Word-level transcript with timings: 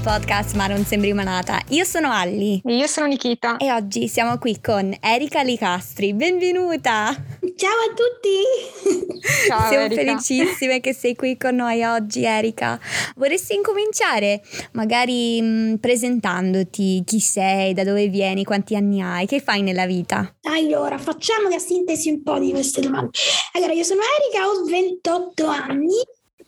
e 0.00 0.08
al 0.08 0.20
podcast 0.20 0.54
Ma 0.54 0.66
non 0.66 0.84
sembri 0.84 1.12
manata. 1.12 1.60
Io 1.68 1.84
sono 1.84 2.10
Alli. 2.10 2.60
Io 2.64 2.86
sono 2.86 3.06
Nikita. 3.06 3.56
E 3.56 3.72
oggi 3.72 4.08
siamo 4.08 4.38
qui 4.38 4.60
con 4.60 4.94
Erika 5.00 5.42
Licastri. 5.42 6.14
Benvenuta! 6.14 7.14
Ciao 7.56 7.70
a 7.70 7.94
tutti! 7.94 9.18
Ciao, 9.46 9.68
Siamo 9.68 9.84
Erika. 9.84 10.02
felicissime 10.02 10.80
che 10.80 10.94
sei 10.94 11.14
qui 11.14 11.36
con 11.36 11.56
noi 11.56 11.82
oggi, 11.84 12.24
Erika. 12.24 12.78
Vorresti 13.16 13.54
incominciare 13.54 14.42
magari 14.72 15.40
mh, 15.40 15.76
presentandoti 15.76 17.02
chi 17.04 17.20
sei, 17.20 17.74
da 17.74 17.84
dove 17.84 18.08
vieni, 18.08 18.44
quanti 18.44 18.76
anni 18.76 19.02
hai, 19.02 19.26
che 19.26 19.40
fai 19.40 19.62
nella 19.62 19.86
vita? 19.86 20.34
Allora, 20.42 20.98
facciamo 20.98 21.48
la 21.48 21.58
sintesi 21.58 22.10
un 22.10 22.22
po' 22.22 22.38
di 22.38 22.50
queste 22.50 22.80
domande. 22.80 23.10
Allora, 23.52 23.72
io 23.72 23.84
sono 23.84 24.00
Erika, 24.00 24.48
ho 24.48 24.64
28 24.64 25.46
anni. 25.46 25.94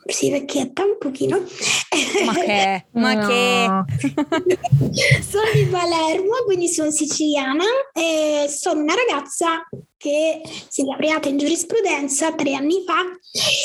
Sì, 0.05 0.31
vecchietta 0.31 0.85
un 0.85 0.97
pochino. 0.99 1.43
Ma 2.25 2.35
che? 2.35 2.87
Ma 2.93 3.13
No. 3.15 3.27
che? 3.27 3.69
sono 5.23 5.45
di 5.55 5.67
Palermo, 5.67 6.43
quindi 6.45 6.69
sono 6.69 6.91
siciliana 6.91 7.65
e 7.93 8.47
sono 8.49 8.83
una 8.83 8.95
ragazza 8.95 9.67
che 9.97 10.41
si 10.69 10.83
è 10.83 10.85
laureata 10.85 11.29
in 11.29 11.39
giurisprudenza 11.39 12.35
tre 12.35 12.55
anni 12.55 12.83
fa 12.85 13.03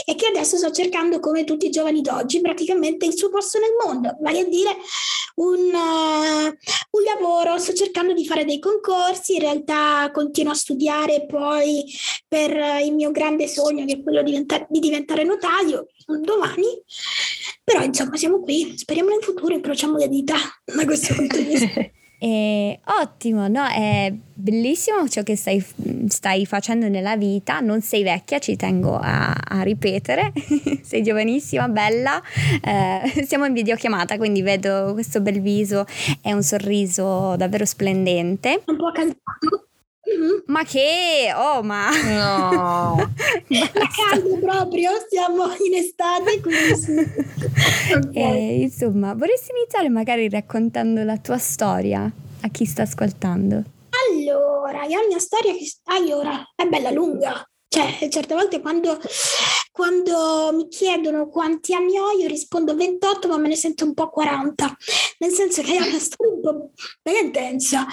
e 0.06 0.14
che 0.16 0.28
adesso 0.28 0.58
sto 0.58 0.70
cercando, 0.72 1.20
come 1.20 1.44
tutti 1.44 1.66
i 1.66 1.72
giovani 1.72 2.02
d'oggi, 2.02 2.42
praticamente 2.42 3.06
il 3.08 3.18
suo 3.18 3.30
posto 3.30 3.58
nel 3.60 3.74
mondo, 3.84 4.16
vale 4.22 4.42
a 4.42 4.46
dire 4.46 4.78
un, 5.36 5.74
eh, 5.74 6.58
un 6.92 7.04
lavoro. 7.04 7.58
Sto 7.58 7.74
cercando 7.74 8.14
di 8.14 8.26
fare 8.28 8.46
dei 8.46 8.60
concorsi, 8.60 9.34
in 9.34 9.40
realtà 9.42 10.12
continuo 10.14 10.52
a 10.52 10.56
studiare 10.56 11.26
poi 11.26 11.84
per 12.28 12.56
eh, 12.56 12.86
il 12.86 12.94
mio 12.94 13.10
grande 13.12 13.48
sogno, 13.48 13.86
che 13.86 13.94
è 13.94 14.04
quello 14.04 14.22
di 14.22 14.30
diventa- 14.30 14.66
di 14.70 14.80
diventare 14.80 15.24
notaio 15.24 15.88
un 16.08 16.22
domani. 16.22 16.82
Però 17.64 17.84
insomma 17.84 18.16
siamo 18.16 18.40
qui, 18.40 18.74
speriamo 18.78 19.12
in 19.12 19.22
futuro, 19.22 19.54
incrociamo 19.54 19.98
le 19.98 20.08
dita 20.08 20.36
da 20.64 20.86
questo 20.86 21.14
punto 21.16 21.38
di 21.38 21.44
vista. 21.44 21.90
Eh, 22.20 22.80
ottimo, 23.00 23.48
no? 23.48 23.64
È 23.68 24.12
bellissimo 24.12 25.08
ciò 25.08 25.22
che 25.22 25.36
stai, 25.36 25.64
stai 26.08 26.48
facendo 26.48 26.88
nella 26.88 27.16
vita. 27.16 27.60
Non 27.60 27.82
sei 27.82 28.02
vecchia, 28.02 28.40
ci 28.40 28.56
tengo 28.56 28.98
a, 28.98 29.32
a 29.34 29.62
ripetere. 29.62 30.34
sei 30.82 31.04
giovanissima, 31.04 31.68
bella. 31.68 32.20
Eh, 32.60 33.24
siamo 33.24 33.46
in 33.46 33.54
videochiamata, 33.54 34.18
quindi 34.18 34.42
vedo 34.42 34.94
questo 34.94 35.22
bel 35.22 35.42
viso 35.42 35.86
e 36.24 36.34
un 36.34 36.42
sorriso 36.42 37.36
davvero 37.38 37.66
splendente. 37.66 38.64
Un 38.66 38.78
po' 38.78 38.92
cansato. 38.92 39.67
Mhm. 40.08 40.44
Ma 40.46 40.64
che, 40.64 41.34
oh, 41.36 41.62
ma 41.64 41.90
No. 41.90 42.96
Fa 43.48 43.88
caldo 44.10 44.40
proprio, 44.40 44.92
siamo 45.10 45.44
in 45.66 45.76
estate, 45.76 46.40
quindi 46.40 46.76
sì. 46.76 46.96
Ok. 47.94 48.16
Eh, 48.16 48.62
insomma, 48.62 49.14
vorresti 49.14 49.52
iniziare 49.52 49.90
magari 49.90 50.30
raccontando 50.30 51.04
la 51.04 51.18
tua 51.18 51.38
storia 51.38 52.10
a 52.42 52.48
chi 52.50 52.66
sta 52.66 52.84
ascoltando? 52.84 53.64
Allora, 54.10 54.84
io 54.86 55.00
ho 55.00 55.02
la 55.02 55.08
mia 55.08 55.20
storia 55.20 55.54
che 55.54 55.66
allora, 55.86 56.44
è 56.56 56.66
bella 56.66 56.92
lunga. 56.92 57.46
Cioè, 57.70 58.08
certe 58.10 58.34
volte 58.34 58.62
quando, 58.62 59.00
quando 59.72 60.52
mi 60.54 60.68
chiedono 60.70 61.28
quanti 61.30 61.74
anni 61.74 61.98
ho, 62.00 62.12
io 62.12 62.28
rispondo 62.28 62.76
28, 62.76 63.28
ma 63.28 63.38
me 63.38 63.50
ne 63.50 63.56
sento 63.56 63.86
un 63.86 63.94
po' 63.94 64.10
40. 64.10 64.76
Nel 65.20 65.32
senso 65.32 65.62
che 65.62 65.76
è 65.76 65.88
una 65.88 66.00
storia 66.00 66.34
un 66.34 66.42
po' 66.42 66.72
bella 67.02 67.20
intensa. 67.20 67.86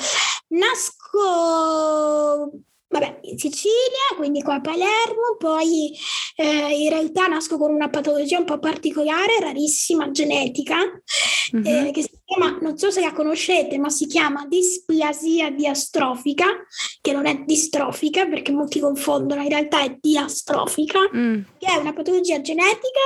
Nasco, 0.48 2.50
vabbè, 2.88 3.18
in 3.22 3.38
Sicilia, 3.38 4.14
quindi 4.16 4.42
qua 4.42 4.54
a 4.54 4.60
Palermo, 4.60 5.36
poi 5.38 5.92
eh, 6.36 6.82
in 6.82 6.88
realtà 6.90 7.26
nasco 7.26 7.58
con 7.58 7.72
una 7.72 7.88
patologia 7.90 8.38
un 8.38 8.44
po' 8.44 8.58
particolare, 8.58 9.38
rarissima, 9.40 10.10
genetica, 10.10 10.76
Mhm. 11.52 11.66
eh, 11.66 11.90
che 11.92 12.02
si 12.02 12.13
chiama, 12.34 12.58
non 12.60 12.76
so 12.76 12.90
se 12.90 13.00
la 13.00 13.12
conoscete, 13.12 13.78
ma 13.78 13.88
si 13.88 14.06
chiama 14.06 14.46
displasia 14.46 15.50
diastrofica, 15.50 16.46
che 17.00 17.12
non 17.12 17.26
è 17.26 17.42
distrofica 17.44 18.26
perché 18.26 18.52
molti 18.52 18.80
confondono, 18.80 19.42
in 19.42 19.48
realtà 19.48 19.82
è 19.82 19.96
diastrofica, 20.00 20.98
Mm. 21.14 21.42
che 21.58 21.66
è 21.66 21.76
una 21.76 21.92
patologia 21.92 22.40
genetica 22.40 23.00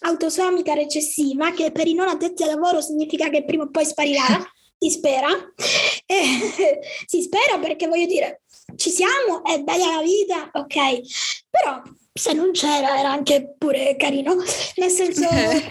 autosomica 0.00 0.74
recessiva, 0.74 1.50
che 1.52 1.72
per 1.72 1.86
i 1.86 1.94
non 1.94 2.08
addetti 2.08 2.42
al 2.42 2.50
lavoro 2.50 2.80
significa 2.80 3.28
che 3.28 3.44
prima 3.44 3.64
o 3.64 3.70
poi 3.70 3.84
sparirà, 3.84 4.24
si 4.78 4.90
spera. 4.90 5.28
Eh, 6.06 6.80
si 7.06 7.22
spera 7.22 7.58
perché 7.58 7.86
voglio 7.86 8.06
dire, 8.06 8.42
ci 8.76 8.90
siamo, 8.90 9.44
è 9.44 9.60
bella 9.62 9.96
la 9.96 10.02
vita, 10.02 10.50
ok, 10.52 11.00
però 11.50 11.82
se 12.12 12.32
non 12.32 12.52
c'era 12.52 12.98
era 12.98 13.10
anche 13.10 13.54
pure 13.58 13.96
carino, 13.96 14.34
nel 14.76 14.90
senso... 14.90 15.28
eh, 15.30 15.62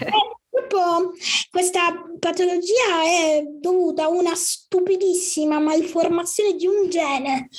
Purtroppo 0.53 1.13
questa 1.49 1.79
patologia 2.19 3.01
è 3.03 3.43
dovuta 3.59 4.03
a 4.03 4.09
una 4.09 4.35
stupidissima 4.35 5.57
malformazione 5.57 6.53
di 6.55 6.67
un 6.67 6.89
gene, 6.89 7.49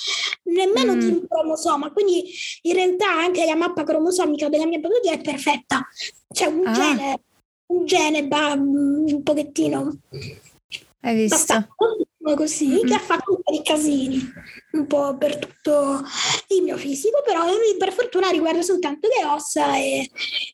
nemmeno 0.45 0.95
Mm. 0.95 0.99
di 1.01 1.07
un 1.07 1.27
cromosoma, 1.27 1.91
quindi 1.93 2.23
in 2.63 2.75
realtà 2.75 3.11
anche 3.11 3.45
la 3.45 3.57
mappa 3.57 3.83
cromosomica 3.83 4.49
della 4.49 4.67
mia 4.67 4.79
patologia 4.81 5.11
è 5.11 5.21
perfetta. 5.21 5.85
C'è 6.33 6.47
un 6.47 6.67
Ah. 6.69 6.73
gene, 6.73 7.21
un 7.73 7.85
gene 7.85 8.27
ba- 8.29 8.53
un 8.53 9.23
pochettino 9.25 9.99
Hai 11.01 11.17
visto? 11.17 11.35
abbastanza 11.35 11.75
così, 12.33 12.69
Mm-mm. 12.69 12.87
che 12.87 12.95
ha 12.95 12.99
fatto 12.99 13.33
un 13.33 13.43
po' 13.43 13.53
di 13.53 13.63
casini 13.63 14.33
un 14.73 14.87
po' 14.87 15.17
per 15.17 15.37
tutto 15.37 16.03
il 16.49 16.63
mio 16.63 16.77
fisico, 16.77 17.23
però 17.25 17.45
per 17.79 17.93
fortuna 17.93 18.31
riguarda 18.31 18.63
soltanto 18.63 19.09
le 19.09 19.25
ossa 19.27 19.77
e, 19.77 20.11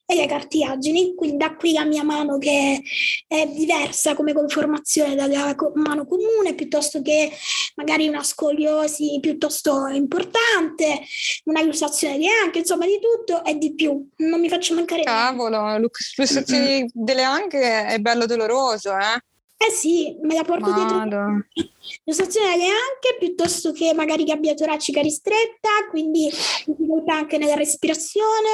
e 0.07 0.15
le 0.15 0.27
cartilagini, 0.27 1.15
quindi 1.15 1.37
da 1.37 1.55
qui 1.55 1.73
la 1.73 1.85
mia 1.85 2.03
mano 2.03 2.39
che 2.39 2.83
è 3.27 3.47
diversa 3.47 4.15
come 4.15 4.33
conformazione 4.33 5.15
dalla 5.15 5.55
mano 5.75 6.07
comune, 6.07 6.55
piuttosto 6.55 7.01
che 7.03 7.31
magari 7.77 8.09
una 8.09 8.23
scoliosi 8.23 9.19
piuttosto 9.21 9.87
importante, 9.87 11.01
una 11.45 11.63
lussazione 11.63 12.19
di 12.19 12.27
anche, 12.27 12.59
insomma 12.59 12.87
di 12.87 12.99
tutto 13.01 13.45
e 13.45 13.57
di 13.57 13.75
più. 13.75 14.09
Non 14.17 14.41
mi 14.41 14.49
faccio 14.49 14.75
mancare. 14.75 15.03
Cavolo, 15.03 15.79
l'ussazione 15.79 16.87
delle 16.93 17.23
anche 17.23 17.87
è 17.87 17.99
bello 17.99 18.27
doloroso, 18.27 18.97
eh? 18.97 19.21
Eh 19.63 19.71
sì, 19.73 20.17
me 20.23 20.35
la 20.35 20.43
porto 20.43 20.73
dietro. 20.73 20.97
Vado. 20.97 21.45
L'ostazione 22.05 22.53
alle 22.55 22.65
anche 22.65 23.17
piuttosto 23.19 23.73
che 23.73 23.93
magari 23.93 24.25
gabbia 24.25 24.55
toracica 24.55 25.03
ristretta, 25.03 25.69
quindi 25.91 26.31
difficoltà 26.65 27.15
anche 27.15 27.37
nella 27.37 27.55
respirazione. 27.57 28.49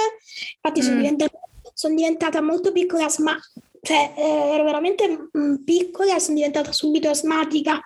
Infatti 0.61 0.83
sono, 0.83 0.97
Mm. 0.97 0.99
diventata, 0.99 1.39
sono 1.75 1.95
diventata 1.95 2.41
molto 2.43 2.73
piccola, 2.73 3.05
asma- 3.05 3.39
cioè 3.87 4.15
eh, 4.17 4.51
ero 4.55 4.65
veramente 4.65 5.29
mm, 5.39 5.63
piccola, 5.63 6.19
sono 6.19 6.35
diventata 6.35 6.73
subito 6.73 7.09
asmatica 7.09 7.81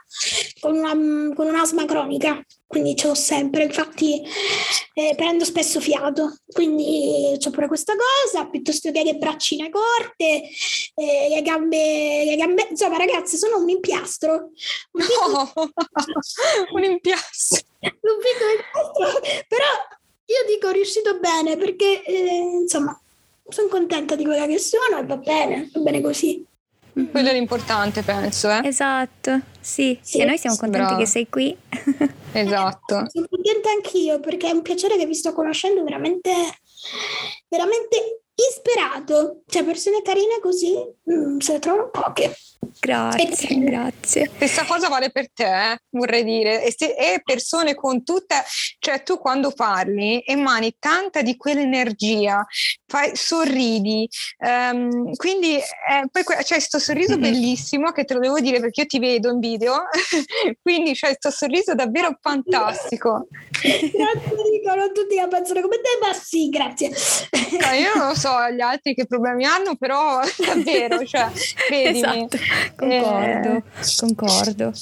con, 0.58 0.78
una, 0.78 0.94
mm, 0.94 1.34
con 1.34 1.46
un'asma 1.46 1.84
cronica, 1.84 2.42
quindi 2.66 2.96
ce 2.96 3.08
l'ho 3.08 3.14
sempre, 3.14 3.64
infatti 3.64 4.22
eh, 4.94 5.12
prendo 5.14 5.44
spesso 5.44 5.78
fiato, 5.78 6.38
quindi 6.46 7.36
ho 7.38 7.50
pure 7.50 7.68
questa 7.68 7.92
cosa, 7.94 8.46
piuttosto 8.46 8.90
che 8.90 9.02
le 9.02 9.16
braccine 9.16 9.68
corte, 9.68 10.48
eh, 10.94 11.28
le 11.28 11.42
gambe, 11.42 12.24
le 12.24 12.36
gambe, 12.36 12.68
insomma 12.70 12.96
ragazze 12.96 13.36
sono 13.36 13.58
un 13.58 13.68
impiastro, 13.68 14.52
un 14.92 15.04
No. 15.20 15.52
Un 16.72 16.84
impiastro. 16.84 17.60
un 17.80 17.90
piccolo 17.90 18.52
impastro, 18.56 19.20
però 19.48 19.66
io 20.24 20.54
dico 20.54 20.70
riuscito 20.70 21.18
bene 21.18 21.56
perché 21.58 22.02
eh, 22.04 22.58
insomma 22.62 22.98
sono 23.50 23.68
contenta 23.68 24.16
di 24.16 24.24
quella 24.24 24.46
che 24.46 24.58
sono 24.58 24.98
e 24.98 25.04
va 25.04 25.16
bene, 25.16 25.70
va 25.72 25.80
bene 25.80 26.00
così. 26.00 26.44
Quello 26.92 27.28
è 27.28 27.32
l'importante, 27.32 28.02
penso, 28.02 28.50
eh? 28.50 28.60
Esatto, 28.64 29.40
sì. 29.60 29.98
Sì, 30.02 30.18
e 30.18 30.24
noi 30.24 30.38
siamo 30.38 30.56
contenti 30.56 30.86
brava. 30.86 30.98
che 31.00 31.06
sei 31.06 31.28
qui. 31.28 31.56
Esatto. 32.32 33.06
Sono 33.08 33.26
contenta 33.28 33.70
anch'io 33.70 34.20
perché 34.20 34.48
è 34.48 34.52
un 34.52 34.62
piacere 34.62 34.96
che 34.96 35.04
vi 35.04 35.14
sto 35.14 35.32
conoscendo 35.32 35.82
veramente, 35.82 36.30
veramente 37.48 38.22
ispirato. 38.50 39.42
Cioè 39.46 39.64
persone 39.64 40.02
carine 40.02 40.38
così 40.40 40.74
mm, 41.10 41.38
se 41.38 41.52
ne 41.54 41.58
trovano 41.58 41.90
poche. 41.90 42.34
Grazie, 42.78 43.58
grazie. 43.58 44.30
Stessa 44.36 44.64
cosa 44.64 44.88
vale 44.88 45.10
per 45.10 45.30
te, 45.32 45.72
eh, 45.72 45.78
vorrei 45.90 46.22
dire, 46.24 46.62
e, 46.64 46.72
se- 46.76 46.94
e 46.94 47.20
persone 47.24 47.74
con 47.74 48.04
tutte, 48.04 48.36
cioè 48.78 49.02
tu 49.02 49.18
quando 49.18 49.50
parli 49.50 50.22
emani 50.24 50.74
tanta 50.78 51.20
di 51.22 51.36
quell'energia, 51.36 52.46
fai, 52.86 53.10
sorridi, 53.16 54.08
ehm, 54.38 55.14
quindi 55.16 55.56
eh, 55.56 55.62
poi 56.10 56.22
c'è 56.22 56.44
questo 56.54 56.78
sorriso 56.78 57.14
Mhm. 57.14 57.20
bellissimo 57.20 57.90
che 57.92 58.04
te 58.04 58.14
lo 58.14 58.20
devo 58.20 58.38
dire 58.40 58.60
perché 58.60 58.82
io 58.82 58.86
ti 58.86 58.98
vedo 58.98 59.30
in 59.30 59.40
video, 59.40 59.82
quindi 60.62 60.92
c'è 60.92 61.06
questo 61.08 61.30
sorriso 61.30 61.74
davvero 61.74 62.16
fantastico. 62.20 63.26
Grazie 63.60 64.36
Nico, 64.50 64.74
non 64.74 64.92
tutti 64.92 65.16
la 65.16 65.26
pensano 65.28 65.60
come 65.62 65.76
te, 65.76 65.98
ma 66.00 66.12
sì, 66.12 66.48
grazie. 66.48 66.90
No, 67.58 67.72
io 67.74 67.94
non 67.96 68.08
lo 68.08 68.14
so 68.14 68.29
gli 68.52 68.60
altri 68.60 68.94
che 68.94 69.06
problemi 69.06 69.44
hanno, 69.44 69.76
però 69.76 70.20
davvero, 70.44 71.04
cioè, 71.04 71.28
credimi. 71.66 71.98
Esatto, 71.98 72.38
concordo, 72.76 73.56
Eh, 73.56 73.62
concordo. 73.98 74.72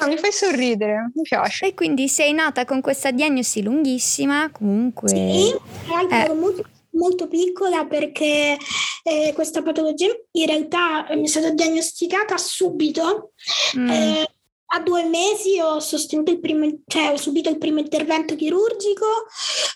no, 0.00 0.06
mi 0.06 0.16
fai 0.16 0.32
sorridere, 0.32 1.10
mi 1.14 1.22
piace. 1.22 1.66
E 1.66 1.74
quindi 1.74 2.08
sei 2.08 2.32
nata 2.32 2.64
con 2.64 2.80
questa 2.80 3.10
diagnosi 3.10 3.62
lunghissima, 3.62 4.50
comunque. 4.50 5.08
Sì, 5.08 5.54
tra 5.86 6.02
l'altro 6.02 6.32
Eh. 6.32 6.36
molto, 6.36 6.64
molto 6.90 7.28
piccola 7.28 7.84
perché 7.86 8.56
eh, 9.02 9.32
questa 9.34 9.62
patologia 9.62 10.08
in 10.32 10.46
realtà 10.46 11.06
mi 11.10 11.24
è 11.24 11.28
stata 11.28 11.50
diagnosticata 11.50 12.36
subito. 12.36 13.32
Mm. 13.76 13.90
Eh, 13.90 14.30
a 14.68 14.80
due 14.80 15.04
mesi 15.04 15.60
ho, 15.60 15.78
sostenuto 15.78 16.32
il 16.32 16.40
primo, 16.40 16.68
cioè, 16.86 17.12
ho 17.12 17.16
subito 17.16 17.48
il 17.48 17.58
primo 17.58 17.78
intervento 17.78 18.34
chirurgico 18.34 19.06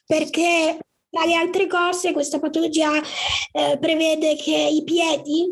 perché 0.04 0.78
tra 1.10 1.24
le 1.24 1.34
altre 1.34 1.66
cose, 1.66 2.12
questa 2.12 2.38
patologia 2.38 2.92
eh, 3.52 3.76
prevede 3.80 4.36
che 4.36 4.56
i 4.56 4.84
piedi, 4.84 5.50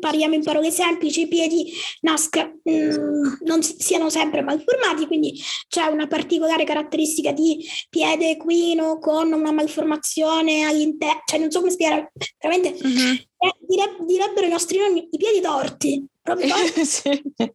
parliamo 0.00 0.34
in 0.34 0.42
parole 0.42 0.70
semplici, 0.72 1.22
i 1.22 1.28
piedi 1.28 1.72
nasca, 2.00 2.44
mh, 2.44 2.70
mm, 2.72 3.32
non 3.44 3.62
siano 3.62 4.10
sempre 4.10 4.42
malformati, 4.42 5.06
quindi 5.06 5.40
c'è 5.68 5.84
una 5.86 6.08
particolare 6.08 6.64
caratteristica 6.64 7.30
di 7.30 7.64
piede 7.88 8.30
equino 8.30 8.98
con 8.98 9.32
una 9.32 9.52
malformazione 9.52 10.64
all'interno, 10.64 11.22
cioè 11.24 11.38
non 11.38 11.50
so 11.52 11.60
come 11.60 11.70
spiegare, 11.70 12.12
veramente 12.40 12.76
mm-hmm. 12.84 13.12
eh, 13.12 13.54
dire, 13.60 13.96
direbbero 14.04 14.46
i 14.46 14.50
nostri 14.50 14.78
nonni 14.78 15.06
i 15.10 15.16
piedi 15.16 15.40
torti. 15.40 16.04
Sì. 16.26 17.08
eh, 17.08 17.52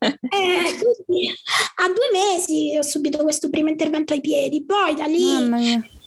a 1.75 1.87
due 1.87 2.09
mesi 2.13 2.73
ho 2.77 2.81
subito 2.81 3.17
questo 3.17 3.49
primo 3.49 3.67
intervento 3.67 4.13
ai 4.13 4.21
piedi, 4.21 4.63
poi 4.63 4.95
da 4.95 5.07
lì 5.07 5.99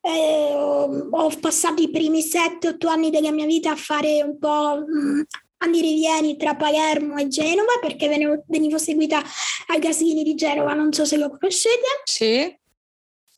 eh, 0.00 0.54
ho 0.54 1.30
passato 1.40 1.82
i 1.82 1.90
primi 1.90 2.20
7-8 2.20 2.86
anni 2.88 3.10
della 3.10 3.32
mia 3.32 3.46
vita 3.46 3.70
a 3.72 3.76
fare 3.76 4.22
un 4.22 4.38
po' 4.38 4.78
mh, 4.78 5.24
rivieni 5.70 6.36
tra 6.36 6.54
Palermo 6.54 7.16
e 7.16 7.28
Genova 7.28 7.78
perché 7.80 8.08
venivo, 8.08 8.44
venivo 8.46 8.78
seguita 8.78 9.22
ai 9.68 9.78
Gasini 9.78 10.22
di 10.22 10.34
Genova, 10.34 10.74
non 10.74 10.92
so 10.92 11.04
se 11.04 11.16
lo 11.16 11.28
conoscete. 11.30 12.02
Sì. 12.04 12.64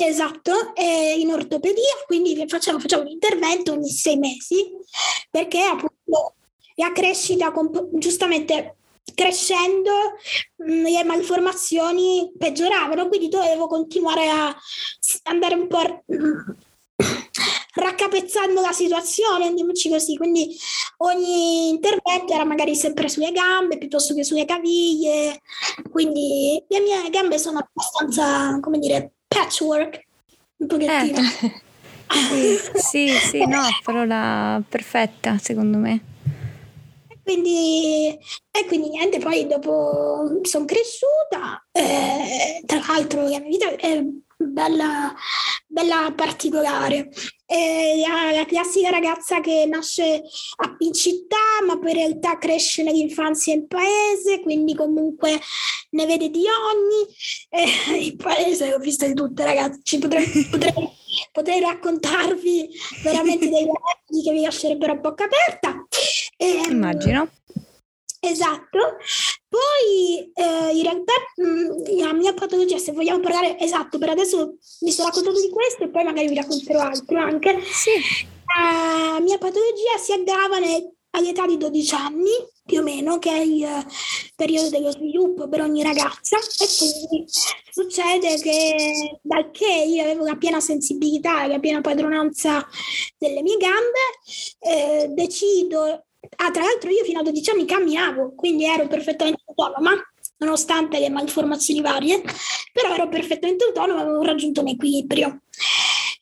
Esatto, 0.00 0.52
in 1.16 1.32
ortopedia, 1.32 2.04
quindi 2.06 2.44
facciamo, 2.46 2.78
facciamo 2.78 3.02
un 3.02 3.08
intervento 3.08 3.72
ogni 3.72 3.90
sei 3.90 4.16
mesi 4.16 4.70
perché 5.28 5.60
appunto 5.60 6.36
la 6.76 6.92
crescita, 6.92 7.52
giustamente 7.94 8.77
crescendo 9.14 9.90
mm, 10.62 10.84
le 10.84 11.04
malformazioni 11.04 12.32
peggioravano, 12.36 13.08
quindi 13.08 13.28
dovevo 13.28 13.66
continuare 13.66 14.28
a 14.28 14.56
andare 15.24 15.54
un 15.54 15.66
po' 15.66 16.04
raccapezzando 17.74 18.60
la 18.60 18.72
situazione, 18.72 19.46
andiamoci 19.46 19.88
così. 19.88 20.16
Quindi 20.16 20.56
ogni 20.98 21.68
intervento 21.68 22.32
era 22.32 22.44
magari 22.44 22.74
sempre 22.74 23.08
sulle 23.08 23.32
gambe 23.32 23.78
piuttosto 23.78 24.14
che 24.14 24.24
sulle 24.24 24.44
caviglie. 24.44 25.40
Quindi 25.90 26.62
le 26.68 26.80
mie 26.80 27.08
gambe 27.10 27.38
sono 27.38 27.58
abbastanza, 27.58 28.58
come 28.60 28.78
dire, 28.78 29.12
patchwork, 29.26 30.06
un 30.58 30.66
pochettino. 30.66 31.18
Eh. 31.18 31.66
sì, 32.78 33.08
sì, 33.08 33.08
sì, 33.08 33.46
no, 33.46 33.62
parola 33.82 34.62
perfetta 34.68 35.38
secondo 35.38 35.78
me. 35.78 36.16
Quindi, 37.28 38.18
e 38.50 38.64
quindi 38.66 38.88
niente, 38.88 39.18
poi 39.18 39.46
dopo 39.46 40.40
sono 40.40 40.64
cresciuta, 40.64 41.62
eh, 41.72 42.62
tra 42.64 42.80
l'altro 42.86 43.20
la 43.20 43.38
mia 43.38 43.40
vita 43.40 43.68
è 43.76 44.02
bella, 44.34 45.14
bella 45.66 46.10
particolare. 46.16 47.10
È 47.44 47.96
la, 47.98 48.32
la, 48.32 48.46
classica 48.46 48.88
ragazza 48.88 49.40
che 49.40 49.66
nasce 49.68 50.22
a, 50.56 50.74
in 50.78 50.94
città, 50.94 51.36
ma 51.66 51.78
poi 51.78 51.90
in 51.90 51.96
realtà 51.96 52.38
cresce 52.38 52.82
nell'infanzia 52.82 53.52
in 53.52 53.66
paese, 53.66 54.40
quindi 54.40 54.74
comunque 54.74 55.38
ne 55.90 56.06
vede 56.06 56.30
di 56.30 56.44
ogni. 56.46 57.06
Eh, 57.50 58.06
in 58.08 58.16
paese 58.16 58.72
ho 58.72 58.78
visto 58.78 59.06
di 59.06 59.12
tutte, 59.12 59.44
ragazzi. 59.44 59.98
Potrei, 59.98 60.26
potrei, 60.50 60.72
potrei 61.32 61.60
raccontarvi 61.60 62.68
veramente 63.02 63.48
dei 63.48 63.64
ragazzi 63.66 64.22
che 64.24 64.32
vi 64.32 64.42
lascerebbero 64.42 64.92
a 64.92 64.96
bocca 64.96 65.24
aperta. 65.24 65.86
Eh, 66.36 66.70
Immagino. 66.70 67.28
Esatto, 68.20 68.96
poi 69.48 70.30
eh, 70.34 70.76
in 70.76 70.82
realtà 70.82 71.12
mh, 71.36 71.44
mm, 71.44 71.98
la 72.00 72.12
mia 72.12 72.34
patologia, 72.34 72.76
se 72.76 72.92
vogliamo 72.92 73.20
parlare 73.20 73.58
esatto, 73.58 73.98
per 73.98 74.10
adesso 74.10 74.56
vi 74.80 74.90
sto 74.90 75.04
raccontando 75.04 75.40
di 75.40 75.50
questo 75.50 75.84
e 75.84 75.88
poi 75.88 76.02
magari 76.04 76.28
vi 76.28 76.34
racconterò 76.34 76.80
altro 76.80 77.18
anche. 77.18 77.60
Sì. 77.62 78.26
La 78.58 79.20
mia 79.20 79.38
patologia 79.38 79.96
si 79.98 80.12
aggrava 80.12 80.58
all'età 81.10 81.46
di 81.46 81.56
12 81.56 81.94
anni, 81.94 82.30
più 82.64 82.80
o 82.80 82.82
meno, 82.82 83.18
che 83.18 83.30
è 83.30 83.40
il 83.40 83.86
periodo 84.36 84.68
dello 84.68 84.90
sviluppo 84.90 85.48
per 85.48 85.62
ogni 85.62 85.82
ragazza, 85.82 86.36
e 86.36 86.66
quindi 86.76 87.26
succede 87.70 88.38
che 88.40 89.18
dal 89.22 89.50
che 89.50 89.84
io 89.86 90.02
avevo 90.02 90.24
la 90.24 90.36
piena 90.36 90.60
sensibilità 90.60 91.44
e 91.44 91.48
la 91.48 91.58
piena 91.58 91.80
padronanza 91.80 92.66
delle 93.16 93.42
mie 93.42 93.56
gambe, 93.56 94.00
eh, 94.60 95.08
decido 95.08 96.02
Ah, 96.36 96.50
tra 96.50 96.62
l'altro 96.62 96.90
io 96.90 97.04
fino 97.04 97.20
a 97.20 97.22
12 97.22 97.50
anni 97.50 97.64
camminavo, 97.64 98.34
quindi 98.34 98.64
ero 98.64 98.86
perfettamente 98.86 99.42
autonoma, 99.46 99.92
nonostante 100.38 100.98
le 100.98 101.10
malformazioni 101.10 101.80
varie, 101.80 102.22
però 102.72 102.94
ero 102.94 103.08
perfettamente 103.08 103.64
autonoma, 103.64 104.02
avevo 104.02 104.22
raggiunto 104.22 104.60
un 104.60 104.68
equilibrio. 104.68 105.42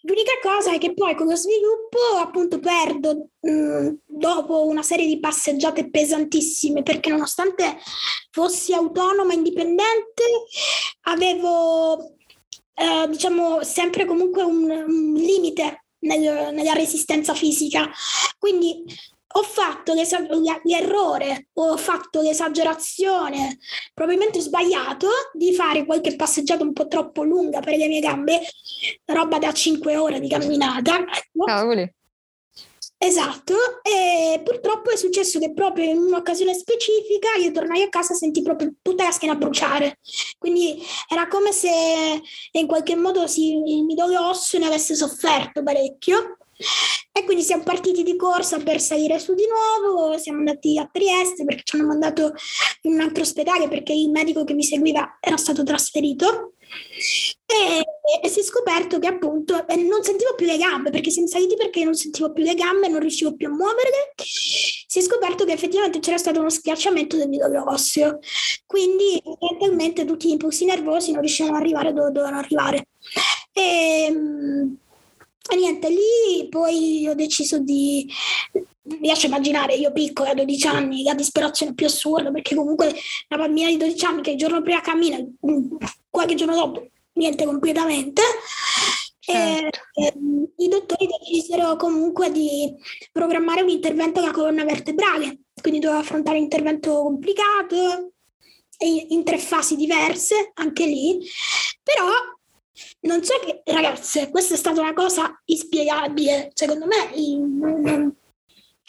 L'unica 0.06 0.38
cosa 0.40 0.72
è 0.72 0.78
che 0.78 0.94
poi 0.94 1.16
con 1.16 1.26
lo 1.26 1.34
sviluppo 1.34 1.98
appunto 2.20 2.60
perdo 2.60 3.30
mh, 3.40 3.50
mm, 3.50 3.88
dopo 4.06 4.64
una 4.66 4.82
serie 4.82 5.06
di 5.06 5.18
passeggiate 5.18 5.90
pesantissime 5.90 6.84
perché 6.84 7.10
nonostante 7.10 7.76
fossi 8.30 8.72
autonoma, 8.72 9.32
indipendente, 9.32 10.22
avevo 11.02 12.14
eh, 12.74 13.08
diciamo 13.08 13.64
sempre 13.64 14.04
comunque 14.04 14.42
un, 14.42 14.70
un 14.70 15.14
limite 15.14 15.86
nel, 16.00 16.54
nella 16.54 16.72
resistenza 16.72 17.34
fisica. 17.34 17.90
Quindi 18.38 18.84
ho 19.28 19.42
fatto 19.42 19.92
l'errore 19.92 21.48
ho 21.52 21.76
fatto 21.76 22.20
l'esagerazione, 22.22 23.58
probabilmente 23.92 24.40
sbagliato, 24.40 25.08
di 25.32 25.52
fare 25.52 25.84
qualche 25.84 26.16
passeggiata 26.16 26.62
un 26.62 26.72
po' 26.72 26.86
troppo 26.86 27.22
lunga 27.22 27.60
per 27.60 27.76
le 27.76 27.88
mie 27.88 28.00
gambe, 28.00 28.40
roba 29.06 29.38
da 29.38 29.52
5 29.52 29.96
ore 29.96 30.20
di 30.20 30.28
camminata. 30.28 30.98
Ecco. 30.98 31.44
Cavoli. 31.44 31.94
Esatto, 32.98 33.54
e 33.82 34.40
purtroppo 34.42 34.90
è 34.90 34.96
successo 34.96 35.38
che 35.38 35.52
proprio 35.52 35.84
in 35.84 35.98
un'occasione 35.98 36.54
specifica 36.54 37.34
io 37.38 37.52
tornai 37.52 37.82
a 37.82 37.90
casa 37.90 38.14
e 38.14 38.16
sentì 38.16 38.40
proprio 38.40 38.72
tutta 38.80 39.04
la 39.04 39.10
schiena 39.10 39.34
bruciare. 39.34 39.98
Quindi 40.38 40.82
era 41.06 41.28
come 41.28 41.52
se 41.52 41.68
in 42.52 42.66
qualche 42.66 42.96
modo 42.96 43.26
si, 43.26 43.52
il 43.52 43.84
midollo 43.84 44.28
osseo 44.28 44.60
ne 44.60 44.66
avesse 44.66 44.94
sofferto 44.94 45.62
parecchio. 45.62 46.38
E 47.12 47.24
quindi 47.24 47.42
siamo 47.42 47.62
partiti 47.62 48.02
di 48.02 48.16
corsa 48.16 48.58
per 48.58 48.80
salire 48.80 49.18
su 49.18 49.34
di 49.34 49.44
nuovo, 49.46 50.18
siamo 50.18 50.38
andati 50.38 50.78
a 50.78 50.88
Trieste 50.90 51.44
perché 51.44 51.62
ci 51.64 51.76
hanno 51.76 51.86
mandato 51.86 52.34
in 52.82 52.92
un 52.92 53.00
altro 53.00 53.22
ospedale 53.22 53.68
perché 53.68 53.92
il 53.92 54.10
medico 54.10 54.44
che 54.44 54.52
mi 54.52 54.62
seguiva 54.62 55.18
era 55.20 55.36
stato 55.36 55.62
trasferito. 55.62 56.52
E, 57.46 57.84
e, 58.22 58.28
si 58.28 58.40
è 58.40 58.42
scoperto 58.42 58.98
che 58.98 59.06
appunto 59.06 59.66
eh, 59.66 59.76
non 59.76 60.02
sentivo 60.02 60.34
più 60.34 60.46
le 60.46 60.58
gambe 60.58 60.90
perché 60.90 61.10
siamo 61.10 61.28
saliti 61.28 61.54
perché 61.56 61.84
non 61.84 61.94
sentivo 61.94 62.32
più 62.32 62.42
le 62.42 62.54
gambe, 62.54 62.88
non 62.88 63.00
riuscivo 63.00 63.34
più 63.34 63.46
a 63.46 63.50
muoverle. 63.50 64.12
Si 64.16 64.98
è 64.98 65.02
scoperto 65.02 65.44
che 65.44 65.52
effettivamente 65.52 66.00
c'era 66.00 66.18
stato 66.18 66.40
uno 66.40 66.50
schiacciamento 66.50 67.16
del 67.16 67.28
midollo 67.28 67.64
osseo, 67.70 68.18
quindi 68.66 69.22
mentalmente 69.40 70.04
tutti 70.04 70.28
gli 70.28 70.32
impulsi 70.32 70.64
nervosi 70.64 71.12
non 71.12 71.20
riuscivano 71.20 71.56
ad 71.56 71.62
arrivare 71.62 71.92
dove 71.92 72.10
dovevano 72.10 72.38
arrivare. 72.38 72.88
E, 73.52 74.76
e 75.48 75.56
niente, 75.56 75.88
lì 75.88 76.48
poi 76.48 77.06
ho 77.08 77.14
deciso 77.14 77.58
di 77.58 78.08
riesco 79.00 79.26
a 79.26 79.28
immaginare 79.28 79.74
io 79.74 79.92
piccola 79.92 80.30
a 80.30 80.34
12 80.34 80.66
anni 80.68 81.02
la 81.02 81.14
disperazione 81.14 81.74
più 81.74 81.86
assurda 81.86 82.30
perché 82.30 82.54
comunque 82.54 82.94
una 83.28 83.42
bambina 83.42 83.68
di 83.68 83.76
12 83.76 84.04
anni 84.04 84.22
che 84.22 84.30
il 84.30 84.36
giorno 84.36 84.62
prima 84.62 84.80
cammina 84.80 85.18
qualche 86.08 86.34
giorno 86.34 86.54
dopo 86.54 86.86
niente 87.14 87.44
completamente. 87.44 88.22
Certo. 89.18 89.80
e, 89.94 90.04
e, 90.04 90.14
i 90.58 90.68
dottori 90.68 91.08
decisero 91.08 91.74
comunque 91.74 92.30
di 92.30 92.72
programmare 93.10 93.62
un 93.62 93.70
intervento 93.70 94.20
alla 94.20 94.30
colonna 94.30 94.62
vertebrale 94.62 95.40
quindi 95.60 95.80
dovevo 95.80 96.00
affrontare 96.00 96.36
un 96.36 96.44
intervento 96.44 97.02
complicato 97.02 98.12
in 98.78 99.24
tre 99.24 99.38
fasi 99.38 99.76
diverse 99.76 100.52
anche 100.54 100.86
lì. 100.86 101.18
Però 101.82 102.04
non 103.00 103.22
so 103.22 103.34
che, 103.44 103.62
ragazze, 103.64 104.30
questa 104.30 104.54
è 104.54 104.56
stata 104.56 104.80
una 104.80 104.92
cosa 104.92 105.40
inspiegabile, 105.46 106.50
secondo 106.54 106.86
me. 106.86 108.14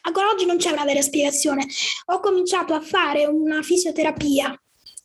ancora 0.01 0.29
oggi 0.29 0.45
non 0.45 0.57
c'è 0.57 0.71
una 0.71 0.85
vera 0.85 1.01
spiegazione. 1.01 1.65
Ho 2.07 2.19
cominciato 2.19 2.73
a 2.73 2.81
fare 2.81 3.25
una 3.25 3.61
fisioterapia 3.61 4.59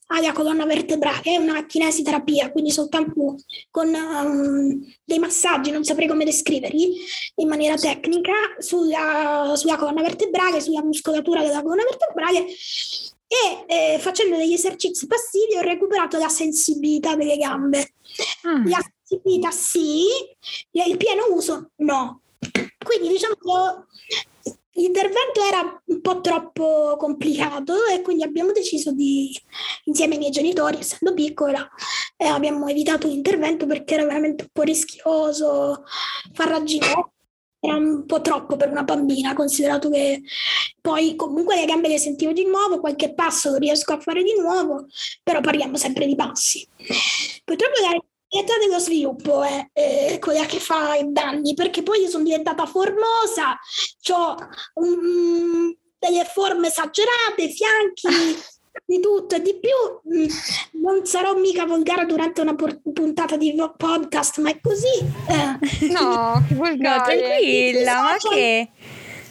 alla 0.06 0.32
colonna 0.32 0.66
vertebrale, 0.66 1.22
è 1.22 1.36
una 1.36 1.64
kinesiterapia, 1.64 2.52
quindi 2.52 2.70
soltanto 2.70 3.36
con 3.70 3.88
um, 3.88 4.94
dei 5.04 5.18
massaggi, 5.18 5.70
non 5.70 5.84
saprei 5.84 6.06
come 6.06 6.24
descriverli 6.24 6.96
in 7.36 7.48
maniera 7.48 7.76
tecnica, 7.76 8.32
sulla, 8.58 9.54
sulla 9.56 9.76
colonna 9.76 10.02
vertebrale, 10.02 10.60
sulla 10.60 10.82
muscolatura 10.82 11.42
della 11.42 11.62
colonna 11.62 11.84
vertebrale 11.84 12.44
e 13.32 13.94
eh, 13.94 13.98
facendo 13.98 14.36
degli 14.36 14.52
esercizi 14.52 15.06
passivi 15.06 15.56
ho 15.56 15.62
recuperato 15.62 16.18
la 16.18 16.28
sensibilità 16.28 17.16
delle 17.16 17.36
gambe. 17.36 17.94
Mm. 18.46 18.68
La 18.68 18.78
sensibilità 19.04 19.50
sì, 19.50 20.04
il 20.70 20.96
pieno 20.96 21.26
uso 21.30 21.70
no. 21.76 22.20
Quindi 22.84 23.08
diciamo 23.08 23.34
che 23.34 24.20
L'intervento 24.74 25.42
era 25.44 25.82
un 25.84 26.00
po' 26.00 26.22
troppo 26.22 26.96
complicato 26.98 27.84
e 27.86 28.00
quindi 28.00 28.22
abbiamo 28.22 28.52
deciso 28.52 28.90
di, 28.90 29.30
insieme 29.84 30.14
ai 30.14 30.18
miei 30.18 30.30
genitori, 30.30 30.78
essendo 30.78 31.12
piccola, 31.12 31.68
eh, 32.16 32.26
abbiamo 32.26 32.66
evitato 32.68 33.06
l'intervento 33.06 33.66
perché 33.66 33.94
era 33.94 34.06
veramente 34.06 34.44
un 34.44 34.48
po' 34.50 34.62
rischioso, 34.62 35.84
farraginoso, 36.32 37.12
era 37.64 37.76
un 37.76 38.06
po' 38.06 38.20
troppo 38.20 38.56
per 38.56 38.70
una 38.70 38.82
bambina, 38.82 39.34
considerato 39.34 39.88
che 39.88 40.20
poi 40.80 41.14
comunque 41.14 41.54
le 41.54 41.64
gambe 41.64 41.86
le 41.86 41.98
sentivo 41.98 42.32
di 42.32 42.44
nuovo, 42.44 42.80
qualche 42.80 43.14
passo 43.14 43.50
lo 43.50 43.58
riesco 43.58 43.92
a 43.92 44.00
fare 44.00 44.24
di 44.24 44.34
nuovo, 44.36 44.86
però 45.22 45.40
parliamo 45.40 45.76
sempre 45.76 46.06
di 46.06 46.16
passi. 46.16 46.66
Purtroppo 47.44 47.80
la 47.80 47.96
l'età 48.34 48.54
dello 48.58 48.78
sviluppo 48.78 49.42
è, 49.42 49.68
è, 49.72 50.18
quella 50.18 50.46
che 50.46 50.58
fa 50.58 50.94
i 50.94 51.12
danni, 51.12 51.54
perché 51.54 51.82
poi 51.82 52.00
io 52.00 52.08
sono 52.08 52.24
diventata 52.24 52.64
formosa, 52.66 53.58
ho 54.10 54.36
um, 54.74 55.76
delle 55.98 56.24
forme 56.24 56.68
esagerate, 56.68 57.50
fianchi, 57.50 58.08
di 58.84 59.00
tutto 59.00 59.36
e 59.36 59.42
di 59.42 59.58
più. 59.58 60.14
Mm, 60.14 60.26
non 60.82 61.04
sarò 61.06 61.34
mica 61.34 61.64
volgare 61.64 62.06
durante 62.06 62.40
una 62.40 62.54
puntata 62.54 63.36
di 63.36 63.54
podcast, 63.76 64.40
ma 64.40 64.50
è 64.50 64.60
così. 64.60 64.98
Eh. 65.28 65.88
No, 65.88 66.44
che 66.48 66.54
volgare. 66.54 67.14
No, 67.14 67.24
tranquilla, 67.24 68.02
ma 68.02 68.16
che... 68.30 68.68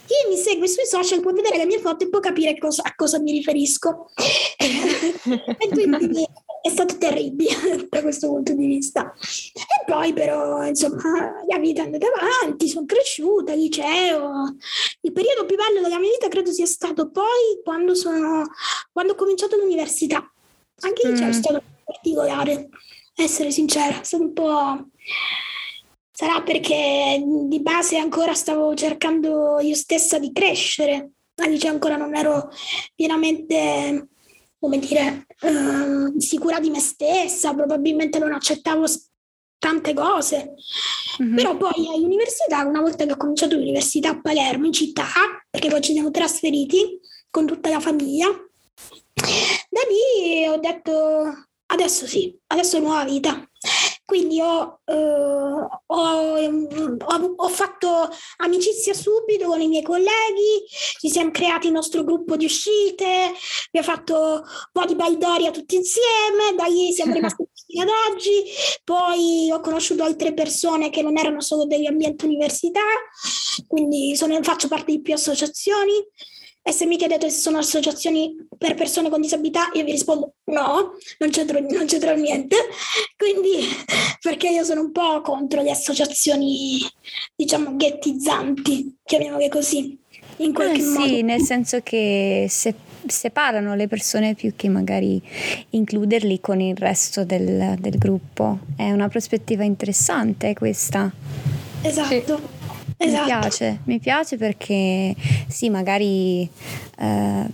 Chi 0.05 0.27
mi 0.27 0.35
segue 0.35 0.67
sui 0.67 0.85
social 0.85 1.21
può 1.21 1.31
vedere 1.31 1.55
le 1.55 1.65
mie 1.65 1.79
foto 1.79 2.03
e 2.03 2.09
può 2.09 2.19
capire 2.19 2.57
cosa, 2.57 2.83
a 2.83 2.93
cosa 2.95 3.17
mi 3.19 3.31
riferisco. 3.31 4.09
e 4.57 5.69
quindi 5.69 6.27
è 6.61 6.69
stato 6.69 6.97
terribile 6.97 7.87
da 7.89 8.01
questo 8.01 8.27
punto 8.27 8.53
di 8.53 8.65
vista. 8.65 9.13
E 9.13 9.83
poi 9.85 10.13
però, 10.13 10.63
insomma, 10.65 11.43
la 11.47 11.57
vita 11.57 11.81
è 11.81 11.85
andata 11.85 12.07
avanti, 12.07 12.69
sono 12.69 12.85
cresciuta, 12.85 13.53
liceo. 13.53 14.55
Il 15.01 15.11
periodo 15.11 15.45
più 15.45 15.57
bello 15.57 15.81
della 15.81 15.99
mia 15.99 16.11
vita 16.11 16.27
credo 16.27 16.51
sia 16.51 16.67
stato 16.67 17.09
poi 17.09 17.61
quando, 17.63 17.95
sono, 17.95 18.45
quando 18.91 19.13
ho 19.13 19.15
cominciato 19.15 19.57
l'università. 19.57 20.31
Anche 20.81 21.07
il 21.07 21.13
liceo 21.13 21.27
mm. 21.27 21.29
è 21.29 21.33
stato 21.33 21.63
particolare, 21.83 22.69
essere 23.15 23.51
sincera, 23.51 24.03
stato 24.03 24.23
un 24.23 24.33
po'... 24.33 24.85
Sarà 26.13 26.43
perché 26.43 27.19
di 27.25 27.61
base 27.61 27.97
ancora 27.97 28.35
stavo 28.35 28.75
cercando 28.75 29.59
io 29.59 29.73
stessa 29.73 30.19
di 30.19 30.31
crescere, 30.31 31.13
al 31.37 31.49
liceo 31.49 31.71
ancora 31.71 31.95
non 31.95 32.15
ero 32.15 32.51
pienamente 32.93 34.09
come 34.61 34.77
dire, 34.77 35.25
eh, 35.41 36.19
sicura 36.19 36.59
di 36.59 36.69
me 36.69 36.79
stessa, 36.79 37.51
probabilmente 37.55 38.19
non 38.19 38.31
accettavo 38.31 38.85
tante 39.57 39.93
cose. 39.95 40.53
Mm-hmm. 41.21 41.35
Però 41.35 41.57
poi 41.57 41.87
all'università, 41.91 42.63
una 42.63 42.79
volta 42.79 43.05
che 43.05 43.13
ho 43.13 43.17
cominciato 43.17 43.55
l'università 43.55 44.09
a 44.09 44.21
Palermo, 44.21 44.67
in 44.67 44.71
città, 44.71 45.07
perché 45.49 45.67
poi 45.67 45.81
ci 45.81 45.93
siamo 45.93 46.11
trasferiti 46.11 46.99
con 47.31 47.47
tutta 47.47 47.69
la 47.69 47.79
famiglia, 47.79 48.27
da 48.27 49.81
lì 49.89 50.45
ho 50.47 50.57
detto 50.57 51.47
adesso 51.65 52.05
sì, 52.05 52.37
adesso 52.47 52.77
è 52.77 52.79
nuova 52.81 53.03
vita. 53.03 53.43
Quindi 54.11 54.41
ho, 54.41 54.81
eh, 54.83 54.93
ho, 54.93 55.69
ho, 55.85 57.33
ho, 57.37 57.47
fatto 57.47 58.09
amicizia 58.39 58.93
subito 58.93 59.45
con 59.45 59.61
i 59.61 59.69
miei 59.69 59.83
colleghi, 59.83 60.65
ci 60.99 61.09
siamo 61.09 61.31
creati 61.31 61.67
il 61.67 61.71
nostro 61.71 62.03
gruppo 62.03 62.35
di 62.35 62.43
uscite, 62.43 63.05
abbiamo 63.67 63.87
fatto 63.87 64.15
un 64.15 64.69
po' 64.73 64.85
di 64.85 64.95
baldoria 64.95 65.51
tutti 65.51 65.77
insieme, 65.77 66.53
da 66.57 66.65
lì 66.65 66.91
siamo 66.91 67.13
rimasti 67.15 67.45
ad 67.79 67.87
oggi, 68.11 68.43
poi 68.83 69.49
ho 69.49 69.61
conosciuto 69.61 70.03
altre 70.03 70.33
persone 70.33 70.89
che 70.89 71.01
non 71.01 71.17
erano 71.17 71.39
solo 71.39 71.63
degli 71.63 71.85
ambienti 71.85 72.25
università, 72.25 72.83
quindi 73.65 74.17
sono, 74.17 74.37
faccio 74.43 74.67
parte 74.67 74.91
di 74.91 75.01
più 75.01 75.13
associazioni 75.13 75.93
e 76.63 76.71
se 76.71 76.85
mi 76.85 76.95
chiedete 76.95 77.29
se 77.29 77.39
sono 77.39 77.57
associazioni 77.57 78.35
per 78.57 78.75
persone 78.75 79.09
con 79.09 79.19
disabilità, 79.19 79.69
io 79.73 79.83
vi 79.83 79.91
rispondo 79.91 80.35
no, 80.51 80.93
non 81.17 81.29
c'entro, 81.31 81.59
non 81.59 81.85
c'entro 81.85 82.15
niente. 82.15 82.55
Quindi, 83.17 83.65
perché 84.21 84.49
io 84.49 84.63
sono 84.63 84.81
un 84.81 84.91
po' 84.91 85.21
contro 85.21 85.61
le 85.61 85.71
associazioni, 85.71 86.79
diciamo, 87.35 87.75
ghettizzanti, 87.75 88.95
chiamiamole 89.03 89.49
così. 89.49 89.97
In 90.37 90.53
qualche 90.53 90.81
eh, 90.81 90.85
modo. 90.85 91.07
Sì, 91.07 91.21
nel 91.23 91.41
senso 91.41 91.81
che 91.81 92.45
se, 92.47 92.73
separano 93.07 93.75
le 93.75 93.87
persone 93.87 94.35
più 94.35 94.53
che 94.55 94.69
magari 94.69 95.21
includerli 95.71 96.39
con 96.39 96.59
il 96.61 96.75
resto 96.75 97.25
del, 97.25 97.75
del 97.79 97.97
gruppo. 97.97 98.59
È 98.75 98.91
una 98.91 99.07
prospettiva 99.07 99.63
interessante 99.63 100.53
questa. 100.53 101.11
Esatto. 101.81 102.37
Sì. 102.37 102.60
Esatto. 103.03 103.23
Mi 103.23 103.39
piace, 103.39 103.79
mi 103.85 103.99
piace 103.99 104.37
perché 104.37 105.15
sì, 105.47 105.69
magari 105.69 106.47
eh, 106.99 107.45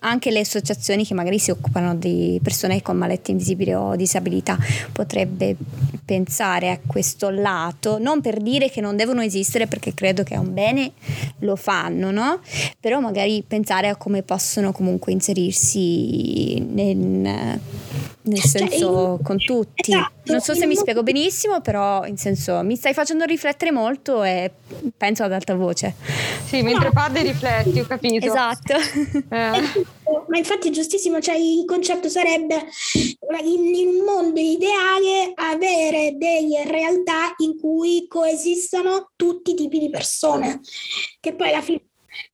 anche 0.00 0.30
le 0.30 0.40
associazioni 0.40 1.04
che 1.04 1.14
magari 1.14 1.38
si 1.38 1.50
occupano 1.50 1.94
di 1.94 2.40
persone 2.42 2.82
con 2.82 2.96
malattie 2.96 3.32
invisibili 3.32 3.74
o 3.74 3.96
disabilità 3.96 4.58
potrebbe 4.92 5.56
pensare 6.04 6.70
a 6.70 6.78
questo 6.84 7.30
lato, 7.30 7.98
non 7.98 8.20
per 8.20 8.40
dire 8.40 8.70
che 8.70 8.80
non 8.80 8.96
devono 8.96 9.22
esistere 9.22 9.66
perché 9.66 9.94
credo 9.94 10.22
che 10.22 10.34
è 10.34 10.38
un 10.38 10.52
bene, 10.52 10.92
lo 11.40 11.56
fanno, 11.56 12.10
no? 12.10 12.40
Però 12.80 13.00
magari 13.00 13.44
pensare 13.46 13.88
a 13.88 13.96
come 13.96 14.22
possono 14.22 14.72
comunque 14.72 15.12
inserirsi 15.12 16.58
nel, 16.60 17.60
nel 18.28 18.40
cioè, 18.40 18.68
senso 18.68 18.78
cioè, 18.78 19.22
con 19.22 19.38
tutti. 19.38 19.92
Esatto. 19.92 20.12
Non 20.24 20.40
so 20.40 20.54
se 20.54 20.66
mi 20.66 20.76
spiego 20.76 21.02
benissimo, 21.02 21.60
però 21.60 22.04
in 22.04 22.16
senso 22.16 22.62
mi 22.62 22.76
stai 22.76 22.92
facendo 22.92 23.24
riflettere 23.24 23.70
molto 23.70 24.22
e 24.22 24.50
penso 24.96 25.24
ad 25.24 25.32
alta 25.32 25.54
voce. 25.54 25.94
Sì, 26.44 26.62
mentre 26.62 26.90
parli 26.90 27.22
rifletti, 27.22 27.80
ho 27.80 27.86
capito. 27.86 28.26
Esatto. 28.26 28.74
Eh. 28.74 29.86
Ma 30.28 30.36
infatti 30.36 30.68
è 30.68 30.70
giustissimo, 30.70 31.20
cioè 31.20 31.36
il 31.36 31.64
concetto 31.66 32.08
sarebbe 32.08 32.66
in, 33.42 33.74
in 33.74 33.88
un 33.88 34.04
mondo 34.04 34.40
ideale 34.40 35.32
avere 35.34 36.16
delle 36.16 36.64
realtà 36.64 37.34
in 37.38 37.58
cui 37.58 38.06
coesistono 38.08 39.10
tutti 39.16 39.52
i 39.52 39.54
tipi 39.54 39.78
di 39.78 39.90
persone, 39.90 40.60
che 41.20 41.34
poi 41.34 41.48
alla 41.48 41.62
fine 41.62 41.87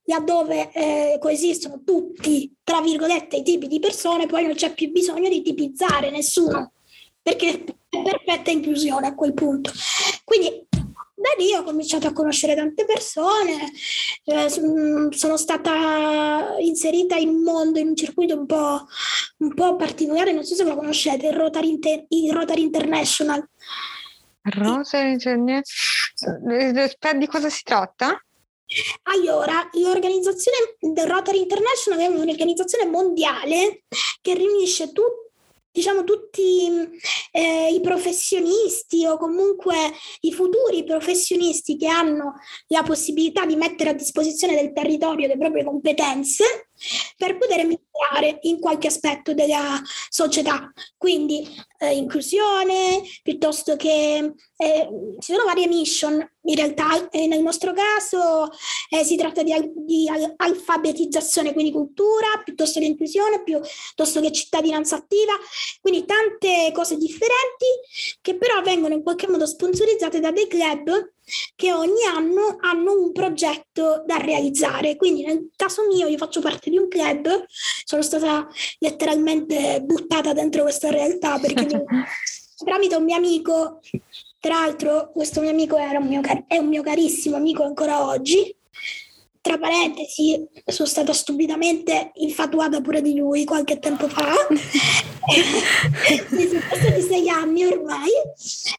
laddove 0.05 0.71
eh, 0.71 1.17
coesistono 1.19 1.81
tutti, 1.83 2.53
tra 2.63 2.81
virgolette, 2.81 3.37
i 3.37 3.43
tipi 3.43 3.67
di 3.67 3.79
persone, 3.79 4.25
poi 4.27 4.45
non 4.45 4.55
c'è 4.55 4.73
più 4.73 4.91
bisogno 4.91 5.29
di 5.29 5.41
tipizzare 5.41 6.11
nessuno, 6.11 6.73
perché 7.21 7.63
è 7.63 8.01
perfetta 8.03 8.51
inclusione 8.51 9.07
a 9.07 9.15
quel 9.15 9.33
punto. 9.33 9.71
Quindi 10.23 10.67
da 11.15 11.29
lì 11.37 11.53
ho 11.53 11.63
cominciato 11.63 12.07
a 12.07 12.13
conoscere 12.13 12.55
tante 12.55 12.85
persone, 12.85 13.71
eh, 14.25 14.49
sono 14.49 15.37
stata 15.37 16.55
inserita 16.59 17.15
in 17.15 17.29
un 17.29 17.41
mondo, 17.41 17.79
in 17.79 17.87
un 17.87 17.95
circuito 17.95 18.37
un 18.37 18.45
po', 18.45 18.85
un 19.37 19.53
po 19.53 19.75
particolare, 19.75 20.33
non 20.33 20.43
so 20.43 20.55
se 20.55 20.63
lo 20.63 20.75
conoscete, 20.75 21.27
il 21.27 21.33
Rotary, 21.33 21.69
Inter- 21.69 22.05
il 22.09 22.33
Rotary 22.33 22.61
International. 22.61 23.47
Rotary 24.41 25.11
International? 25.13 25.63
Di 27.17 27.27
cosa 27.27 27.49
si 27.49 27.63
tratta? 27.63 28.24
Allora, 29.03 29.69
l'organizzazione 29.73 30.75
del 30.79 31.07
Rotary 31.07 31.39
International 31.39 31.99
è 31.99 32.07
un'organizzazione 32.07 32.89
mondiale 32.89 33.83
che 34.21 34.33
riunisce 34.33 34.91
tutti 34.91 35.23
diciamo 35.75 36.05
tutti 36.05 36.69
eh, 37.31 37.69
i 37.73 37.81
professionisti 37.81 39.05
o 39.05 39.17
comunque 39.17 39.75
i 40.21 40.31
futuri 40.31 40.85
professionisti 40.85 41.75
che 41.75 41.87
hanno 41.87 42.35
la 42.67 42.81
possibilità 42.81 43.45
di 43.45 43.57
mettere 43.57 43.89
a 43.89 43.93
disposizione 43.93 44.55
del 44.55 44.71
territorio 44.71 45.27
le 45.27 45.37
proprie 45.37 45.65
competenze 45.65 46.69
per 47.17 47.37
poter 47.37 47.65
migliorare 47.65 48.39
in 48.41 48.59
qualche 48.59 48.87
aspetto 48.87 49.33
della 49.33 49.81
società. 50.09 50.71
Quindi 50.97 51.47
eh, 51.79 51.95
inclusione, 51.95 53.01
piuttosto 53.23 53.75
che 53.75 54.33
eh, 54.57 54.89
ci 55.19 55.33
sono 55.33 55.45
varie 55.45 55.67
mission 55.67 56.25
in 56.47 56.55
realtà 56.55 57.09
eh, 57.09 57.27
nel 57.27 57.41
nostro 57.41 57.73
caso 57.73 58.49
eh, 58.89 59.03
si 59.03 59.15
tratta 59.15 59.43
di, 59.43 59.53
di, 59.75 60.07
alfabetizzazione, 60.37 61.53
quindi 61.53 61.71
cultura, 61.71 62.41
piuttosto 62.43 62.79
che 62.79 62.85
inclusione, 62.85 63.43
piuttosto 63.43 64.21
che 64.21 64.31
cittadinanza 64.31 64.95
attiva, 64.95 65.33
quindi 65.81 66.05
tante 66.05 66.71
cose 66.73 66.97
differenti 66.97 67.65
che 68.21 68.35
però 68.35 68.61
vengono 68.61 68.93
in 68.93 69.03
qualche 69.03 69.27
modo 69.27 69.45
sponsorizzate 69.45 70.19
da 70.19 70.31
dei 70.31 70.47
club 70.47 71.13
che 71.55 71.73
ogni 71.73 72.03
anno 72.03 72.57
hanno 72.59 72.93
un 72.93 73.11
progetto 73.11 74.03
da 74.05 74.17
realizzare. 74.17 74.95
Quindi 74.95 75.23
nel 75.25 75.49
caso 75.55 75.85
mio 75.87 76.07
io 76.07 76.17
faccio 76.17 76.41
parte 76.41 76.69
di 76.69 76.77
un 76.77 76.87
club, 76.87 77.45
sono 77.83 78.01
stata 78.01 78.47
letteralmente 78.79 79.81
buttata 79.83 80.33
dentro 80.33 80.63
questa 80.63 80.89
realtà 80.89 81.39
perché 81.39 81.83
tramite 82.63 82.95
un 82.95 83.03
mio 83.03 83.15
amico 83.15 83.79
tra 84.45 84.59
l'altro, 84.59 85.09
questo 85.11 85.41
mio 85.41 85.49
amico 85.49 85.75
un 85.75 86.07
mio 86.07 86.21
è 86.47 86.57
un 86.57 86.67
mio 86.67 86.83
carissimo 86.83 87.35
amico 87.35 87.63
ancora 87.63 88.05
oggi. 88.05 88.55
Tra 89.45 89.59
parentesi, 89.59 90.43
sono 90.65 90.87
stata 90.87 91.13
stupidamente 91.13 92.09
infatuata 92.15 92.81
pure 92.81 93.03
di 93.03 93.15
lui 93.15 93.45
qualche 93.45 93.77
tempo 93.77 94.07
fa. 94.07 94.25
sono 94.25 94.47
passati 96.67 97.01
sei 97.01 97.29
anni 97.29 97.63
ormai. 97.63 98.09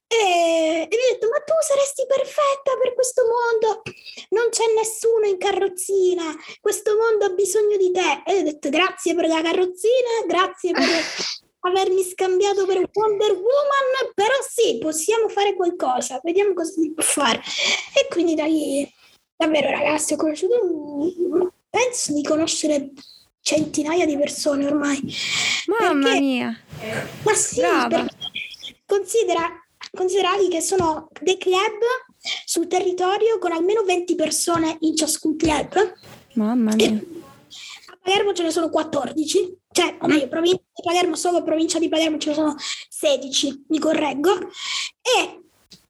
E, 0.09 0.19
e 0.19 0.89
mi 0.91 0.97
ha 0.97 1.13
detto: 1.13 1.29
Ma 1.29 1.39
tu 1.39 1.53
saresti 1.61 2.05
perfetta 2.09 2.73
per 2.83 2.95
questo 2.95 3.23
mondo. 3.23 3.83
Non 4.31 4.49
c'è 4.51 4.65
nessuno 4.75 5.27
in 5.27 5.39
carrozzina. 5.39 6.35
Questo 6.61 6.97
mondo 6.97 7.27
ha 7.27 7.31
bisogno 7.31 7.77
di 7.77 7.93
te. 7.93 8.25
E 8.27 8.35
io 8.35 8.41
ho 8.41 8.43
detto: 8.43 8.69
Grazie 8.69 9.15
per 9.15 9.29
la 9.29 9.43
carrozzina, 9.43 10.27
grazie 10.27 10.73
per 10.73 10.83
avermi 11.71 12.03
scambiato 12.03 12.67
per 12.67 12.91
Wonder 12.93 13.31
Woman, 13.31 14.11
però 14.15 14.35
sì, 14.49 14.79
possiamo 14.79 15.29
fare 15.29 15.55
qualcosa, 15.55 16.19
vediamo 16.25 16.55
cosa 16.55 16.73
si 16.73 16.93
può 16.93 17.05
fare. 17.05 17.41
E 17.95 18.09
quindi 18.09 18.35
da 18.35 18.47
lì 18.47 18.93
davvero 19.37 19.71
ragazzi 19.71 20.15
ho 20.15 20.17
conosciuto 20.17 20.55
penso 21.69 22.13
di 22.13 22.23
conoscere 22.23 22.93
centinaia 23.41 24.07
di 24.07 24.17
persone 24.17 24.67
ormai. 24.67 25.01
Mamma 25.67 26.09
perché, 26.09 26.21
mia. 26.21 26.61
Ma 27.23 27.35
sì 27.35 27.61
considera 28.85 29.49
considerati 29.91 30.49
che 30.49 30.61
sono 30.61 31.09
dei 31.21 31.39
club 31.39 31.79
sul 32.45 32.67
territorio 32.67 33.39
con 33.39 33.53
almeno 33.53 33.83
20 33.83 34.15
persone 34.15 34.77
in 34.81 34.97
ciascun 34.97 35.37
club? 35.37 35.95
Mamma 36.35 36.75
mia. 36.75 36.89
a 36.89 37.99
Palermo 38.03 38.33
ce 38.33 38.43
ne 38.43 38.51
sono 38.51 38.69
14 38.69 39.59
cioè 39.77 39.97
o 40.01 40.07
meglio 40.07 40.29
provincia 40.29 40.63
di 40.73 40.83
Palermo 40.83 41.17
solo 41.17 41.43
provincia 41.43 41.79
di 41.79 41.91
Palermo 41.91 42.17
ce 42.17 42.31
ne 42.31 42.35
sono 42.35 42.55
16 42.89 43.67
mi 43.69 43.79
correggo. 43.79 44.33
E 45.03 45.43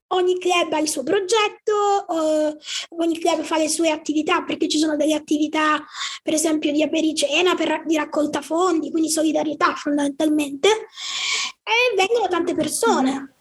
ogni 0.09 0.39
club 0.39 0.73
ha 0.73 0.79
il 0.79 0.89
suo 0.89 1.03
progetto, 1.03 2.07
eh, 2.09 2.57
ogni 2.97 3.19
club 3.19 3.43
fa 3.43 3.59
le 3.59 3.69
sue 3.69 3.91
attività 3.91 4.43
perché 4.43 4.69
ci 4.69 4.79
sono 4.79 4.97
delle 4.97 5.15
attività 5.15 5.85
per 6.23 6.35
esempio 6.35 6.73
di 6.73 6.83
apericena, 6.83 7.55
per, 7.55 7.83
di 7.87 7.97
raccolta 7.97 8.41
fondi, 8.41 8.91
quindi 8.91 9.11
solidarietà 9.11 9.75
fondamentalmente 9.75 10.69
e 10.69 11.97
vengono 11.97 12.29
tante 12.29 12.55
persone. 12.55 13.35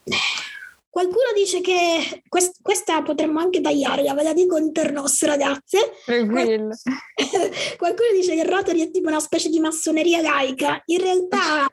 Qualcuno 0.96 1.34
dice 1.36 1.60
che 1.60 2.24
quest- 2.30 2.62
questa 2.62 3.02
potremmo 3.02 3.42
anche 3.42 3.60
tagliarla, 3.60 4.14
ve 4.14 4.24
la 4.24 4.32
dico 4.32 4.56
internos 4.56 5.26
ragazze. 5.26 5.92
Tranquillo. 6.06 6.70
Qualcuno 7.76 8.10
dice 8.14 8.34
che 8.34 8.46
Rotary 8.46 8.80
è 8.80 8.90
tipo 8.92 9.10
una 9.10 9.20
specie 9.20 9.50
di 9.50 9.60
massoneria 9.60 10.22
laica. 10.22 10.82
In 10.86 11.00
realtà, 11.00 11.68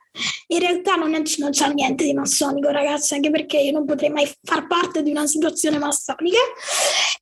in 0.48 0.58
realtà 0.58 0.96
non, 0.96 1.14
è, 1.14 1.22
non 1.36 1.50
c'è 1.50 1.72
niente 1.72 2.02
di 2.02 2.14
massonico, 2.14 2.70
ragazzi, 2.70 3.14
anche 3.14 3.30
perché 3.30 3.58
io 3.58 3.70
non 3.70 3.84
potrei 3.84 4.10
mai 4.10 4.28
far 4.42 4.66
parte 4.66 5.04
di 5.04 5.12
una 5.12 5.28
situazione 5.28 5.78
massonica. 5.78 6.38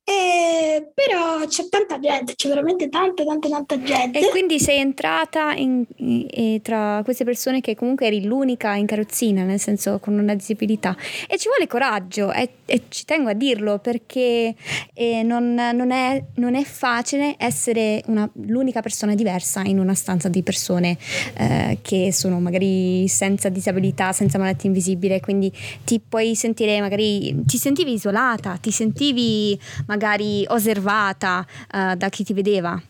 Eh, 0.03 0.91
però 0.95 1.45
c'è 1.45 1.69
tanta 1.69 1.99
gente, 1.99 2.33
c'è 2.33 2.49
veramente 2.49 2.89
tanta, 2.89 3.23
tanta, 3.23 3.47
tanta 3.47 3.79
gente. 3.79 4.17
E 4.17 4.29
quindi 4.29 4.59
sei 4.59 4.79
entrata 4.79 5.53
in, 5.53 5.85
in, 5.97 6.61
tra 6.63 7.01
queste 7.03 7.23
persone 7.23 7.61
che 7.61 7.75
comunque 7.75 8.07
eri 8.07 8.23
l'unica 8.23 8.73
in 8.73 8.87
carrozzina, 8.87 9.43
nel 9.43 9.59
senso 9.59 9.99
con 9.99 10.17
una 10.17 10.33
disabilità. 10.33 10.97
E 11.27 11.37
ci 11.37 11.47
vuole 11.47 11.67
coraggio 11.67 11.89
coraggio 11.91 12.31
e, 12.31 12.49
e 12.65 12.83
ci 12.89 13.03
tengo 13.05 13.29
a 13.29 13.33
dirlo 13.33 13.79
perché 13.79 14.55
eh, 14.93 15.23
non, 15.23 15.53
non, 15.53 15.91
è, 15.91 16.23
non, 16.35 16.55
è, 16.55 16.63
facile 16.63 17.35
essere 17.37 18.01
una, 18.07 18.29
l'unica 18.45 18.81
persona 18.81 19.13
diversa 19.13 19.61
in 19.61 19.77
una 19.79 19.93
stanza 19.93 20.29
di 20.29 20.41
persone 20.41 20.97
eh, 21.37 21.79
che 21.81 22.13
sono 22.13 22.39
magari 22.39 23.07
senza 23.07 23.49
disabilità, 23.49 24.13
senza 24.13 24.37
malattia 24.37 24.69
invisibile, 24.69 25.19
quindi 25.19 25.51
ti 25.83 25.99
puoi 25.99 26.35
sentire 26.35 26.79
magari, 26.79 27.43
ti 27.45 27.57
sentivi 27.57 27.93
isolata, 27.93 28.57
ti 28.61 28.71
sentivi 28.71 29.59
magari 29.87 30.45
osservata 30.47 31.45
eh, 31.73 31.95
da 31.95 32.09
chi 32.09 32.23
ti 32.23 32.33
vedeva. 32.33 32.81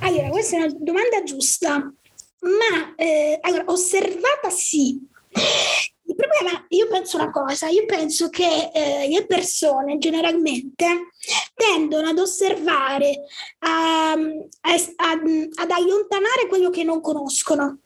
Allora, 0.00 0.28
questa 0.28 0.56
è 0.56 0.60
una 0.60 0.74
domanda 0.78 1.22
giusta, 1.24 1.76
ma 1.78 2.94
eh, 2.96 3.38
allora, 3.42 3.64
osservata 3.66 4.50
sì, 4.50 5.00
il 6.14 6.16
problema, 6.16 6.64
io 6.68 6.86
penso 6.86 7.16
una 7.16 7.30
cosa, 7.30 7.68
io 7.68 7.84
penso 7.86 8.28
che 8.28 8.70
eh, 8.72 9.08
le 9.08 9.26
persone 9.26 9.98
generalmente 9.98 11.08
tendono 11.54 12.08
ad 12.08 12.18
osservare, 12.18 13.24
a, 13.58 14.12
a, 14.12 14.14
a, 14.14 15.10
ad 15.12 15.70
allontanare 15.70 16.46
quello 16.48 16.70
che 16.70 16.84
non 16.84 17.00
conoscono, 17.00 17.80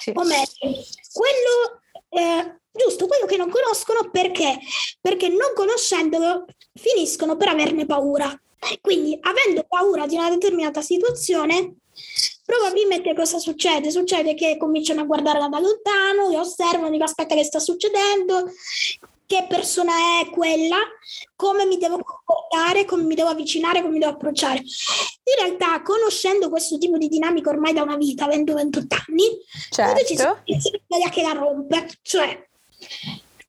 sì. 0.00 0.12
o 0.14 0.24
meglio, 0.24 0.84
quello, 1.12 1.80
eh, 2.10 2.60
giusto, 2.70 3.06
quello 3.06 3.24
che 3.26 3.38
non 3.38 3.50
conoscono 3.50 4.10
perché? 4.10 4.58
Perché 5.00 5.28
non 5.28 5.52
conoscendolo 5.54 6.44
finiscono 6.74 7.36
per 7.36 7.48
averne 7.48 7.86
paura. 7.86 8.38
Quindi 8.82 9.18
avendo 9.22 9.64
paura 9.66 10.06
di 10.06 10.16
una 10.16 10.28
determinata 10.28 10.82
situazione, 10.82 11.76
Probabilmente 12.50 13.14
cosa 13.14 13.38
succede? 13.38 13.92
Succede 13.92 14.34
che 14.34 14.56
cominciano 14.56 15.02
a 15.02 15.04
guardarla 15.04 15.46
da 15.46 15.60
lontano, 15.60 16.28
li 16.28 16.34
osservano, 16.34 16.90
dico 16.90 17.04
aspetta 17.04 17.36
che 17.36 17.44
sta 17.44 17.60
succedendo, 17.60 18.50
che 19.24 19.46
persona 19.48 19.92
è 20.20 20.30
quella, 20.30 20.78
come 21.36 21.64
mi 21.64 21.78
devo 21.78 22.00
comportare, 22.02 22.86
come 22.86 23.04
mi 23.04 23.14
devo 23.14 23.28
avvicinare, 23.28 23.82
come 23.82 23.92
mi 23.92 24.00
devo 24.00 24.14
approcciare. 24.14 24.58
In 24.58 25.44
realtà, 25.44 25.80
conoscendo 25.82 26.50
questo 26.50 26.76
tipo 26.76 26.98
di 26.98 27.06
dinamica 27.06 27.50
ormai 27.50 27.72
da 27.72 27.82
una 27.82 27.96
vita, 27.96 28.24
avendo 28.24 28.54
28 28.54 28.96
anni, 29.06 29.26
certo. 29.70 29.92
ho 29.92 30.42
deciso 30.44 31.08
che 31.08 31.22
la 31.22 31.32
rompe. 31.32 31.86
Cioè, 32.02 32.48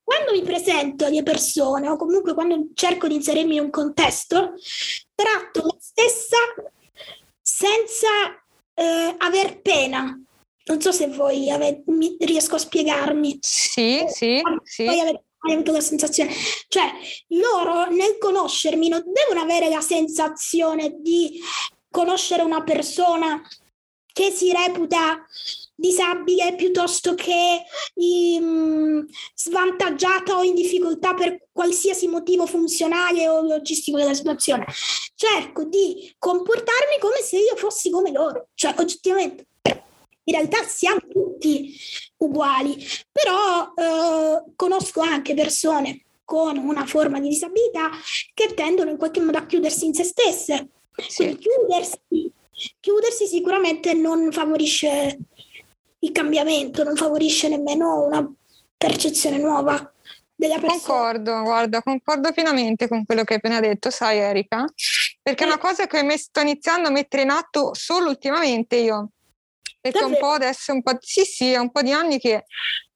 quando 0.04 0.32
mi 0.32 0.44
presento 0.44 1.06
alle 1.06 1.24
persone 1.24 1.90
o 1.90 1.98
comunque 1.98 2.36
quando 2.36 2.68
cerco 2.76 3.08
di 3.08 3.16
inserirmi 3.16 3.56
in 3.56 3.62
un 3.62 3.70
contesto, 3.72 4.54
tratto 5.16 5.64
me 5.64 5.78
stessa 5.80 6.38
senza 7.42 8.41
eh, 8.74 9.16
aver 9.18 9.62
pena. 9.62 10.20
Non 10.64 10.80
so 10.80 10.92
se 10.92 11.08
voi 11.08 11.50
ave- 11.50 11.84
mi, 11.88 12.16
riesco 12.20 12.56
a 12.56 12.60
spiegarmi. 12.60 13.40
Sì, 13.42 14.06
sì, 14.08 14.42
sì. 14.64 14.86
Poi 14.86 15.00
avete 15.00 15.24
hai 15.44 15.54
avuto 15.54 15.72
la 15.72 15.82
sensazione, 15.82 16.32
cioè 16.68 16.92
loro 17.30 17.90
nel 17.90 18.18
conoscermi 18.20 18.90
non 18.90 19.04
devono 19.06 19.42
avere 19.42 19.70
la 19.70 19.82
sensazione 19.82 20.98
di 21.00 21.40
conoscere 21.90 22.44
una 22.44 22.64
persona 22.64 23.42
che 24.14 24.30
si 24.30 24.52
reputa 24.52 25.26
disabile 25.82 26.54
piuttosto 26.56 27.16
che 27.16 27.64
um, 27.96 29.06
svantaggiata 29.36 30.38
o 30.38 30.44
in 30.44 30.54
difficoltà 30.54 31.16
per 31.16 31.48
qualsiasi 31.52 32.08
motivo 32.08 32.46
funzionale 32.46 33.28
o 33.28 33.42
logistico 33.42 33.98
della 33.98 34.14
situazione. 34.14 34.66
Cerco 35.16 35.66
di 35.66 36.14
comportarmi 36.18 37.00
come 37.00 37.18
se 37.22 37.38
io 37.38 37.56
fossi 37.56 37.90
come 37.90 38.12
loro, 38.12 38.50
cioè 38.54 38.76
oggettivamente. 38.78 39.48
In 40.24 40.36
realtà 40.36 40.64
siamo 40.64 41.00
tutti 41.12 41.76
uguali, 42.18 42.78
però 43.12 43.74
eh, 43.76 44.44
conosco 44.56 45.02
anche 45.02 45.34
persone 45.34 46.06
con 46.24 46.58
una 46.58 46.86
forma 46.86 47.20
di 47.20 47.28
disabilità 47.28 47.90
che 48.34 48.54
tendono 48.54 48.92
in 48.92 48.98
qualche 48.98 49.20
modo 49.20 49.40
a 49.40 49.46
chiudersi 49.46 49.86
in 49.86 49.94
se 49.96 50.04
stesse. 50.04 50.70
Quindi 51.16 51.38
chiudersi, 51.40 52.32
chiudersi 52.80 53.26
sicuramente 53.26 53.94
non 53.94 54.32
favorisce 54.32 55.18
il 56.04 56.12
cambiamento, 56.12 56.84
non 56.84 56.96
favorisce 56.96 57.48
nemmeno 57.48 58.06
una 58.06 58.28
percezione 58.78 59.38
nuova 59.38 59.92
della 60.34 60.58
persona. 60.58 60.80
Concordo, 60.82 61.42
guarda, 61.44 61.82
concordo 61.82 62.32
pienamente 62.32 62.88
con 62.88 63.06
quello 63.06 63.24
che 63.24 63.34
hai 63.34 63.40
appena 63.40 63.60
detto, 63.60 63.90
sai 63.90 64.18
Erika, 64.18 64.66
perché 65.22 65.44
è 65.44 65.48
una 65.48 65.60
cosa 65.60 65.86
che 65.86 66.18
sto 66.18 66.40
iniziando 66.40 66.88
a 66.88 66.92
mettere 66.92 67.24
in 67.24 67.30
atto 67.30 67.74
solo 67.74 68.10
ultimamente 68.10 68.78
io. 68.78 69.10
Perché 69.80 70.00
Davvero? 70.00 70.20
un 70.20 70.28
po' 70.28 70.36
adesso, 70.36 70.74
un 70.74 70.84
po', 70.84 70.98
sì, 71.00 71.24
sì, 71.24 71.52
è 71.52 71.58
un 71.58 71.72
po' 71.72 71.82
di 71.82 71.92
anni 71.92 72.20
che, 72.20 72.44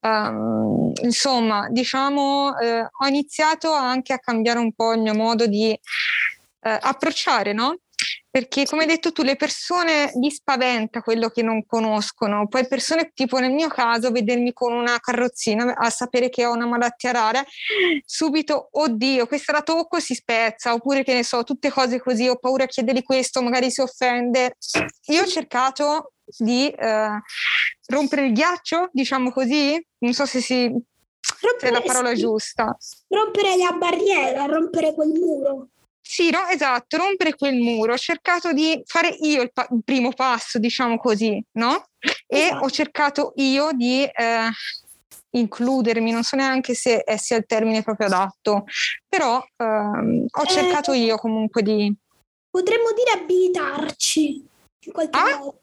um, 0.02 0.92
insomma, 1.02 1.68
diciamo, 1.70 2.58
eh, 2.60 2.82
ho 2.82 3.08
iniziato 3.08 3.72
anche 3.72 4.14
a 4.14 4.20
cambiare 4.20 4.60
un 4.60 4.72
po' 4.72 4.94
il 4.94 5.02
mio 5.02 5.16
modo 5.16 5.48
di 5.48 5.72
eh, 5.72 5.80
approcciare, 6.62 7.54
no? 7.54 7.80
Perché 8.30 8.66
come 8.66 8.82
hai 8.82 8.88
detto 8.88 9.12
tu 9.12 9.24
le 9.24 9.36
persone 9.36 10.12
gli 10.14 10.30
spaventa 10.30 11.02
quello 11.02 11.30
che 11.30 11.42
non 11.42 11.66
conoscono, 11.66 12.48
poi 12.48 12.68
persone 12.68 13.12
tipo 13.14 13.40
nel 13.40 13.52
mio 13.52 13.68
caso 13.70 14.12
vedermi 14.12 14.52
con 14.54 14.74
una 14.74 15.00
carrozzina 15.00 15.76
a 15.76 15.90
sapere 15.90 16.30
che 16.30 16.46
ho 16.46 16.52
una 16.52 16.66
malattia 16.66 17.12
rara, 17.12 17.44
subito 18.06 18.70
oddio 18.72 19.26
questa 19.28 19.54
la 19.54 19.62
tocco 19.62 20.00
si 20.00 20.14
spezza 20.14 20.74
oppure 20.74 21.04
che 21.04 21.14
ne 21.14 21.24
so 21.24 21.44
tutte 21.44 21.70
cose 21.70 22.00
così, 22.00 22.28
ho 22.28 22.38
paura 22.38 22.66
a 22.66 22.68
chiedergli 22.68 23.04
questo, 23.04 23.42
magari 23.42 23.72
si 23.72 23.82
offende. 23.82 24.58
Io 25.08 25.22
ho 25.22 25.26
cercato 25.26 26.14
di 26.38 26.70
eh, 26.70 27.22
rompere 27.88 28.26
il 28.26 28.34
ghiaccio, 28.34 28.90
diciamo 28.92 29.32
così, 29.32 29.82
non 30.00 30.14
so 30.14 30.26
se 30.26 30.42
si... 30.42 30.74
Rompere, 31.42 31.60
se 31.60 31.68
è 31.68 31.72
la 31.72 31.82
parola 31.82 32.10
sì. 32.10 32.22
giusta. 32.22 32.78
Rompere 33.08 33.58
la 33.58 33.72
barriera, 33.72 34.46
rompere 34.46 34.94
quel 34.94 35.10
muro. 35.10 35.70
Sì, 36.08 36.30
no, 36.30 36.46
esatto, 36.48 36.98
rompere 36.98 37.36
quel 37.36 37.56
muro. 37.56 37.94
Ho 37.94 37.98
cercato 37.98 38.54
di 38.54 38.80
fare 38.86 39.10
io 39.22 39.42
il, 39.42 39.52
pa- 39.52 39.68
il 39.72 39.82
primo 39.84 40.12
passo, 40.14 40.60
diciamo 40.60 40.98
così, 40.98 41.44
no? 41.54 41.88
E 42.28 42.42
esatto. 42.42 42.64
ho 42.64 42.70
cercato 42.70 43.34
io 43.38 43.72
di 43.74 44.04
eh, 44.04 44.50
includermi, 45.32 46.12
non 46.12 46.22
so 46.22 46.36
neanche 46.36 46.76
se 46.76 47.04
sia 47.18 47.38
il 47.38 47.46
termine 47.48 47.82
proprio 47.82 48.06
adatto, 48.06 48.66
però 49.10 49.44
ehm, 49.58 50.26
ho 50.30 50.46
cercato 50.46 50.92
eh. 50.94 50.98
io 50.98 51.18
comunque 51.18 51.64
di... 51.64 51.92
potremmo 52.52 52.92
dire 52.92 53.24
abilitarci 53.24 54.48
in 54.86 54.92
qualche 54.92 55.18
Ah? 55.18 55.38
modo. 55.40 55.60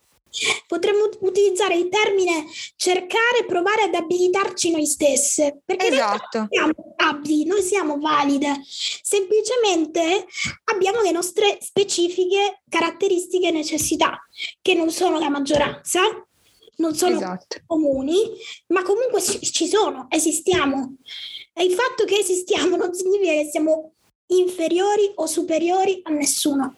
Potremmo 0.67 1.09
utilizzare 1.21 1.77
il 1.77 1.89
termine 1.89 2.47
cercare, 2.77 3.45
provare 3.47 3.83
ad 3.83 3.95
abilitarci 3.95 4.71
noi 4.71 4.87
stesse. 4.87 5.61
Perché 5.65 5.89
Esatto. 5.89 6.39
non 6.39 6.49
siamo 6.51 6.95
abili, 6.97 7.45
noi 7.45 7.63
siamo 7.63 7.99
valide. 7.99 8.61
Semplicemente 8.65 10.27
abbiamo 10.73 11.01
le 11.03 11.11
nostre 11.11 11.59
specifiche 11.61 12.63
caratteristiche 12.69 13.49
e 13.49 13.53
necessità, 13.53 14.19
che 14.61 14.75
non 14.75 14.91
sono 14.91 15.19
la 15.19 15.29
maggioranza, 15.29 16.01
non 16.77 16.95
sono 16.95 17.17
Esatto. 17.17 17.59
comuni, 17.67 18.31
ma 18.69 18.83
comunque 18.83 19.21
ci 19.21 19.67
sono, 19.69 20.07
esistiamo. 20.11 20.97
E 21.53 21.65
il 21.65 21.73
fatto 21.73 22.05
che 22.05 22.17
esistiamo 22.17 22.77
non 22.77 22.95
significa 22.95 23.33
che 23.33 23.49
siamo 23.51 23.93
inferiori 24.29 25.13
o 25.17 25.27
superiori 25.27 26.01
a 26.05 26.11
nessuno. 26.11 26.75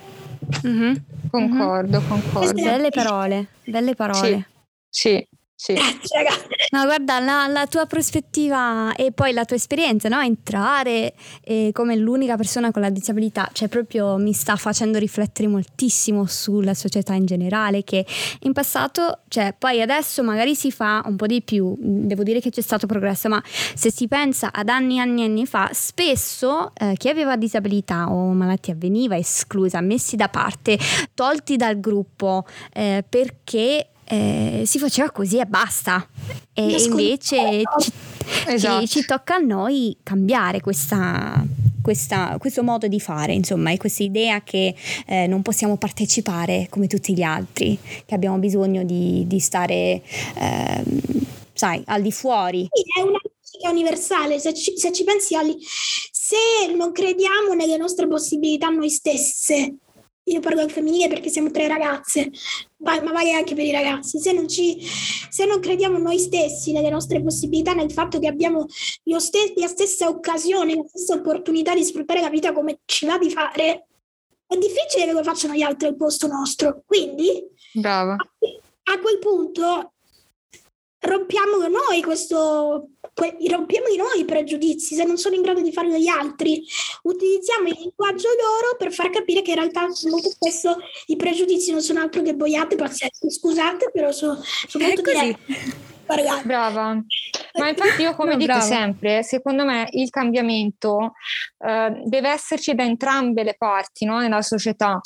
Mhm. 0.62 1.13
Concordo, 1.34 2.00
concordo. 2.08 2.60
è- 2.60 2.62
Belle 2.62 2.90
parole, 2.90 3.48
belle 3.64 3.94
parole. 3.94 4.46
Sì, 4.88 5.08
sì. 5.18 5.28
Grazie 5.56 6.18
ragazzi. 6.18 6.46
No, 6.72 6.84
guarda, 6.84 7.20
la, 7.20 7.46
la 7.46 7.66
tua 7.66 7.86
prospettiva 7.86 8.94
e 8.96 9.12
poi 9.12 9.32
la 9.32 9.44
tua 9.44 9.56
esperienza, 9.56 10.08
no? 10.08 10.20
Entrare 10.20 11.14
eh, 11.42 11.70
come 11.72 11.96
l'unica 11.96 12.36
persona 12.36 12.72
con 12.72 12.82
la 12.82 12.90
disabilità, 12.90 13.48
cioè 13.52 13.68
proprio 13.68 14.16
mi 14.16 14.32
sta 14.32 14.56
facendo 14.56 14.98
riflettere 14.98 15.48
moltissimo 15.48 16.26
sulla 16.26 16.74
società 16.74 17.14
in 17.14 17.24
generale, 17.24 17.84
che 17.84 18.04
in 18.40 18.52
passato, 18.52 19.20
cioè 19.28 19.54
poi 19.56 19.80
adesso 19.80 20.22
magari 20.24 20.56
si 20.56 20.72
fa 20.72 21.02
un 21.06 21.16
po' 21.16 21.26
di 21.26 21.40
più, 21.40 21.74
devo 21.78 22.24
dire 22.24 22.40
che 22.40 22.50
c'è 22.50 22.60
stato 22.60 22.86
progresso, 22.86 23.28
ma 23.28 23.42
se 23.46 23.92
si 23.92 24.08
pensa 24.08 24.50
ad 24.52 24.68
anni 24.68 24.96
e 24.96 25.00
anni 25.00 25.22
e 25.22 25.26
anni 25.26 25.46
fa, 25.46 25.70
spesso 25.72 26.72
eh, 26.74 26.94
chi 26.96 27.08
aveva 27.08 27.36
disabilità 27.36 28.10
o 28.10 28.32
malattia 28.32 28.74
veniva 28.76 29.16
esclusa, 29.16 29.80
messi 29.80 30.16
da 30.16 30.28
parte, 30.28 30.78
tolti 31.14 31.56
dal 31.56 31.78
gruppo 31.78 32.44
eh, 32.72 33.04
perché 33.08 33.90
eh, 34.06 34.62
si 34.66 34.78
faceva 34.78 35.10
così 35.10 35.38
e 35.38 35.46
basta. 35.46 36.06
E 36.52 36.62
Nascondiamo. 36.66 37.00
invece 37.00 37.62
ci, 37.80 37.92
Esatto. 38.46 38.80
ci- 38.86 38.88
ci 39.00 39.04
tocca 39.06 39.34
a 39.36 39.38
noi 39.38 39.96
cambiare 40.02 40.60
questa, 40.60 41.44
questa- 41.82 42.36
questo 42.38 42.62
modo 42.62 42.86
di 42.86 43.00
fare, 43.00 43.32
insomma, 43.32 43.70
e 43.70 43.76
questa 43.76 44.02
idea 44.02 44.42
che 44.42 44.74
eh, 45.06 45.26
non 45.26 45.42
possiamo 45.42 45.76
partecipare 45.76 46.66
come 46.70 46.86
tutti 46.86 47.14
gli 47.14 47.22
altri, 47.22 47.78
che 48.06 48.14
abbiamo 48.14 48.38
bisogno 48.38 48.84
di, 48.84 49.24
di 49.26 49.38
stare, 49.40 50.02
ehm, 50.36 51.00
sai, 51.52 51.82
al 51.86 52.02
di 52.02 52.12
fuori. 52.12 52.68
Sì, 52.72 53.00
È 53.00 53.02
una 53.02 53.18
logica 53.22 53.70
universale, 53.70 54.38
se 54.38 54.54
ci, 54.54 54.72
se 54.76 54.92
ci 54.92 55.04
pensi, 55.04 55.34
Ali, 55.34 55.56
se 56.12 56.72
non 56.74 56.92
crediamo 56.92 57.52
nelle 57.54 57.76
nostre 57.76 58.06
possibilità 58.08 58.68
noi 58.68 58.88
stesse, 58.90 59.74
io 60.24 60.40
parlo 60.40 60.62
al 60.62 60.70
femminile 60.70 61.08
perché 61.08 61.28
siamo 61.28 61.50
tre 61.50 61.68
ragazze, 61.68 62.30
ma 62.78 63.00
ma 63.02 63.12
vale 63.12 63.32
anche 63.32 63.54
per 63.54 63.64
i 63.64 63.72
ragazzi, 63.72 64.18
se 64.18 64.32
non, 64.32 64.48
ci, 64.48 64.80
se 64.80 65.44
non 65.44 65.60
crediamo 65.60 65.98
noi 65.98 66.18
stessi 66.18 66.72
nelle 66.72 66.90
nostre 66.90 67.22
possibilità, 67.22 67.74
nel 67.74 67.92
fatto 67.92 68.18
che 68.18 68.26
abbiamo 68.26 68.66
ste- 68.68 69.52
la 69.56 69.66
stessa 69.66 70.08
occasione, 70.08 70.76
la 70.76 70.84
stessa 70.86 71.14
opportunità 71.14 71.74
di 71.74 71.84
sfruttare 71.84 72.20
la 72.20 72.30
vita 72.30 72.52
come 72.52 72.80
ci 72.86 73.06
va 73.06 73.18
di 73.18 73.30
fare, 73.30 73.86
è 74.46 74.56
difficile 74.56 75.06
che 75.06 75.12
lo 75.12 75.22
facciano 75.22 75.54
gli 75.54 75.62
altri 75.62 75.88
al 75.88 75.96
posto 75.96 76.26
nostro. 76.26 76.82
Quindi 76.86 77.46
Brava. 77.72 78.14
a 78.14 78.98
quel 79.00 79.18
punto 79.18 79.92
rompiamo 81.00 81.56
noi 81.68 82.02
questo 82.02 82.93
que- 83.14 83.36
rompiamo 83.48 83.88
di 83.88 83.96
noi 83.96 84.20
i 84.20 84.24
pregiudizi 84.24 84.94
se 84.94 85.04
non 85.04 85.16
sono 85.16 85.34
in 85.36 85.42
grado 85.42 85.60
di 85.60 85.72
farlo 85.72 85.96
gli 85.96 86.08
altri 86.08 86.62
utilizziamo 87.02 87.68
il 87.68 87.76
linguaggio 87.78 88.28
loro 88.28 88.76
per 88.76 88.92
far 88.92 89.10
capire 89.10 89.40
che 89.42 89.50
in 89.52 89.56
realtà 89.56 89.86
molto 90.10 90.28
spesso 90.30 90.76
i 91.06 91.16
pregiudizi 91.16 91.70
non 91.70 91.80
sono 91.80 92.00
altro 92.00 92.22
che 92.22 92.34
boiate 92.34 92.76
pazzesche 92.76 93.30
scusate 93.30 93.90
però 93.92 94.10
so- 94.12 94.42
sono 94.66 94.84
È 94.84 94.86
molto 94.88 95.02
così. 95.02 95.18
diretta. 95.20 96.42
Brava. 96.44 97.02
Ma 97.58 97.68
infatti 97.68 98.02
io 98.02 98.14
come 98.14 98.32
No, 98.32 98.36
dico 98.36 98.52
brava. 98.52 98.60
sempre, 98.66 99.22
secondo 99.22 99.64
me 99.64 99.86
il 99.92 100.10
cambiamento 100.10 101.12
eh, 101.66 102.02
deve 102.04 102.28
esserci 102.28 102.74
da 102.74 102.84
entrambe 102.84 103.42
le 103.42 103.54
parti 103.56 104.04
no, 104.04 104.18
nella 104.18 104.42
società, 104.42 105.00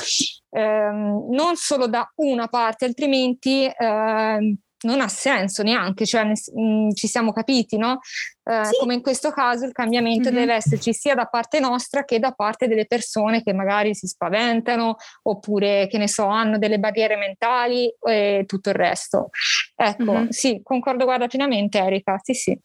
Ehm, 0.50 1.26
non 1.30 1.56
solo 1.56 1.86
da 1.88 2.10
una 2.16 2.48
parte, 2.48 2.86
altrimenti 2.86 3.70
ehm, 3.72 4.56
non 4.82 5.00
ha 5.00 5.08
senso 5.08 5.62
neanche, 5.62 6.06
cioè 6.06 6.24
nel- 6.24 6.36
mm, 6.58 6.90
ci 6.92 7.06
siamo 7.08 7.32
capiti, 7.32 7.76
no? 7.76 7.98
Eh, 8.44 8.64
Sì. 8.64 8.76
Come 8.78 8.94
in 8.94 9.02
questo 9.02 9.30
caso 9.30 9.64
il 9.64 9.72
cambiamento 9.72 10.30
Mhm. 10.30 10.34
deve 10.34 10.54
esserci 10.54 10.92
sia 10.94 11.14
da 11.14 11.26
parte 11.26 11.60
nostra 11.60 12.04
che 12.04 12.18
da 12.18 12.32
parte 12.32 12.66
delle 12.68 12.86
persone 12.86 13.42
che 13.42 13.52
magari 13.52 13.94
si 13.94 14.06
spaventano 14.06 14.96
oppure 15.24 15.86
che 15.88 15.98
ne 15.98 16.08
so, 16.08 16.26
hanno 16.26 16.58
delle 16.58 16.78
barriere 16.78 17.16
mentali 17.16 17.92
e 18.00 18.44
tutto 18.46 18.68
il 18.70 18.74
resto. 18.76 19.30
Ecco, 19.74 20.12
Mhm. 20.12 20.28
sì, 20.30 20.60
concordo, 20.62 21.04
guarda 21.04 21.26
pienamente 21.26 21.78
Erika, 21.78 22.18
sì 22.22 22.34
sì. 22.34 22.58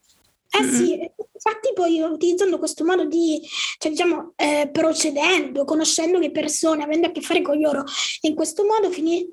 Eh 0.56 0.64
sì, 0.66 0.92
infatti 0.94 1.72
poi 1.74 2.00
utilizzando 2.00 2.60
questo 2.60 2.86
modo 2.86 3.06
di, 3.06 3.42
cioè 3.80 3.92
diciamo, 3.92 4.34
eh, 4.36 4.70
procedendo, 4.72 5.66
conoscendo 5.66 6.20
le 6.20 6.30
persone, 6.30 6.84
avendo 6.84 7.08
a 7.08 7.12
che 7.12 7.22
fare 7.22 7.42
con 7.42 7.58
loro, 7.60 7.84
in 8.22 8.36
questo 8.36 8.64
modo 8.64 8.92
fini- 8.92 9.28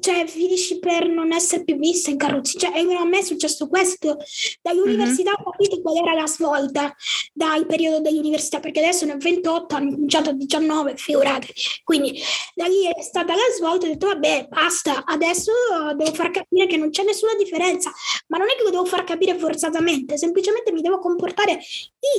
cioè, 0.00 0.26
finisci 0.26 0.78
per 0.78 1.08
non 1.08 1.32
essere 1.32 1.64
più 1.64 1.76
vista 1.76 2.10
in 2.10 2.16
carrozzina. 2.16 2.70
Cioè, 2.72 2.80
a 2.96 3.04
me 3.04 3.18
è 3.18 3.22
successo 3.22 3.68
questo. 3.68 4.16
Dall'università 4.60 5.32
ho 5.32 5.50
capito 5.50 5.80
qual 5.80 5.96
era 5.96 6.14
la 6.14 6.26
svolta 6.26 6.94
dal 7.32 7.66
periodo 7.66 8.00
dell'università, 8.00 8.60
perché 8.60 8.80
adesso 8.80 9.04
ne 9.06 9.12
ho 9.12 9.16
28, 9.18 9.74
hanno 9.74 9.92
cominciato 9.92 10.30
a 10.30 10.32
19, 10.32 10.96
figuratevi. 10.96 11.52
Quindi 11.84 12.20
da 12.54 12.66
lì 12.66 12.86
è 12.86 13.02
stata 13.02 13.34
la 13.34 13.40
svolta, 13.56 13.86
ho 13.86 13.90
detto 13.90 14.06
vabbè, 14.06 14.48
basta, 14.48 15.04
adesso 15.04 15.52
devo 15.96 16.12
far 16.12 16.30
capire 16.30 16.66
che 16.66 16.76
non 16.76 16.90
c'è 16.90 17.04
nessuna 17.04 17.34
differenza 17.34 17.92
ma 18.28 18.38
non 18.38 18.48
è 18.48 18.56
che 18.56 18.62
lo 18.64 18.70
devo 18.70 18.84
far 18.84 19.04
capire 19.04 19.36
forzatamente, 19.38 20.16
semplicemente 20.18 20.72
mi 20.72 20.80
devo 20.80 20.98
comportare 20.98 21.60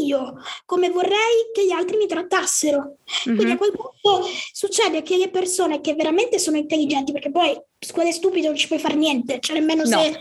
io 0.02 0.36
come 0.66 0.90
vorrei 0.90 1.50
che 1.54 1.66
gli 1.66 1.72
altri 1.72 1.98
mi 1.98 2.08
trattassero. 2.08 2.98
Quindi 3.24 3.44
a 3.44 3.48
Mhm. 3.50 3.58
quel 3.58 3.72
punto 3.72 4.28
succede 4.54 5.02
che 5.02 5.18
le 5.18 5.30
persone 5.30 5.82
che 5.82 5.94
veramente 5.94 6.40
sono 6.40 6.58
intelligenti, 6.58 7.12
perché 7.12 7.32
poi 7.32 7.49
su 7.80 7.94
quelle 7.94 8.12
stupide 8.12 8.48
non 8.48 8.56
ci 8.56 8.68
puoi 8.68 8.80
fare 8.80 8.96
niente, 8.96 9.40
cioè 9.40 9.58
nemmeno 9.58 9.84
No. 9.84 10.02
se 10.02 10.18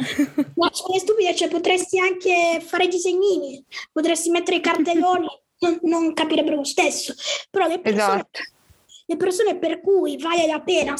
no, 0.54 0.68
su 0.72 0.82
quelle 0.84 1.00
stupide 1.00 1.34
cioè, 1.34 1.48
potresti 1.48 1.98
anche 1.98 2.60
fare 2.64 2.86
disegnini, 2.88 3.64
potresti 3.92 4.30
mettere 4.30 4.58
i 4.58 4.60
cartelloni, 4.60 5.26
non, 5.60 5.78
non 5.82 6.12
capirebbero 6.14 6.56
lo 6.56 6.64
stesso. 6.64 7.14
Però 7.50 7.66
le 7.66 7.80
persone 7.80 8.02
Esatto. 8.12 8.40
le 9.06 9.16
persone 9.16 9.58
per 9.58 9.80
cui 9.80 10.16
vale 10.18 10.46
la 10.46 10.60
pena 10.60 10.94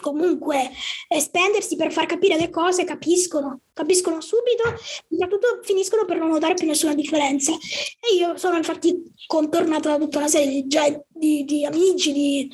comunque 0.00 0.70
eh, 1.08 1.20
spendersi 1.20 1.76
per 1.76 1.92
far 1.92 2.06
capire 2.06 2.36
le 2.38 2.48
cose 2.50 2.84
capiscono, 2.84 3.60
capiscono 3.72 4.20
subito 4.20 4.62
e 4.68 4.78
soprattutto 5.10 5.60
finiscono 5.62 6.04
per 6.06 6.16
non 6.18 6.30
notare 6.30 6.54
più 6.54 6.66
nessuna 6.66 6.94
differenza. 6.94 7.52
E 7.52 8.14
io 8.16 8.36
sono 8.36 8.56
infatti 8.56 8.94
contornata 9.26 9.90
da 9.90 9.98
tutta 9.98 10.18
una 10.18 10.28
serie 10.28 10.62
di, 10.62 10.66
di- 11.08 11.44
di 11.44 11.64
amici, 11.66 12.12
di, 12.12 12.50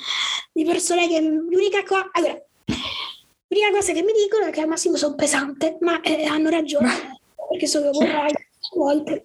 di 0.52 0.64
persone 0.64 1.08
che 1.08 1.20
l'unica 1.20 1.82
cosa... 1.84 2.08
Allora, 2.12 2.42
l'unica 3.48 3.70
cosa 3.72 3.92
che 3.92 4.02
mi 4.02 4.12
dicono 4.12 4.46
è 4.46 4.50
che 4.50 4.60
al 4.60 4.68
massimo 4.68 4.96
sono 4.96 5.14
pesante, 5.14 5.76
ma 5.80 6.00
eh, 6.00 6.24
hanno 6.24 6.48
ragione, 6.50 7.18
perché 7.50 7.66
sono 7.66 7.90
vorrai 7.90 8.30
a 8.30 8.76
volte. 8.76 9.24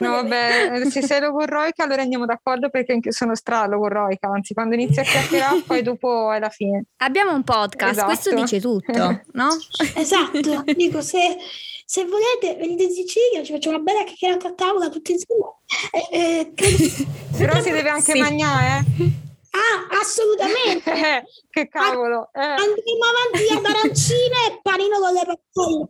No, 0.00 0.10
vabbè, 0.12 0.88
se 0.88 1.02
sei 1.02 1.20
logorroica 1.20 1.84
allora 1.84 2.00
andiamo 2.00 2.24
d'accordo 2.24 2.70
perché 2.70 2.92
anche 2.92 3.08
io 3.08 3.14
sono 3.14 3.34
stra 3.34 3.66
logorroica, 3.66 4.28
anzi 4.28 4.54
quando 4.54 4.74
inizio 4.74 5.02
a 5.02 5.04
chiacchierare 5.04 5.60
poi 5.66 5.82
dopo 5.82 6.32
è 6.32 6.38
la 6.38 6.48
fine. 6.48 6.84
Abbiamo 6.98 7.34
un 7.34 7.42
podcast, 7.42 7.92
Esatto. 7.92 8.06
questo 8.06 8.34
dice 8.34 8.60
tutto, 8.60 9.20
no? 9.32 9.48
Esatto, 9.94 10.62
dico 10.72 11.02
se, 11.02 11.36
se 11.84 12.06
volete 12.06 12.58
venite 12.58 12.84
in 12.84 12.90
Sicilia, 12.90 13.42
ci 13.44 13.52
facciamo 13.52 13.76
una 13.76 13.84
bella 13.84 14.04
chiacchierata 14.04 14.48
a 14.48 14.52
tavola 14.54 14.88
tutti 14.88 15.12
insieme. 15.12 15.42
Eh, 16.10 16.16
eh, 16.18 16.52
credo- 16.54 17.10
Però 17.36 17.60
si 17.60 17.70
deve 17.70 17.88
anche 17.90 18.12
Sì. 18.12 18.18
mangiare, 18.18 18.66
assolutamente! 18.78 19.24
Eh? 20.96 21.24
che 21.50 21.68
cavolo. 21.68 22.30
Eh. 22.32 22.40
Andiamo 22.40 23.04
avanti 23.04 23.52
ad 23.54 23.64
arancine 23.76 24.46
e 24.48 24.60
panino 24.62 24.98
con 24.98 25.12
le 25.12 25.22
pappole. 25.24 25.88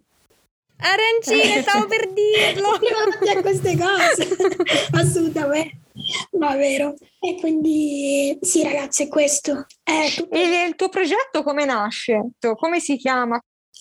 Arancine, 0.79 1.63
stavo 1.63 1.87
per 1.87 2.11
dirlo. 2.13 2.69
Andiamo 2.73 2.99
avanti 2.99 3.29
a 3.31 3.41
queste 3.41 3.77
cose. 3.77 4.37
assolutamente. 4.93 5.81
Ma 6.33 6.55
vero. 6.55 6.95
E 7.21 7.37
quindi 7.41 8.37
sì, 8.43 8.63
ragazzi, 8.63 9.05
è 9.05 9.09
questo. 9.09 9.67
È 9.83 10.13
tutto- 10.15 10.35
E 10.35 10.65
il 10.69 10.75
tuo 10.75 10.89
progetto 10.91 11.43
come 11.43 11.65
nasce? 11.65 12.31
Come 12.57 12.81
si 12.81 12.97
chiama? 12.97 13.41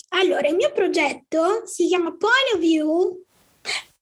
Allora, 0.10 0.48
il 0.48 0.56
mio 0.56 0.72
progetto 0.72 1.64
si 1.66 1.88
chiama 1.88 2.16
Point 2.16 2.54
of 2.54 2.60
View, 2.60 3.25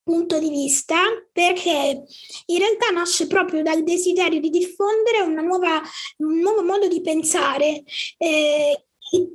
punto 0.03 0.37
di 0.39 0.49
vista, 0.49 0.97
perché 1.31 2.03
in 2.45 2.57
realtà 2.57 2.89
nasce 2.91 3.27
proprio 3.27 3.61
dal 3.63 3.83
desiderio 3.83 4.39
di 4.39 4.49
diffondere 4.49 5.21
una 5.21 5.41
nuova, 5.41 5.81
un 6.17 6.39
nuovo 6.39 6.63
modo 6.63 6.87
di 6.87 7.01
pensare. 7.01 7.83
eh, 8.17 8.85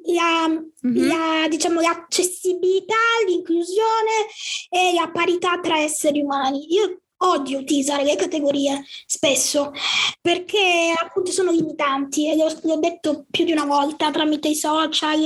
la, 0.07 0.49
Mhm. 0.49 1.07
la, 1.07 1.47
diciamo, 1.49 1.81
l'accessibilità, 1.81 2.95
l'inclusione 3.27 4.27
e 4.71 4.93
la 4.95 5.09
parità 5.13 5.59
tra 5.61 5.79
esseri 5.79 6.21
umani. 6.23 6.73
Io 6.73 7.01
odio 7.21 7.59
utilizzare 7.59 8.05
le 8.05 8.15
categorie 8.17 8.85
spesso 9.07 9.73
perché 10.21 10.95
appunto 10.97 11.33
sono 11.33 11.51
limitanti 11.51 12.29
e 12.31 12.37
l'ho, 12.37 12.49
l'ho 12.63 12.77
detto 12.79 13.27
più 13.31 13.45
di 13.45 13.51
una 13.53 13.65
volta 13.65 14.11
tramite 14.13 14.49
i 14.49 14.55
social, 14.55 15.21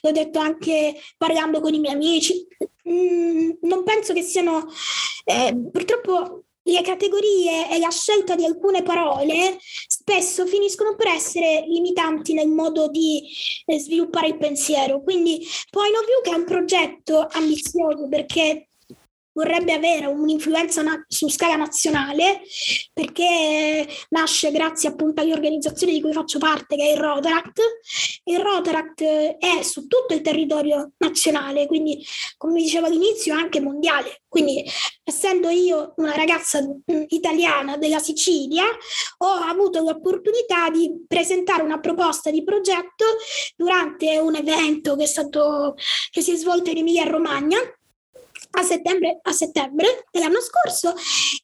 l'ho 0.00 0.10
detto 0.12 0.38
anche 0.38 0.94
parlando 1.16 1.60
con 1.60 1.74
i 1.74 1.80
miei 1.80 1.94
amici. 1.94 2.46
Mm, 2.88 3.50
non 3.62 3.82
penso 3.82 4.12
che 4.12 4.22
siano 4.22 4.66
eh, 5.24 5.56
purtroppo 5.72 6.44
le 6.64 6.82
categorie 6.82 7.70
e 7.70 7.78
la 7.78 7.90
scelta 7.90 8.34
di 8.34 8.44
alcune 8.44 8.82
parole 8.82 9.58
spesso 9.86 10.46
finiscono 10.46 10.94
per 10.94 11.08
essere 11.08 11.64
limitanti 11.66 12.32
nel 12.32 12.48
modo 12.48 12.88
di 12.88 13.22
eh, 13.66 13.78
sviluppare 13.78 14.28
il 14.28 14.38
pensiero. 14.38 15.02
Quindi 15.02 15.46
poi 15.70 15.90
no 15.90 16.00
più 16.00 16.22
che 16.22 16.30
è 16.36 16.38
un 16.38 16.44
progetto 16.44 17.26
ambizioso 17.30 18.08
perché 18.08 18.68
vorrebbe 19.34 19.72
avere 19.72 20.06
un'influenza 20.06 20.82
na- 20.82 21.04
su 21.06 21.28
scala 21.28 21.56
nazionale 21.56 22.42
perché 22.92 23.86
nasce 24.10 24.50
grazie 24.50 24.88
appunto 24.88 25.20
alle 25.20 25.32
organizzazioni 25.32 25.92
di 25.92 26.00
cui 26.00 26.12
faccio 26.12 26.38
parte 26.38 26.76
che 26.76 26.88
è 26.88 26.92
il 26.92 26.98
Rotaract. 26.98 27.60
Il 28.24 28.38
Rotaract 28.38 29.02
è 29.02 29.62
su 29.62 29.86
tutto 29.86 30.14
il 30.14 30.22
territorio 30.22 30.92
nazionale, 30.98 31.66
quindi 31.66 32.04
come 32.36 32.62
dicevo 32.62 32.86
all'inizio 32.86 33.34
anche 33.34 33.60
mondiale. 33.60 34.22
Quindi 34.28 34.64
essendo 35.04 35.48
io 35.48 35.94
una 35.96 36.14
ragazza 36.14 36.60
mm, 36.60 37.04
italiana 37.08 37.76
della 37.76 37.98
Sicilia 37.98 38.64
ho 39.18 39.26
avuto 39.26 39.80
l'opportunità 39.80 40.70
di 40.70 41.04
presentare 41.06 41.62
una 41.62 41.78
proposta 41.78 42.30
di 42.30 42.42
progetto 42.42 43.04
durante 43.56 44.18
un 44.18 44.34
evento 44.34 44.96
che, 44.96 45.04
è 45.04 45.06
stato, 45.06 45.76
che 46.10 46.20
si 46.20 46.32
è 46.32 46.36
svolto 46.36 46.70
in 46.70 46.78
Emilia 46.78 47.04
Romagna 47.04 47.58
a 48.56 48.62
settembre, 48.62 49.18
a 49.22 49.32
settembre 49.32 50.06
dell'anno 50.10 50.40
scorso 50.40 50.94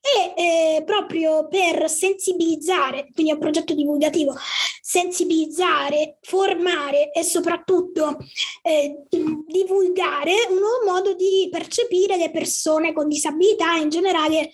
e 0.01 0.77
eh, 0.77 0.83
proprio 0.85 1.49
per 1.49 1.89
sensibilizzare, 1.89 3.09
quindi 3.13 3.33
è 3.33 3.35
un 3.35 3.41
progetto 3.41 3.75
divulgativo, 3.75 4.37
sensibilizzare, 4.81 6.19
formare 6.23 7.13
e 7.13 7.23
soprattutto 7.23 8.19
eh, 8.63 9.05
divulgare 9.09 10.33
un 10.51 10.59
nuovo 10.59 10.85
modo 10.87 11.15
di 11.15 11.49
percepire 11.51 12.17
le 12.17 12.31
persone 12.31 12.93
con 12.93 13.09
disabilità 13.09 13.75
in 13.75 13.89
generale 13.89 14.51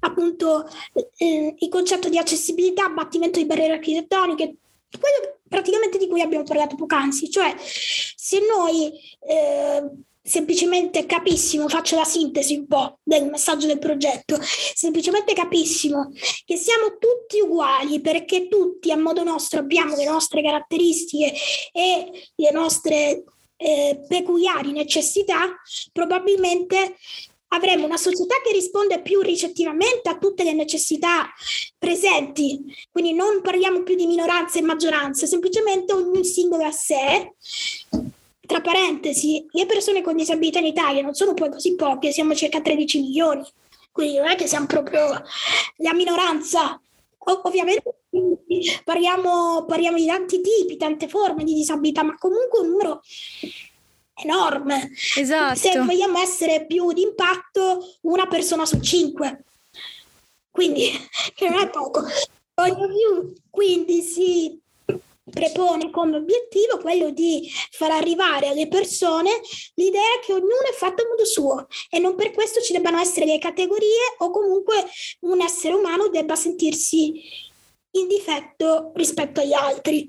appunto 0.00 0.68
eh, 1.16 1.54
il 1.58 1.68
concetto 1.68 2.08
di 2.08 2.18
accessibilità, 2.18 2.86
abbattimento 2.86 3.38
di 3.38 3.46
barriere 3.46 3.74
architettoniche, 3.74 4.56
quello 4.90 5.38
praticamente 5.48 5.98
di 5.98 6.08
cui 6.08 6.20
abbiamo 6.20 6.44
parlato 6.44 6.76
poc'anzi, 6.76 7.30
cioè 7.30 7.54
se 7.58 8.40
noi 8.40 8.90
eh, 9.20 9.82
semplicemente 10.28 11.06
capissimo, 11.06 11.68
faccio 11.68 11.96
la 11.96 12.04
sintesi 12.04 12.54
un 12.54 12.66
po' 12.66 12.98
del 13.02 13.28
messaggio 13.30 13.66
del 13.66 13.78
progetto, 13.78 14.38
semplicemente 14.40 15.32
capissimo 15.32 16.12
che 16.44 16.56
siamo 16.56 16.98
tutti 16.98 17.40
uguali 17.40 18.00
perché 18.00 18.46
tutti 18.46 18.92
a 18.92 18.96
modo 18.96 19.24
nostro 19.24 19.60
abbiamo 19.60 19.96
le 19.96 20.04
nostre 20.04 20.42
caratteristiche 20.42 21.32
e 21.72 22.30
le 22.34 22.50
nostre 22.52 23.24
eh, 23.56 24.04
peculiari 24.06 24.72
necessità, 24.72 25.56
probabilmente 25.92 26.96
avremo 27.48 27.86
una 27.86 27.96
società 27.96 28.34
che 28.44 28.52
risponde 28.52 29.00
più 29.00 29.22
ricettivamente 29.22 30.10
a 30.10 30.18
tutte 30.18 30.44
le 30.44 30.52
necessità 30.52 31.32
presenti. 31.78 32.62
Quindi 32.92 33.14
non 33.14 33.40
parliamo 33.40 33.82
più 33.82 33.94
di 33.94 34.06
minoranze 34.06 34.58
e 34.58 34.62
maggioranze, 34.62 35.26
semplicemente 35.26 35.94
ogni 35.94 36.24
singolo 36.26 36.64
a 36.64 36.70
sé 36.70 37.32
tra 38.48 38.62
parentesi, 38.62 39.46
le 39.50 39.66
persone 39.66 40.00
con 40.00 40.16
disabilità 40.16 40.58
in 40.58 40.64
Italia 40.64 41.02
non 41.02 41.12
sono 41.12 41.34
poi 41.34 41.50
così 41.50 41.74
poche, 41.74 42.12
siamo 42.12 42.34
circa 42.34 42.62
13 42.62 43.00
milioni, 43.00 43.46
quindi 43.92 44.16
non 44.16 44.26
è 44.26 44.36
che 44.36 44.46
siamo 44.46 44.64
proprio 44.64 45.22
la 45.76 45.92
minoranza. 45.92 46.80
Ovviamente 47.18 47.82
parliamo, 48.84 49.66
parliamo 49.66 49.98
di 49.98 50.06
tanti 50.06 50.40
tipi, 50.40 50.78
tante 50.78 51.08
forme 51.08 51.44
di 51.44 51.52
disabilità, 51.52 52.02
ma 52.02 52.16
comunque 52.16 52.60
un 52.60 52.70
numero 52.70 53.02
enorme. 54.14 54.92
Esatto. 55.16 55.54
Se 55.54 55.78
vogliamo 55.80 56.18
essere 56.18 56.64
più 56.64 56.90
d'impatto, 56.94 57.96
una 58.02 58.26
persona 58.28 58.64
su 58.64 58.80
cinque. 58.80 59.44
Quindi, 60.50 60.90
che 61.36 61.50
non 61.50 61.58
è 61.58 61.68
poco. 61.68 62.02
Quindi 63.50 64.00
si 64.00 64.58
prepone 65.30 65.90
come 65.90 66.16
obiettivo 66.16 66.78
quello 66.78 67.10
di 67.10 67.48
far 67.70 67.90
arrivare 67.90 68.48
alle 68.48 68.68
persone 68.68 69.30
l'idea 69.74 70.18
che 70.24 70.32
ognuno 70.32 70.66
è 70.70 70.74
fatto 70.74 71.02
a 71.02 71.08
modo 71.08 71.24
suo 71.24 71.66
e 71.90 71.98
non 71.98 72.14
per 72.14 72.32
questo 72.32 72.60
ci 72.60 72.72
debbano 72.72 72.98
essere 72.98 73.26
le 73.26 73.38
categorie 73.38 74.14
o 74.18 74.30
comunque 74.30 74.74
un 75.20 75.40
essere 75.40 75.74
umano 75.74 76.08
debba 76.08 76.34
sentirsi 76.34 77.46
in 77.92 78.06
difetto 78.06 78.92
rispetto 78.94 79.40
agli 79.40 79.52
altri, 79.52 80.08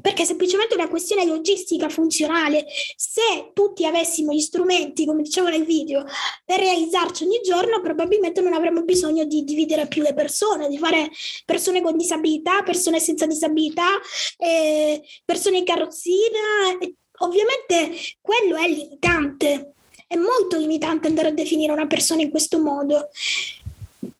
perché 0.00 0.22
è 0.22 0.26
semplicemente 0.26 0.74
una 0.74 0.88
questione 0.88 1.24
logistica 1.24 1.88
funzionale. 1.88 2.66
Se 2.96 3.50
tutti 3.52 3.86
avessimo 3.86 4.32
gli 4.32 4.40
strumenti, 4.40 5.06
come 5.06 5.22
dicevo 5.22 5.48
nel 5.48 5.64
video, 5.64 6.04
per 6.44 6.58
realizzarci 6.58 7.24
ogni 7.24 7.40
giorno, 7.42 7.80
probabilmente 7.80 8.40
non 8.40 8.52
avremmo 8.52 8.82
bisogno 8.82 9.24
di 9.24 9.44
dividere 9.44 9.86
più 9.86 10.02
le 10.02 10.14
persone, 10.14 10.68
di 10.68 10.78
fare 10.78 11.10
persone 11.44 11.80
con 11.80 11.96
disabilità, 11.96 12.62
persone 12.62 12.98
senza 13.00 13.26
disabilità, 13.26 13.88
eh, 14.38 15.02
persone 15.24 15.58
in 15.58 15.64
carrozzina. 15.64 16.38
Ovviamente 17.18 17.96
quello 18.20 18.56
è 18.56 18.68
limitante, 18.68 19.74
è 20.06 20.16
molto 20.16 20.58
limitante 20.58 21.06
andare 21.06 21.28
a 21.28 21.32
definire 21.32 21.72
una 21.72 21.86
persona 21.86 22.22
in 22.22 22.30
questo 22.30 22.60
modo 22.60 23.08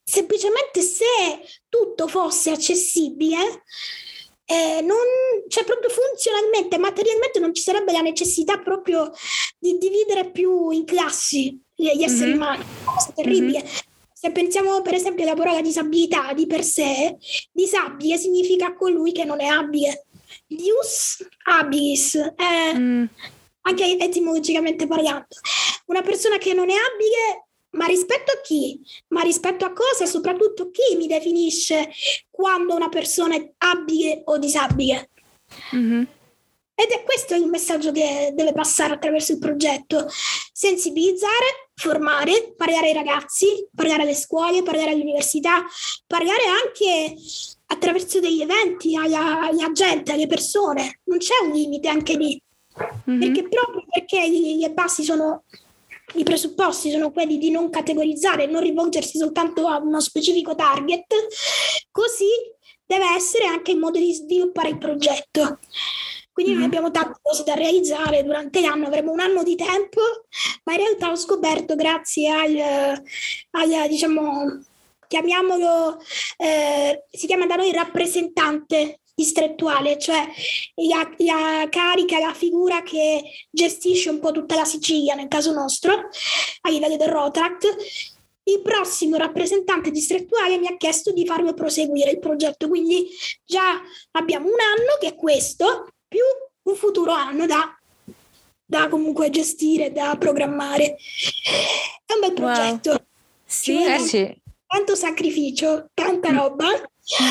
semplicemente 0.05 0.83
se 0.83 1.05
tutto 1.69 2.07
fosse 2.07 2.51
accessibile, 2.51 3.63
eh, 4.45 4.83
non, 4.83 4.99
cioè 5.49 5.65
proprio 5.65 5.89
funzionalmente, 5.89 6.77
materialmente 6.79 7.39
non 7.41 7.55
ci 7.55 7.63
sarebbe 7.63 7.93
la 7.93 8.03
necessità 8.03 8.59
proprio 8.59 9.11
di 9.59 9.79
dividere 9.79 10.31
più 10.31 10.71
in 10.71 10.85
classi 10.85 11.59
gli 11.75 12.03
esseri 12.03 12.31
mm-hmm. 12.31 12.41
umani, 12.41 12.63
è 12.63 13.13
terribile. 13.15 13.63
Mm-hmm. 13.63 13.75
Se 14.13 14.31
pensiamo 14.31 14.81
per 14.83 14.95
esempio 14.95 15.25
alla 15.25 15.35
parola 15.35 15.61
disabilità 15.61 16.33
di 16.33 16.47
per 16.47 16.63
sé, 16.63 17.17
disabile 17.53 18.17
significa 18.17 18.75
colui 18.75 19.13
che 19.13 19.25
non 19.25 19.41
è 19.41 19.47
abile. 19.47 20.07
Dius 20.47 21.27
abilis, 21.45 22.15
eh, 22.15 22.75
mm. 22.75 23.05
anche 23.63 23.99
etimologicamente 23.99 24.87
parlando. 24.87 25.27
Una 25.87 26.03
persona 26.03 26.39
che 26.39 26.55
non 26.55 26.71
è 26.71 26.75
abile 26.75 27.49
ma 27.75 27.87
rispetto 27.87 28.33
a 28.33 28.41
chi? 28.43 28.81
Ma 29.09 29.23
rispetto 29.23 29.65
a 29.65 29.73
cosa? 29.73 30.07
Soprattutto 30.07 30.71
chi 30.71 30.97
mi 30.97 31.07
definisce 31.07 31.91
quando 32.31 32.75
una 32.75 32.89
persona 32.89 33.37
è 33.37 33.53
abile 33.59 34.23
o 34.25 34.39
disabile? 34.39 35.11
Mm-hmm. 35.75 36.03
Ed 36.77 36.91
è 36.91 37.05
questo 37.05 37.37
il 37.37 37.47
messaggio 37.47 37.93
che 37.93 38.33
deve 38.35 38.53
passare 38.53 38.95
attraverso 38.95 39.33
il 39.33 39.39
progetto. 39.39 40.09
Sensibilizzare, 40.53 41.71
formare, 41.75 42.53
parlare 42.57 42.89
ai 42.89 42.95
ragazzi, 42.95 43.69
parlare 43.75 44.03
alle 44.03 44.15
scuole, 44.15 44.63
parlare 44.65 44.91
alle 44.91 45.03
università, 45.03 45.65
parlare 46.07 46.43
anche 46.47 47.15
attraverso 47.67 48.19
degli 48.19 48.41
eventi 48.41 48.97
alla, 48.97 49.43
alla 49.43 49.71
gente, 49.71 50.13
alle 50.13 50.27
persone. 50.27 51.01
Non 51.05 51.19
c'è 51.19 51.35
un 51.45 51.53
limite 51.53 51.89
anche 51.89 52.17
lì. 52.17 52.43
Mm-hmm. 53.09 53.21
Perché 53.21 53.49
proprio 53.49 53.85
perché 53.89 54.29
le 54.29 54.71
basi 54.71 55.05
sono 55.05 55.45
i 56.15 56.23
presupposti 56.23 56.91
sono 56.91 57.11
quelli 57.11 57.39
di 57.39 57.51
non 57.51 57.71
categorizzare, 57.71 58.47
non 58.47 58.63
rivolgersi 58.63 59.19
soltanto 59.19 59.67
a 59.67 59.79
uno 59.79 60.01
specifico 60.01 60.55
target, 60.55 61.07
così 61.91 62.29
deve 62.87 63.15
essere 63.15 63.47
anche 63.47 63.73
il 63.73 63.79
modo 63.79 63.99
di 63.99 64.13
sviluppare 64.13 64.69
il 64.69 64.79
progetto. 64.79 65.59
Quindi 66.33 66.53
mm-hmm. 66.53 66.61
noi 66.61 66.69
abbiamo 66.69 66.91
tante 66.91 67.19
cose 67.23 67.45
da 67.45 67.55
realizzare 67.55 68.25
durante 68.25 68.61
l'anno, 68.61 68.87
avremo 68.87 69.13
un 69.13 69.21
anno 69.21 69.43
di 69.43 69.55
tempo, 69.55 70.01
ma 70.65 70.73
in 70.73 70.79
realtà 70.79 71.11
ho 71.11 71.17
scoperto 71.17 71.77
grazie 71.77 72.29
al, 72.29 73.03
al 73.53 73.89
diciamo, 73.89 74.61
chiamiamolo, 75.07 76.01
eh, 76.37 77.05
si 77.11 77.27
chiama 77.27 77.47
da 77.47 77.55
noi 77.55 77.73
rappresentante 77.73 79.01
distrettuale, 79.15 79.99
cioè 79.99 80.27
la, 80.89 81.09
la, 81.19 81.69
carica, 81.71 82.19
la 82.19 82.35
figura 82.35 82.83
che 82.83 83.23
gestisce 83.51 84.11
un 84.11 84.19
po' 84.19 84.33
tutta 84.33 84.57
la 84.57 84.65
Sicilia, 84.65 85.15
nel 85.15 85.29
caso 85.29 85.53
nostro, 85.53 85.93
a 86.63 86.71
livello 86.71 86.97
del 86.97 87.09
Rotaract. 87.09 87.77
Il 88.47 88.61
prossimo 88.61 89.17
rappresentante 89.17 89.91
distrettuale 89.91 90.59
mi 90.59 90.67
ha 90.67 90.77
chiesto 90.77 91.13
di 91.13 91.25
farlo 91.25 91.55
proseguire 91.55 92.11
il 92.11 92.19
progetto, 92.19 92.69
quindi 92.69 93.09
già 93.45 93.81
abbiamo 94.11 94.47
un 94.47 94.61
anno 94.61 94.99
che 95.01 95.09
è 95.09 95.15
questo, 95.15 95.89
più 96.07 96.21
un 96.65 96.75
futuro 96.75 97.13
anno 97.13 97.47
da, 97.47 97.75
da 98.67 98.89
comunque 98.89 99.31
gestire, 99.31 99.93
da 99.93 100.17
programmare. 100.19 100.97
È 102.05 102.13
un 102.13 102.21
bel 102.21 102.35
progetto. 102.35 102.91
Wow. 102.91 102.99
Sì, 103.47 103.85
eh 103.85 103.99
sì. 103.99 104.43
Tanto 104.75 104.97
sacrificio, 104.97 105.89
tanta 105.95 106.33
roba 106.33 106.67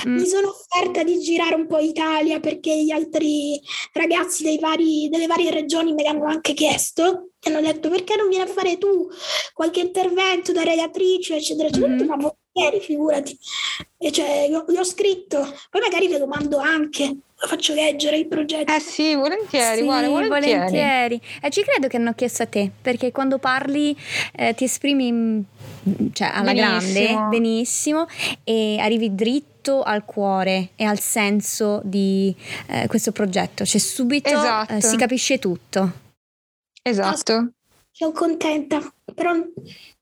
Mm-hmm. 0.06 0.20
Mi 0.20 0.26
sono 0.28 0.50
offerta 0.50 1.04
di 1.04 1.20
girare 1.20 1.56
un 1.56 1.66
po' 1.66 1.80
Italia 1.80 2.40
perché 2.40 2.84
gli 2.84 2.92
altri 2.92 3.60
ragazzi 3.94 4.60
vari, 4.60 5.10
delle 5.10 5.26
varie 5.26 5.50
regioni 5.50 5.94
me 5.94 6.04
l'hanno 6.04 6.26
anche 6.26 6.54
chiesto 6.54 7.32
e 7.42 7.50
hanno 7.50 7.60
detto 7.60 7.90
perché 7.90 8.16
non 8.16 8.30
vieni 8.30 8.44
a 8.44 8.54
fare 8.54 8.78
tu 8.78 9.10
qualche 9.52 9.80
intervento 9.80 10.52
da 10.52 10.62
relatrice 10.62 11.38
eccetera 11.38 11.70
eccetera. 11.70 11.90
Mm-hmm. 11.90 12.22
Ma 12.22 12.36
ieri, 12.54 12.80
figurati. 12.82 13.36
E 13.98 14.12
cioè, 14.12 14.46
io, 14.48 14.66
io 14.68 14.80
ho 14.80 14.84
scritto, 14.84 15.40
poi 15.72 15.82
magari 15.82 16.08
ve 16.08 16.20
lo 16.20 16.28
mando 16.28 16.58
anche, 16.58 17.18
faccio 17.48 17.74
leggere 17.74 18.18
il 18.18 18.28
progetto. 18.28 18.74
Eh 18.74 18.80
sì, 18.80 19.16
volentieri, 19.16 19.78
Sì, 19.80 19.84
guarda, 19.84 20.08
volentieri. 20.10 20.56
volentieri. 20.58 21.22
E 21.42 21.50
ci 21.50 21.64
credo 21.64 21.88
che 21.88 21.98
hanno 21.98 22.14
chiesto 22.14 22.44
a 22.44 22.46
te, 22.48 22.70
perché 22.82 23.12
quando 23.12 23.38
parli 23.38 23.96
eh, 24.36 24.54
ti 24.54 24.64
esprimi 24.66 25.12
mm, 25.12 25.40
cioè, 26.14 26.30
alla 26.34 26.54
Benissimo. 26.54 27.04
grande, 27.14 27.28
benissimo, 27.38 28.08
e 28.44 28.78
arrivi 28.80 29.14
dritto 29.16 29.82
al 29.82 30.04
cuore 30.06 30.70
e 30.76 30.84
al 30.84 31.00
senso 31.00 31.82
di 31.84 32.36
eh, 32.68 32.88
questo 32.88 33.12
progetto. 33.12 33.66
Cioè 33.66 33.80
subito 33.80 34.30
eh, 34.30 34.34
Esatto. 34.34 34.80
si 34.82 34.96
capisce 34.98 35.40
tutto. 35.40 35.92
Esatto. 36.82 37.50
Sono 37.92 38.12
contenta, 38.12 38.82
però 39.14 39.34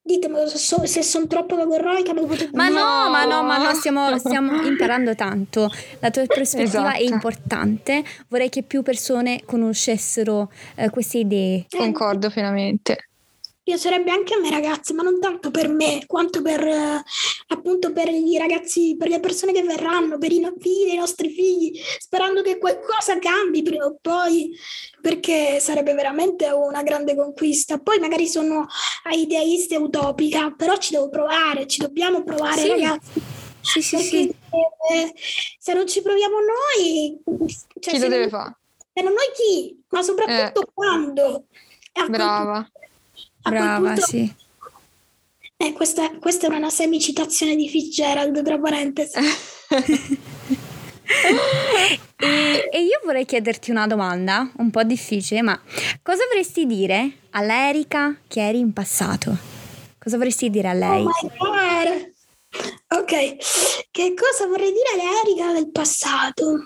ditemi 0.04 0.48
se, 0.48 0.58
so- 0.58 0.86
se 0.86 1.04
sono 1.04 1.28
troppo 1.28 1.56
logorroica 1.56 2.14
me 2.14 2.22
lo 2.22 2.28
potete 2.28 2.50
Ma 2.54 2.68
no, 2.70 3.06
No. 3.06 3.10
ma 3.12 3.26
no, 3.26 3.44
ma 3.44 3.58
no, 3.58 3.74
stiamo, 3.74 4.18
stiamo 4.18 4.62
imparando 4.66 5.16
tanto. 5.16 5.70
La 6.00 6.10
tua 6.10 6.26
prospettiva 6.26 6.94
è 6.94 7.02
Esatto. 7.02 7.14
importante. 7.14 8.04
Vorrei 8.28 8.50
che 8.50 8.64
più 8.64 8.82
persone 8.82 9.42
conoscessero 9.46 10.52
eh, 10.76 10.90
queste 10.90 11.20
idee. 11.20 11.66
Concordo 11.70 12.30
pienamente. 12.30 13.11
Piacerebbe 13.72 14.12
anche 14.12 14.34
a 14.34 14.40
me 14.42 14.50
ragazzi, 14.50 14.92
ma 14.92 15.02
non 15.02 15.22
tanto 15.22 15.50
per 15.50 15.70
me, 15.70 16.04
quanto 16.06 16.42
per 16.42 16.62
eh, 16.62 17.02
appunto 17.48 17.94
per 17.94 18.10
i 18.10 18.38
ragazzi, 18.38 18.98
per 19.00 19.08
le 19.08 19.22
persone 19.22 19.54
che 19.54 19.64
verranno, 19.64 20.18
per 20.18 20.30
i 20.34 20.40
no- 20.40 20.54
figli 20.60 20.88
dei 20.88 20.98
nostri 20.98 21.30
figli, 21.30 21.80
sperando 21.98 22.42
che 22.42 22.58
qualcosa 22.58 23.18
cambi 23.18 23.62
prima 23.62 23.86
o 23.86 23.98
poi, 24.02 24.54
perché 25.00 25.62
sarebbe 25.62 25.94
veramente 25.94 26.50
una 26.50 26.84
grande 26.84 27.16
conquista. 27.16 27.78
Poi 27.78 27.98
magari 28.00 28.28
sono 28.28 28.68
idealista 29.10 29.76
e 29.76 29.78
utopica, 29.78 30.52
però 30.52 30.76
ci 30.76 30.92
devo 30.92 31.08
provare, 31.08 31.66
ci 31.66 31.80
dobbiamo 31.80 32.26
provare 32.26 32.60
Sì. 32.64 32.68
ragazzi. 32.68 33.22
Sì, 33.62 33.82
sì, 33.82 33.98
sì. 34.00 34.30
eh, 34.92 35.14
se 35.58 35.74
non 35.74 35.88
ci 35.88 36.02
proviamo 36.02 36.36
noi, 36.42 37.22
cioè 37.80 37.94
Chi 37.94 38.00
se 38.00 38.10
lo 38.10 38.10
deve 38.10 38.28
fare? 38.28 38.58
se 38.94 39.02
non 39.02 39.14
noi 39.14 39.32
chi? 39.34 39.82
Ma 39.92 40.02
soprattutto 40.02 40.70
quando? 40.74 41.46
E 41.94 42.02
a 42.02 42.06
quel 42.06 42.18
Brava. 42.18 42.70
Brava, 43.50 43.88
punto- 43.94 44.06
sì. 44.06 44.34
eh, 45.58 45.74
questa, 45.74 46.10
questa 46.20 46.48
è 46.48 46.56
una 46.56 46.70
semicitazione 46.70 47.56
di 47.56 47.68
Fitzgerald, 47.70 48.44
tra 48.44 48.60
parentesi. 48.60 49.18
E, 52.24 52.70
e 52.72 52.82
io 52.84 53.02
vorrei 53.04 53.26
chiederti 53.26 53.72
una 53.72 53.88
domanda 53.88 54.50
un 54.58 54.70
po' 54.70 54.84
difficile, 54.84 55.42
ma 55.42 55.60
cosa 56.02 56.26
vorresti 56.28 56.66
dire 56.66 57.18
all'Erica 57.32 58.16
che 58.28 58.48
eri 58.48 58.60
in 58.60 58.72
passato? 58.74 59.36
Cosa 59.98 60.18
vorresti 60.18 60.50
dire 60.50 60.70
a 60.70 60.74
Oh 60.74 60.78
lei? 60.78 61.04
my 61.04 61.30
god! 61.38 62.14
Ok, 63.00 63.36
che 63.92 64.14
cosa 64.14 64.48
vorrei 64.48 64.72
dire 64.72 64.90
all'Erica 65.02 65.52
del 65.54 65.70
passato? 65.72 66.64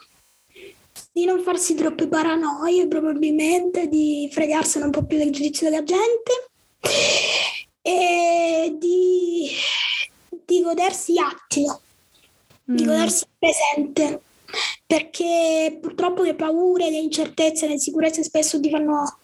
Di 1.11 1.25
non 1.25 1.41
farsi 1.41 1.73
troppe 1.75 2.07
paranoie, 2.07 2.88
probabilmente, 2.88 3.88
di 3.88 4.29
fregarsene 4.31 4.85
un 4.85 4.91
po' 4.91 5.05
più 5.05 5.17
del 5.17 5.31
giudizio 5.31 5.69
della 5.69 5.83
gente 5.83 6.49
e 7.82 8.76
di, 8.78 9.50
di 10.45 10.62
godersi 10.62 11.17
di 12.63 12.84
Mm. 12.84 12.88
godersi 12.88 13.24
il 13.26 13.30
presente 13.38 14.21
perché 14.88 15.78
purtroppo 15.82 16.24
le 16.24 16.36
paure, 16.36 16.89
le 16.89 16.98
incertezze, 16.98 17.67
le 17.67 17.74
insicurezze 17.74 18.24
spesso 18.24 18.60
ti 18.60 18.69
fanno, 18.69 19.19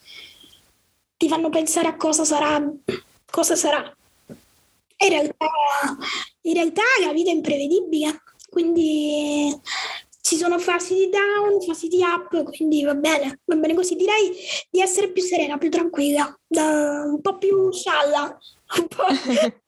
ti 1.17 1.28
fanno 1.28 1.50
pensare 1.50 1.88
a 1.88 1.95
cosa 1.97 2.24
sarà, 2.24 2.63
cosa 3.30 3.56
sarà. 3.56 3.95
E 4.97 5.06
in 5.06 5.12
realtà, 5.12 5.47
in 6.41 6.54
realtà 6.54 6.82
la 7.04 7.13
vita 7.13 7.32
è 7.32 7.34
imprevedibile, 7.34 8.21
quindi 8.50 9.60
ci 10.32 10.38
sono 10.38 10.60
fasi 10.60 10.94
di 10.94 11.10
down, 11.10 11.60
fasi 11.62 11.89
di 11.89 12.00
up, 12.00 12.41
quindi 12.56 12.86
va 12.86 12.96
bene, 12.96 13.41
va 13.44 13.56
bene 13.58 13.74
così. 13.74 13.96
Direi 13.96 14.34
di 14.70 14.80
essere 14.80 15.12
più 15.12 15.22
serena, 15.22 15.58
più 15.58 15.70
tranquilla, 15.70 16.34
un 16.48 17.20
po' 17.20 17.38
più 17.38 17.70
scialla, 17.74 18.39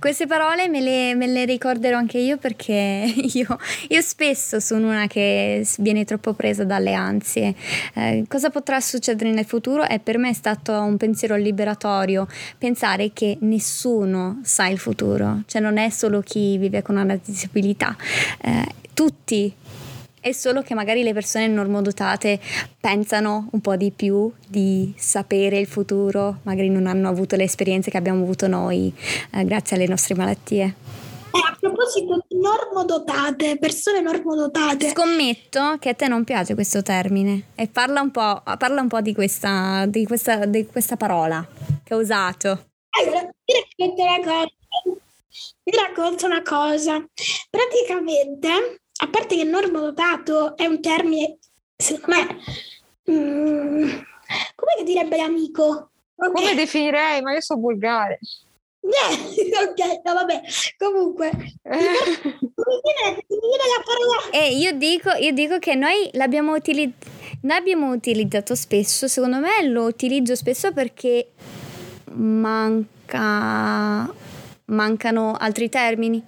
Queste 0.00 0.28
parole 0.28 0.68
me 0.68 0.80
le, 0.80 1.14
me 1.16 1.26
le 1.26 1.44
ricorderò 1.44 1.96
anche 1.96 2.18
io 2.18 2.36
perché 2.38 2.72
io, 3.34 3.58
io 3.88 4.00
spesso 4.00 4.60
sono 4.60 4.88
una 4.88 5.06
che 5.08 5.66
viene 5.78 6.04
troppo 6.04 6.34
presa 6.34 6.64
dalle 6.64 6.92
ansie. 6.92 7.54
Eh, 7.94 8.24
cosa 8.28 8.50
potrà 8.50 8.80
succedere 8.80 9.32
nel 9.32 9.44
futuro? 9.44 9.84
E 9.84 9.98
per 9.98 10.18
me 10.18 10.30
è 10.30 10.34
stato 10.34 10.72
un 10.72 10.96
pensiero 10.96 11.34
liberatorio 11.36 12.28
pensare 12.58 13.12
che 13.12 13.38
nessuno 13.40 14.40
sa 14.44 14.68
il 14.68 14.78
futuro, 14.78 15.42
cioè 15.46 15.60
non 15.60 15.78
è 15.78 15.90
solo 15.90 16.20
chi 16.20 16.56
vive 16.58 16.82
con 16.82 16.96
una 16.96 17.18
disabilità, 17.20 17.96
eh, 18.40 18.86
tutti. 18.98 19.54
È 20.20 20.32
solo 20.32 20.62
che 20.62 20.74
magari 20.74 21.04
le 21.04 21.12
persone 21.12 21.46
normodotate 21.46 22.40
pensano 22.80 23.46
un 23.52 23.60
po' 23.60 23.76
di 23.76 23.92
più 23.92 24.32
di 24.44 24.92
sapere 24.96 25.60
il 25.60 25.68
futuro, 25.68 26.38
magari 26.42 26.68
non 26.68 26.88
hanno 26.88 27.08
avuto 27.08 27.36
le 27.36 27.44
esperienze 27.44 27.92
che 27.92 27.96
abbiamo 27.96 28.24
avuto 28.24 28.48
noi 28.48 28.92
eh, 29.32 29.44
grazie 29.44 29.76
alle 29.76 29.86
nostre 29.86 30.16
malattie. 30.16 30.74
Eh, 31.30 31.38
a 31.38 31.56
proposito 31.60 32.24
di 32.26 32.40
normodotate, 32.40 33.56
persone 33.58 34.00
normodotate, 34.00 34.88
Scommetto 34.88 35.76
che 35.78 35.90
a 35.90 35.94
te 35.94 36.08
non 36.08 36.24
piace 36.24 36.54
questo 36.54 36.82
termine 36.82 37.50
e 37.54 37.68
parla 37.68 38.00
un 38.00 38.10
po', 38.10 38.42
parla 38.42 38.80
un 38.80 38.88
po' 38.88 39.00
di, 39.00 39.14
questa, 39.14 39.84
di, 39.86 40.06
questa, 40.06 40.44
di 40.44 40.66
questa 40.66 40.96
parola 40.96 41.46
che 41.84 41.94
ho 41.94 41.98
usato. 41.98 42.48
allora, 42.98 43.30
ti 43.44 43.52
racconto 43.54 44.02
una 44.02 44.24
cosa. 44.24 44.56
Vi 45.62 45.76
racconto 45.76 46.26
una 46.26 46.42
cosa. 46.42 47.04
Praticamente, 47.50 48.80
a 49.00 49.08
parte 49.08 49.36
che 49.36 49.44
normodotato 49.44 50.56
è 50.56 50.66
un 50.66 50.80
termine, 50.80 51.38
secondo 51.76 52.16
me, 52.16 52.26
mm, 53.10 53.88
come 54.54 54.72
che 54.76 54.84
direbbe 54.84 55.16
l'amico? 55.16 55.90
Ok. 56.16 56.32
Come 56.32 56.54
definirei? 56.54 57.22
Ma 57.22 57.32
io 57.32 57.40
sono 57.40 57.60
volgare. 57.60 58.18
Eh, 58.80 58.88
ok, 59.68 60.00
no, 60.04 60.14
vabbè. 60.14 60.40
Comunque, 60.76 61.30
mi 61.32 61.50
viene, 61.62 63.24
mi 63.28 63.38
viene 63.38 63.64
la 63.76 63.82
parola 63.84 64.30
E 64.32 64.56
io 64.56 64.72
dico, 64.72 65.10
io 65.12 65.32
dico 65.32 65.58
che 65.58 65.74
noi 65.74 66.08
l'abbiamo 66.12 66.54
utilizzato. 66.54 67.16
Noi 67.40 67.56
abbiamo 67.56 67.92
utilizzato 67.92 68.56
spesso, 68.56 69.06
secondo 69.06 69.38
me 69.38 69.62
lo 69.68 69.84
utilizzo 69.84 70.34
spesso 70.34 70.72
perché 70.72 71.28
manca, 72.14 74.12
mancano 74.64 75.36
altri 75.38 75.68
termini. 75.68 76.20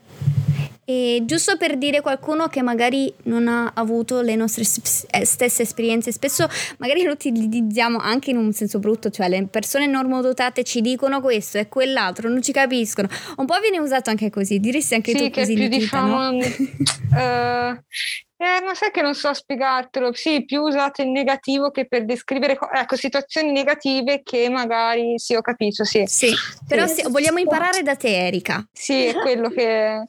E 0.85 1.23
giusto 1.25 1.57
per 1.57 1.77
dire 1.77 2.01
qualcuno 2.01 2.49
che 2.49 2.63
magari 2.63 3.13
non 3.25 3.47
ha 3.47 3.71
avuto 3.75 4.23
le 4.23 4.35
nostre 4.35 4.63
eh, 4.63 5.25
stesse 5.25 5.63
esperienze, 5.63 6.11
spesso 6.11 6.49
magari 6.79 7.05
lo 7.05 7.13
utilizziamo 7.13 7.99
anche 7.99 8.31
in 8.31 8.37
un 8.37 8.53
senso 8.53 8.79
brutto, 8.79 9.11
cioè 9.11 9.29
le 9.29 9.47
persone 9.47 9.87
normodotate 9.87 10.65
ci 10.65 10.81
dicono 10.81 11.21
questo 11.21 11.59
e 11.59 11.69
quell'altro, 11.69 12.29
non 12.29 12.43
ci 12.43 12.53
capiscono. 12.53 13.09
Un 13.37 13.47
po' 13.47 13.59
viene 13.61 13.79
usato 13.79 14.11
anche 14.11 14.31
così, 14.31 14.59
diresti 14.59 14.95
anche 14.95 15.13
sì, 15.13 15.19
tu 15.19 15.31
così 15.31 15.55
più 15.55 15.69
Nikita, 15.69 16.01
no? 16.01 16.33
diciamo. 16.33 17.83
eh, 18.41 18.57
eh, 18.57 18.63
ma 18.65 18.75
sai 18.75 18.91
che 18.91 19.03
non 19.03 19.15
so 19.15 19.33
spiegartelo. 19.35 20.13
Sì, 20.15 20.45
più 20.45 20.63
usato 20.63 21.03
in 21.03 21.13
negativo 21.13 21.71
che 21.71 21.87
per 21.87 22.05
descrivere 22.05 22.57
co- 22.57 22.71
ecco, 22.73 22.97
situazioni 22.97 23.53
negative 23.53 24.23
che 24.23 24.49
magari 24.49 25.19
sì, 25.19 25.35
ho 25.35 25.43
capito, 25.43 25.85
sì. 25.85 26.05
Sì, 26.07 26.33
però 26.67 26.87
Sì. 26.87 27.03
se- 27.03 27.09
vogliamo 27.09 27.39
imparare 27.39 27.83
da 27.83 27.97
te, 27.97 28.27
Erika. 28.27 28.67
Sì, 28.73 29.05
è 29.05 29.15
quello 29.15 29.51
che. 29.51 29.63
eh, 30.01 30.09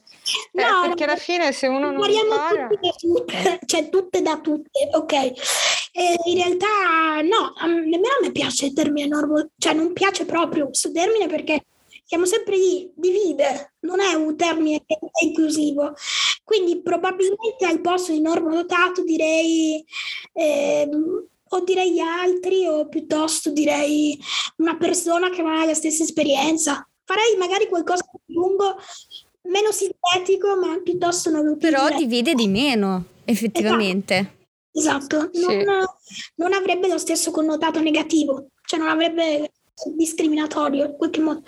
No, 0.52 0.80
perché 0.86 1.04
alla 1.04 1.16
fine 1.16 1.52
se 1.52 1.66
uno 1.66 1.90
non 1.90 2.08
impara. 2.08 2.68
tutti 2.68 2.80
da 2.80 2.92
tutte, 2.96 3.58
cioè 3.66 3.88
tutte 3.88 4.22
da 4.22 4.40
tutte, 4.40 4.88
ok. 4.92 5.12
E 5.94 6.16
in 6.24 6.36
realtà 6.36 7.20
no, 7.22 7.52
a 7.56 7.66
me- 7.66 7.80
nemmeno 7.80 8.14
a 8.18 8.22
me 8.22 8.32
piace 8.32 8.66
il 8.66 8.72
termine 8.72 9.06
normo, 9.08 9.46
cioè 9.58 9.74
non 9.74 9.92
piace 9.92 10.24
proprio 10.24 10.66
questo 10.66 10.90
termine 10.90 11.26
perché 11.26 11.64
siamo 12.04 12.24
sempre 12.24 12.56
lì, 12.56 12.90
divide, 12.94 13.74
non 13.80 14.00
è 14.00 14.12
un 14.14 14.36
termine 14.36 14.82
che 14.86 14.94
è 14.98 15.24
inclusivo. 15.24 15.94
Quindi 16.44 16.82
probabilmente 16.82 17.64
al 17.64 17.80
posto 17.80 18.12
di 18.12 18.20
normodotato 18.20 19.02
direi 19.04 19.84
ehm, 20.32 21.26
o 21.50 21.60
direi 21.60 21.92
gli 21.92 21.98
altri 21.98 22.66
o 22.66 22.88
piuttosto 22.88 23.50
direi 23.50 24.18
una 24.56 24.76
persona 24.76 25.30
che 25.30 25.42
non 25.42 25.52
ha 25.54 25.64
la 25.64 25.74
stessa 25.74 26.02
esperienza. 26.02 26.86
Farei 27.04 27.36
magari 27.38 27.68
qualcosa 27.68 28.04
di 28.24 28.34
lungo, 28.34 28.76
meno 29.42 29.70
sintetico, 29.70 30.56
ma 30.56 30.80
piuttosto 30.82 31.30
non 31.30 31.44
lo 31.44 31.56
Però 31.56 31.84
utilizzerei. 31.84 32.06
divide 32.06 32.34
di 32.34 32.48
meno, 32.48 33.04
effettivamente. 33.24 34.36
Esatto, 34.72 35.28
Sì. 35.32 35.40
non, 35.42 35.84
non 36.36 36.52
avrebbe 36.54 36.88
lo 36.88 36.96
stesso 36.96 37.30
connotato 37.30 37.80
negativo, 37.80 38.46
cioè 38.64 38.78
non 38.78 38.88
avrebbe 38.88 39.52
discriminatorio 39.96 40.84
in 40.86 40.96
qualche 40.96 41.20
modo, 41.20 41.42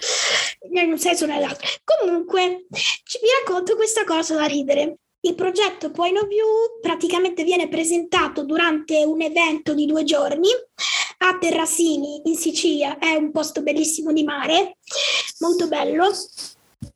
in 0.71 0.91
un 0.91 0.99
senso 0.99 1.25
o 1.25 1.27
nell'altro. 1.27 1.67
Comunque, 1.85 2.67
ci, 2.73 3.19
vi 3.21 3.29
racconto 3.45 3.77
questa 3.77 4.05
cosa 4.05 4.35
da 4.35 4.45
ridere. 4.45 4.99
Il 5.21 5.35
progetto 5.35 5.91
Point 5.91 6.19
of 6.19 6.29
View 6.29 6.47
praticamente 6.83 7.45
viene 7.45 7.69
presentato 7.69 8.45
durante 8.45 9.05
un 9.05 9.23
evento 9.23 9.73
di 9.73 9.87
due 9.87 10.05
giorni 10.05 10.49
a 11.19 11.39
Terrasini 11.39 12.21
in 12.25 12.37
Sicilia, 12.37 12.99
è 12.99 13.15
un 13.15 13.31
posto 13.31 13.63
bellissimo 13.63 14.13
di 14.13 14.25
mare, 14.25 14.77
molto 15.39 15.67
bello. 15.67 16.11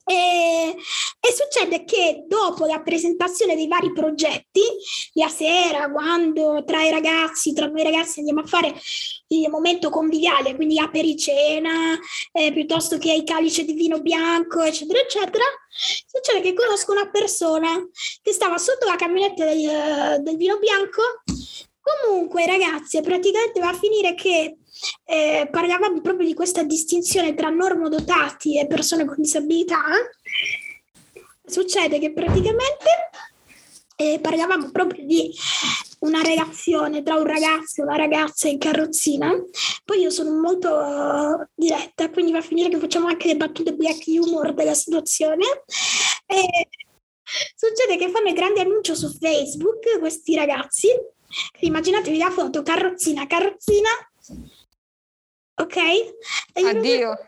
E, 0.05 0.74
e, 1.20 1.32
succede 1.32 1.84
che 1.84 2.24
dopo 2.26 2.66
la 2.66 2.80
presentazione 2.80 3.55
dei 3.55 3.68
vari 3.68 3.93
progetti, 3.93 4.62
la 5.14 5.28
sera, 5.28 5.91
quando 5.91 6.62
tra 6.64 6.82
i 6.82 6.91
ragazzi, 6.91 7.53
tra 7.53 7.66
noi 7.66 7.82
ragazzi 7.82 8.20
andiamo 8.20 8.41
a 8.41 8.47
fare 8.47 8.74
il 9.28 9.49
momento 9.51 9.91
conviviale, 9.91 10.55
quindi 10.55 10.78
a 10.78 10.89
pericena, 10.89 11.99
eh, 12.32 12.53
piuttosto 12.53 12.99
che 12.99 13.11
ai 13.11 13.24
calice 13.24 13.64
di 13.64 13.74
vino 13.74 14.01
bianco, 14.01 14.62
eccetera, 14.62 15.01
eccetera, 15.01 15.45
succede 16.07 16.41
che 16.41 16.55
conosco 16.55 16.93
una 16.93 17.11
persona 17.11 17.68
che 18.22 18.32
stava 18.32 18.59
sotto 18.59 18.86
la 18.86 18.97
camionetta 18.97 19.45
del, 19.45 20.22
del 20.22 20.36
vino 20.36 20.59
bianco. 20.59 21.03
Comunque, 21.80 22.45
ragazzi, 22.47 23.01
praticamente 23.01 23.61
va 23.61 23.70
a 23.70 23.78
finire 23.78 24.14
che 24.14 24.59
eh, 25.05 25.49
parlavamo 25.51 26.01
proprio 26.01 26.26
di 26.26 26.35
questa 26.35 26.62
distinzione 26.62 27.35
tra 27.35 27.49
normodotati 27.49 28.59
e 28.59 28.66
persone 28.66 29.05
con 29.05 29.16
disabilità, 29.18 29.83
succede 31.45 31.99
che 31.99 32.12
praticamente 32.12 33.11
eh, 33.97 34.20
parlavamo 34.20 34.70
proprio 34.70 35.05
di 35.05 35.33
una 36.01 36.22
relazione 36.22 37.03
tra 37.03 37.16
un 37.16 37.26
ragazzo 37.26 37.81
e 37.81 37.85
una 37.85 37.97
ragazza 37.97 38.49
in 38.49 38.59
carrozzina. 38.59 39.33
Poi 39.85 40.01
io 40.01 40.11
sono 40.11 40.39
molto 40.39 40.72
uh, 40.72 41.45
diretta, 41.55 42.09
quindi 42.11 42.31
va 42.31 42.39
a 42.39 42.43
finire 42.43 42.68
che 42.68 42.79
facciamo 42.79 43.09
anche 43.09 43.29
le 43.29 43.37
battute 43.37 43.74
black 43.74 44.05
humor 44.07 44.55
della 44.55 44.74
situazione. 44.74 45.45
E 46.26 46.68
succede 47.57 47.97
che 47.97 48.11
fanno 48.11 48.29
il 48.29 48.35
grande 48.35 48.61
annuncio 48.61 48.95
su 48.95 49.11
Facebook 49.18 49.99
questi 49.99 50.37
ragazzi. 50.37 50.89
Immaginatevi 51.61 52.18
la 52.18 52.31
foto 52.31 52.62
carrozzina, 52.62 53.26
carrozzina, 53.26 53.91
ok? 55.59 55.77
E 56.53 56.67
Addio. 56.67 57.19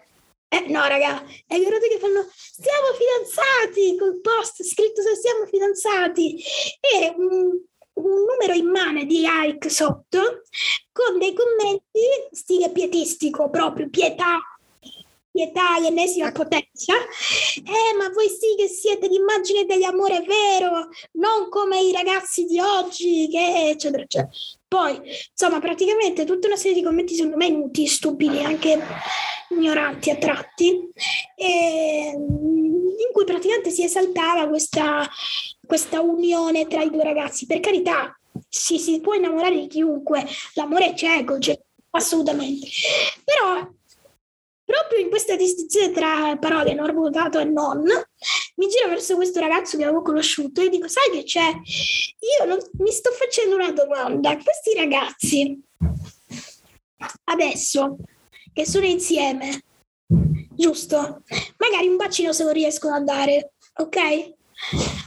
Eh, 0.52 0.66
no, 0.66 0.84
raga, 0.86 1.24
è 1.46 1.58
vero 1.58 1.78
che 1.78 1.98
fanno 2.00 2.26
siamo 2.32 2.88
fidanzati 2.98 3.96
col 3.96 4.20
post 4.20 4.64
scritto 4.64 5.00
se 5.00 5.14
siamo 5.14 5.46
fidanzati 5.46 6.42
e 6.80 7.14
un, 7.16 7.56
un 7.92 8.24
numero 8.24 8.52
immane 8.54 9.06
di 9.06 9.20
like 9.20 9.70
sotto 9.70 10.42
con 10.90 11.18
dei 11.20 11.34
commenti 11.34 12.00
stile 12.32 12.70
pietistico 12.72 13.48
proprio, 13.48 13.88
pietà, 13.88 14.40
pietà 15.30 15.78
l'ennesima 15.78 16.32
potenza. 16.32 16.94
Eh, 16.96 17.96
ma 17.96 18.08
voi 18.10 18.28
sì 18.28 18.56
che 18.56 18.66
siete 18.66 19.06
l'immagine 19.06 19.64
dell'amore 19.66 20.20
vero, 20.22 20.88
non 21.12 21.48
come 21.48 21.80
i 21.80 21.92
ragazzi 21.92 22.44
di 22.44 22.58
oggi, 22.58 23.28
che 23.30 23.68
eccetera, 23.70 24.02
eccetera. 24.02 24.30
Poi, 24.70 25.00
insomma, 25.30 25.58
praticamente 25.58 26.24
tutta 26.24 26.46
una 26.46 26.54
serie 26.54 26.76
di 26.76 26.84
commenti 26.84 27.16
secondo 27.16 27.36
me 27.36 27.46
inutili, 27.46 27.88
stupidi, 27.88 28.38
anche 28.38 28.80
ignoranti 29.48 30.10
a 30.10 30.16
tratti, 30.16 30.88
e, 31.34 32.12
in 32.14 33.12
cui 33.12 33.24
praticamente 33.24 33.70
si 33.70 33.82
esaltava 33.82 34.46
questa, 34.48 35.04
questa 35.66 36.00
unione 36.00 36.68
tra 36.68 36.82
i 36.82 36.90
due 36.90 37.02
ragazzi. 37.02 37.46
Per 37.46 37.58
carità, 37.58 38.16
si, 38.48 38.78
si 38.78 39.00
può 39.00 39.14
innamorare 39.14 39.58
di 39.58 39.66
chiunque, 39.66 40.24
l'amore 40.54 40.92
è 40.92 40.94
cieco, 40.94 41.40
cioè, 41.40 41.60
assolutamente. 41.90 42.68
Però 43.24 43.68
proprio 44.64 45.00
in 45.00 45.08
questa 45.08 45.34
distinzione 45.34 45.90
tra 45.90 46.36
parole 46.38 46.74
non 46.74 46.94
votato 46.94 47.40
e 47.40 47.44
non, 47.44 47.82
mi 48.60 48.68
giro 48.68 48.88
verso 48.90 49.16
questo 49.16 49.40
ragazzo 49.40 49.78
che 49.78 49.84
avevo 49.84 50.02
conosciuto 50.02 50.60
e 50.60 50.68
dico, 50.68 50.86
sai 50.86 51.10
che 51.10 51.22
c'è? 51.22 51.48
Io 51.48 52.44
non, 52.46 52.58
mi 52.72 52.92
sto 52.92 53.10
facendo 53.10 53.54
una 53.54 53.72
domanda. 53.72 54.34
Questi 54.34 54.74
ragazzi, 54.76 55.58
adesso 57.24 57.96
che 58.52 58.66
sono 58.66 58.84
insieme, 58.84 59.62
giusto? 60.50 61.22
Magari 61.56 61.88
un 61.88 61.96
bacino 61.96 62.34
se 62.34 62.44
lo 62.44 62.50
riescono 62.50 62.96
a 62.96 63.00
dare, 63.00 63.54
ok? 63.76 63.96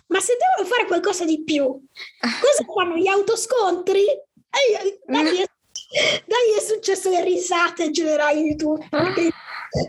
Ma 0.07 0.19
se 0.19 0.35
devono 0.35 0.67
fare 0.67 0.87
qualcosa 0.87 1.23
di 1.23 1.43
più, 1.43 1.63
cosa 1.63 2.65
fanno 2.73 2.95
gli 2.95 3.07
autoscontri? 3.07 4.03
Dai, 4.49 4.99
dai, 5.05 6.57
è 6.57 6.59
successo 6.59 7.11
le 7.11 7.23
risate 7.23 7.91
generali 7.91 8.41
di 8.41 8.55
tutti. 8.55 9.31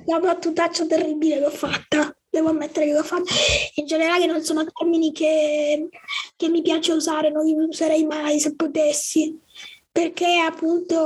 La 0.04 0.18
battutaccia 0.18 0.84
terribile 0.84 1.40
l'ho 1.40 1.50
fatta, 1.50 2.14
devo 2.34 2.50
ammettere 2.50 2.86
che 2.86 2.92
l'ho 2.92 3.02
fatta. 3.02 3.32
In 3.76 3.86
generale 3.86 4.26
non 4.26 4.42
sono 4.42 4.64
termini 4.64 5.12
che, 5.12 5.88
che 6.36 6.48
mi 6.48 6.62
piace 6.62 6.92
usare, 6.92 7.30
non 7.30 7.44
li 7.44 7.54
userei 7.54 8.04
mai 8.04 8.40
se 8.40 8.54
potessi, 8.54 9.38
perché 9.90 10.38
appunto 10.38 10.96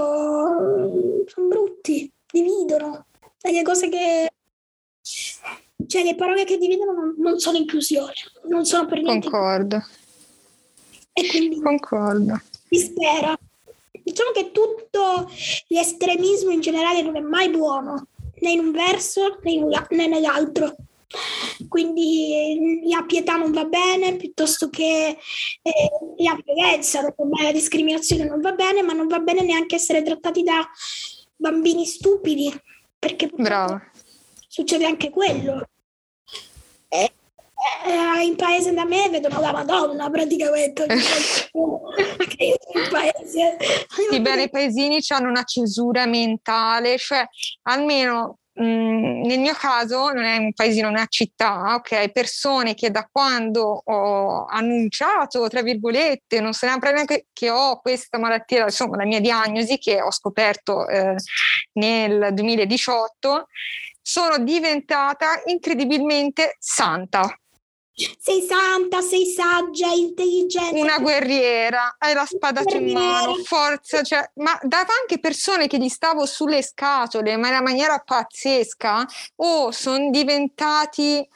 sono 1.27 1.49
brutti, 1.49 2.11
dividono. 2.31 3.07
E 3.41 3.53
le 3.53 3.63
cose 3.63 3.89
che... 3.89 4.31
Cioè 5.87 6.03
le 6.03 6.17
parole 6.17 6.45
che 6.45 6.59
dividono 6.59 6.93
non, 6.93 7.15
non 7.19 7.39
sono 7.39 7.57
inclusione, 7.57 8.13
non 8.49 8.65
sono 8.65 8.87
per 8.87 9.01
niente. 9.01 9.31
Concordo. 9.31 9.83
E 11.13 11.27
quindi... 11.29 11.61
Concordo. 11.61 12.41
Si 12.69 12.79
spera. 12.79 13.39
Diciamo 14.03 14.31
che 14.33 14.51
tutto 14.51 15.31
l'estremismo 15.69 16.51
in 16.51 16.61
generale 16.61 17.03
non 17.03 17.17
è 17.17 17.21
mai 17.21 17.49
buono 17.51 18.09
né 18.41 18.53
in 18.53 18.61
un 18.61 18.73
verso 18.73 19.39
né, 19.43 19.51
in, 19.53 19.69
né 19.91 20.07
nell'altro. 20.07 20.75
Quindi 21.69 22.83
la 22.89 23.03
pietà 23.05 23.37
non 23.37 23.51
va 23.53 23.65
bene, 23.65 24.17
piuttosto 24.17 24.69
che 24.69 25.17
eh, 25.63 25.91
la 26.19 26.39
violenza 26.45 27.01
la 27.03 27.53
discriminazione 27.53 28.25
non 28.25 28.41
va 28.41 28.53
bene, 28.53 28.83
ma 28.83 28.93
non 28.93 29.07
va 29.07 29.19
bene 29.19 29.43
neanche 29.43 29.77
essere 29.77 30.03
trattati 30.03 30.43
da 30.43 30.69
bambini 31.37 31.87
stupidi, 31.87 32.53
perché 32.99 33.31
succede 34.49 34.85
anche 34.85 35.11
quello. 35.11 35.67
Eh, 36.89 37.13
eh, 37.87 38.25
in 38.25 38.37
paese 38.37 38.73
da 38.73 38.85
me 38.85 39.09
vedono 39.09 39.41
la 39.41 39.53
Madonna 39.53 40.09
praticamente. 40.11 40.87
in 42.39 42.89
paese. 42.91 43.57
Sì, 44.11 44.21
beh, 44.21 44.43
i 44.43 44.51
paesini 44.51 45.01
hanno 45.09 45.29
una 45.29 45.45
cesura 45.45 46.07
mentale, 46.07 46.99
cioè 46.99 47.27
almeno 47.63 48.39
Mm, 48.61 49.23
nel 49.23 49.39
mio 49.39 49.55
caso 49.55 50.11
non 50.11 50.25
è 50.25 50.37
un 50.37 50.53
paesino, 50.53 50.89
una 50.89 51.07
città, 51.09 51.75
ok? 51.77 52.11
Persone 52.11 52.75
che 52.75 52.91
da 52.91 53.09
quando 53.11 53.83
ho 53.85 54.47
annunciato, 54.47 55.47
tra 55.49 55.63
virgolette, 55.63 56.41
non 56.41 56.53
se 56.53 56.67
ne 56.67 56.77
neanche 56.93 57.27
che 57.33 57.51
ho 57.51 57.81
questa 57.81 58.19
malattia, 58.19 58.65
insomma 58.65 58.97
la 58.97 59.05
mia 59.05 59.21
diagnosi 59.21 59.79
che 59.79 60.03
ho 60.03 60.11
scoperto 60.11 60.89
eh, 60.89 61.15
nel 61.75 62.31
2018, 62.33 63.47
sono 64.03 64.39
diventata 64.39 65.41
incredibilmente 65.47 66.57
santa. 66.59 67.33
Sei 68.19 68.43
santa, 68.43 69.01
sei 69.01 69.27
saggia, 69.27 69.89
intelligente. 69.89 70.79
Una 70.79 70.99
guerriera, 70.99 71.97
hai 71.99 72.15
la 72.15 72.25
spada 72.27 72.63
in 72.65 72.93
mano, 72.93 73.35
forza, 73.43 74.03
cioè, 74.03 74.31
ma 74.35 74.57
dava 74.63 74.93
anche 75.01 75.19
persone 75.19 75.67
che 75.67 75.79
gli 75.79 75.89
stavo 75.89 76.25
sulle 76.25 76.63
scatole, 76.63 77.37
ma 77.37 77.49
in 77.49 77.55
una 77.55 77.63
maniera 77.63 77.99
pazzesca, 77.99 79.05
o 79.37 79.65
oh, 79.65 79.71
sono 79.73 80.11
diventati 80.11 81.29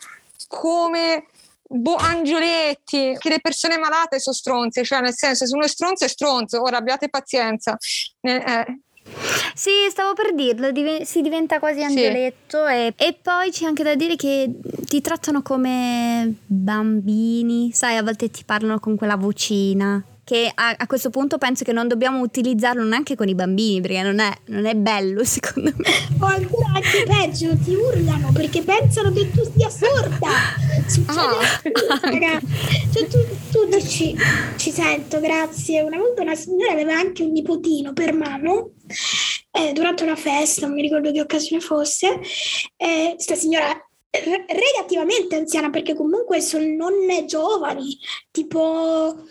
come 0.46 1.26
boh, 1.66 1.96
angioletti, 1.96 3.16
che 3.18 3.28
le 3.28 3.40
persone 3.40 3.78
malate 3.78 4.20
sono 4.20 4.36
stronze, 4.36 4.84
cioè 4.84 5.00
nel 5.00 5.16
senso 5.16 5.46
se 5.46 5.54
uno 5.54 5.64
è 5.64 5.68
stronzo 5.68 6.04
è 6.04 6.08
stronzo, 6.08 6.62
ora 6.62 6.76
abbiate 6.76 7.08
pazienza. 7.08 7.76
Eh, 8.20 8.80
sì, 9.54 9.70
stavo 9.90 10.14
per 10.14 10.34
dirlo, 10.34 10.70
div- 10.70 11.02
si 11.02 11.20
diventa 11.20 11.58
quasi 11.58 11.82
angioletto 11.82 12.66
sì. 12.66 12.72
e, 12.72 12.94
e, 12.96 13.18
poi 13.20 13.50
c'è 13.50 13.66
anche 13.66 13.82
da 13.82 13.94
dire 13.94 14.16
che 14.16 14.50
ti 14.86 15.00
trattano 15.00 15.42
come 15.42 16.34
bambini, 16.46 17.72
sai, 17.72 17.96
a 17.96 18.02
volte 18.02 18.30
ti 18.30 18.44
parlano 18.44 18.78
con 18.78 18.96
quella 18.96 19.16
vocina 19.16 20.02
che 20.32 20.50
a, 20.54 20.74
a, 20.78 20.86
questo 20.86 21.10
punto 21.10 21.36
penso 21.36 21.62
che 21.62 21.72
non 21.72 21.86
dobbiamo 21.88 22.20
utilizzarlo 22.20 22.82
neanche 22.84 23.14
con 23.14 23.28
i 23.28 23.34
bambini 23.34 23.82
perché 23.82 24.00
non 24.00 24.18
è, 24.18 24.32
non 24.46 24.64
è 24.64 24.74
bello 24.74 25.24
secondo 25.28 25.70
me. 25.76 25.90
O 26.20 26.24
ancora 26.24 26.72
anche 26.74 27.04
peggio, 27.06 27.54
ti 27.58 27.74
urlano 27.74 28.32
perché 28.32 28.62
pensano 28.62 29.12
che 29.12 29.30
tu 29.30 29.42
sia 29.54 29.68
sorda. 29.68 30.30
Succede 30.86 31.20
oh. 31.86 31.98
ragazzi. 32.00 32.46
Cioè, 32.94 33.06
tu, 33.08 33.18
tu 33.50 33.66
dici, 33.66 34.16
ci 34.56 34.70
sento, 34.70 35.20
grazie. 35.20 35.82
Una 35.82 35.98
volta 35.98 36.22
una 36.22 36.34
signora 36.34 36.72
aveva 36.72 36.94
anche 36.94 37.22
un 37.22 37.32
nipotino 37.32 37.92
per 37.92 38.14
mano 38.14 38.70
eh, 39.50 39.72
durante 39.74 40.02
una 40.02 40.16
festa, 40.16 40.66
non 40.66 40.74
mi 40.74 40.82
ricordo 40.82 41.12
che 41.12 41.20
occasione 41.20 41.60
fosse. 41.60 42.18
Questa 42.18 43.34
eh, 43.34 43.36
signora 43.36 43.68
relativamente 44.10 45.36
anziana 45.36 45.68
perché 45.68 45.94
comunque 45.94 46.40
sono 46.40 46.64
nonne 46.64 47.26
giovani, 47.26 47.98
tipo 48.30 49.24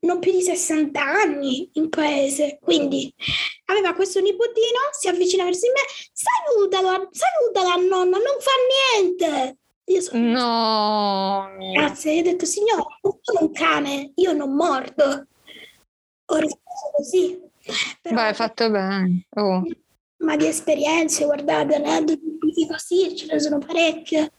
non 0.00 0.18
più 0.18 0.32
di 0.32 0.42
60 0.42 1.00
anni 1.00 1.70
in 1.74 1.88
paese. 1.88 2.58
Quindi 2.60 3.12
aveva 3.66 3.94
questo 3.94 4.20
nipotino, 4.20 4.78
si 4.98 5.08
avvicina 5.08 5.44
verso 5.44 5.66
di 5.66 5.72
me, 5.72 5.82
salutala, 6.12 7.08
salutala 7.10 7.76
nonna, 7.76 8.16
non 8.16 8.36
fa 8.40 9.00
niente. 9.00 9.58
Io 9.84 10.00
sono... 10.00 10.22
No. 10.30 11.50
Grazie, 11.72 12.12
io 12.12 12.20
ho 12.20 12.24
detto 12.24 12.46
signora, 12.46 12.84
sono 13.20 13.40
un 13.40 13.52
cane, 13.52 14.12
io 14.14 14.32
non 14.32 14.54
mordo. 14.54 15.26
Ho 16.26 16.36
risposto 16.36 16.90
così. 16.96 17.40
Però, 18.00 18.14
Beh, 18.14 18.22
hai 18.22 18.34
fatto 18.34 18.70
bene. 18.70 19.26
Oh. 19.30 19.62
Ma 20.18 20.36
di 20.36 20.46
esperienze, 20.46 21.24
guardate, 21.24 21.74
aneddoti 21.74 22.38
significa 22.38 22.78
sì, 22.78 23.16
ce 23.16 23.26
ne 23.26 23.40
sono 23.40 23.58
parecchie, 23.58 24.32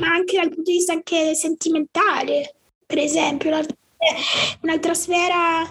ma 0.00 0.08
anche 0.08 0.36
dal 0.36 0.48
punto 0.48 0.70
di 0.70 0.76
vista 0.76 0.92
anche 0.92 1.34
sentimentale, 1.34 2.54
per 2.86 2.98
esempio. 2.98 3.50
Un'altra, 3.50 3.76
un'altra 4.62 4.94
sfera 4.94 5.62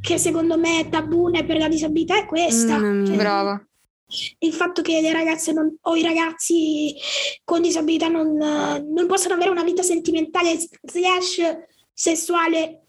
che 0.00 0.18
secondo 0.18 0.58
me 0.58 0.80
è 0.80 0.88
tabù 0.88 1.30
per 1.30 1.56
la 1.58 1.68
disabilità 1.68 2.18
è 2.18 2.26
questa. 2.26 2.78
Mm, 2.78 3.04
Cioè, 3.06 3.16
Brava. 3.16 3.64
il 4.40 4.52
fatto 4.52 4.82
che 4.82 5.00
le 5.00 5.12
ragazze 5.12 5.52
non- 5.52 5.76
o 5.82 5.96
i 5.96 6.02
ragazzi 6.02 6.94
con 7.44 7.62
disabilità 7.62 8.08
non, 8.08 8.32
non 8.36 9.06
possano 9.06 9.34
avere 9.34 9.50
una 9.50 9.64
vita 9.64 9.82
sentimentale 9.82 10.56
slash 10.82 11.40
sessuale 11.92 12.82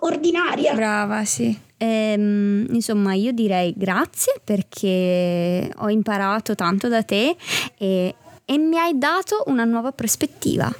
ordinaria. 0.00 0.74
Brava, 0.74 1.24
sì. 1.24 1.56
Ehm, 1.78 2.66
insomma, 2.70 3.14
io 3.14 3.32
direi 3.32 3.72
grazie 3.76 4.34
perché 4.42 5.70
ho 5.76 5.88
imparato 5.88 6.54
tanto 6.54 6.88
da 6.88 7.02
te 7.02 7.36
e, 7.78 8.14
e 8.44 8.58
mi 8.58 8.78
hai 8.78 8.96
dato 8.98 9.42
una 9.46 9.64
nuova 9.64 9.92
prospettiva. 9.92 10.72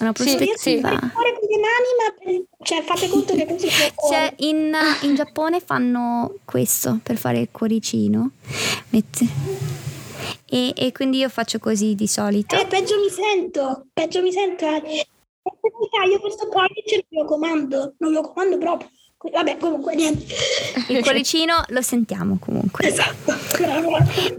Una 0.00 0.12
Sì, 0.14 0.24
prospettiva. 0.24 0.88
Fare 0.88 1.10
cuore 1.12 1.38
con 1.38 1.48
le 1.48 1.58
mani, 1.60 1.88
ma 1.98 2.14
per- 2.18 2.66
cioè, 2.66 2.82
fate 2.82 3.08
conto 3.08 3.34
che 3.34 3.44
cuore. 3.46 3.92
Cioè, 4.08 4.32
in, 4.38 4.74
in 5.02 5.14
Giappone 5.14 5.60
fanno 5.60 6.34
questo 6.44 6.98
per 7.02 7.16
fare 7.16 7.38
il 7.40 7.48
cuoricino. 7.50 8.30
Metti- 8.90 9.28
E, 10.46 10.72
e 10.76 10.92
quindi 10.92 11.18
io 11.18 11.28
faccio 11.28 11.58
così 11.58 11.94
di 11.94 12.06
solito. 12.06 12.56
Eh, 12.56 12.66
peggio 12.66 12.98
mi 13.00 13.08
sento, 13.08 13.86
peggio 13.92 14.20
mi 14.22 14.32
sento. 14.32 14.64
Eh, 14.66 15.06
Io 16.10 16.20
questo 16.20 16.48
pollice 16.48 17.04
non 17.10 17.22
lo 17.22 17.28
comando, 17.28 17.94
non 17.98 18.12
lo 18.12 18.20
comando 18.22 18.58
proprio. 18.58 18.88
Vabbè, 19.32 19.56
comunque 19.58 19.94
niente. 19.94 20.26
Il 20.88 21.02
cuoricino 21.02 21.64
lo 21.68 21.82
sentiamo 21.82 22.36
comunque. 22.38 22.86
Esatto. 22.86 23.32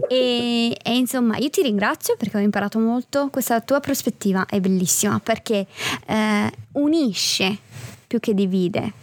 E, 0.07 0.77
e 0.81 0.95
insomma, 0.95 1.37
io 1.37 1.49
ti 1.49 1.61
ringrazio 1.61 2.15
perché 2.17 2.37
ho 2.37 2.41
imparato 2.41 2.79
molto. 2.79 3.29
Questa 3.31 3.59
tua 3.61 3.79
prospettiva 3.79 4.45
è 4.45 4.59
bellissima 4.59 5.19
perché 5.19 5.65
eh, 6.05 6.51
unisce 6.73 7.57
più 8.05 8.19
che 8.19 8.33
divide. 8.33 8.93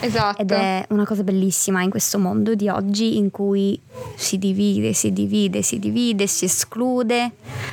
Esatto. 0.00 0.42
Ed 0.42 0.50
è 0.50 0.84
una 0.88 1.06
cosa 1.06 1.22
bellissima 1.22 1.82
in 1.82 1.90
questo 1.90 2.18
mondo 2.18 2.56
di 2.56 2.68
oggi 2.68 3.16
in 3.16 3.30
cui 3.30 3.80
si 4.16 4.36
divide, 4.36 4.92
si 4.92 5.12
divide, 5.12 5.62
si 5.62 5.78
divide, 5.78 6.26
si 6.26 6.46
esclude, 6.46 7.30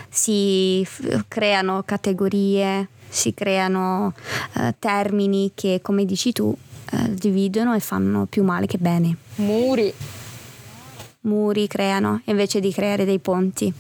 si 0.10 0.84
f- 0.86 1.26
creano 1.28 1.82
categorie, 1.84 2.88
si 3.10 3.34
creano 3.34 4.14
eh, 4.54 4.76
termini 4.78 5.54
che, 5.56 5.80
come 5.82 6.06
dici 6.06 6.32
tu, 6.32 6.56
eh, 6.92 7.14
dividono 7.14 7.74
e 7.76 7.80
fanno 7.80 8.26
più 8.30 8.44
male 8.44 8.66
che 8.66 8.78
bene. 8.78 9.16
Muri. 9.36 9.94
Muri 11.22 11.68
creano 11.68 12.22
invece 12.26 12.60
di 12.60 12.72
creare 12.72 13.04
dei 13.06 13.20
ponti. 13.20 13.72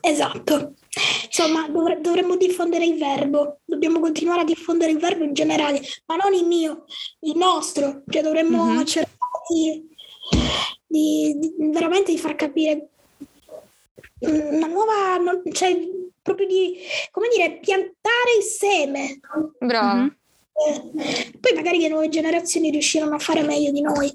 Esatto. 0.00 0.74
Insomma, 1.26 1.68
dovre- 1.68 2.00
dovremmo 2.00 2.36
diffondere 2.36 2.84
il 2.84 2.98
verbo, 2.98 3.58
dobbiamo 3.64 3.98
continuare 4.00 4.42
a 4.42 4.44
diffondere 4.44 4.90
il 4.92 4.98
verbo 4.98 5.24
in 5.24 5.32
generale, 5.34 5.80
ma 6.06 6.16
non 6.16 6.32
il 6.32 6.44
mio, 6.46 6.84
il 7.20 7.36
nostro. 7.36 8.02
Cioè 8.08 8.22
dovremmo 8.22 8.64
Mhm. 8.64 8.84
cercare 8.84 9.14
di, 9.48 9.88
di- 10.86 11.38
di- 11.38 11.54
veramente 11.70 12.12
di 12.12 12.18
far 12.18 12.34
capire 12.36 12.88
una 14.20 14.66
nuova, 14.66 15.18
cioè 15.52 15.76
proprio 16.22 16.46
di, 16.46 16.76
come 17.10 17.28
dire, 17.34 17.58
piantare 17.60 18.36
il 18.38 18.44
seme. 18.44 19.20
Brava. 19.58 19.94
Mhm. 19.94 20.16
Poi 20.54 21.52
magari 21.54 21.80
le 21.80 21.88
nuove 21.88 22.08
generazioni 22.08 22.70
riusciranno 22.70 23.16
a 23.16 23.18
fare 23.18 23.42
meglio 23.42 23.72
di 23.72 23.80
noi. 23.80 24.08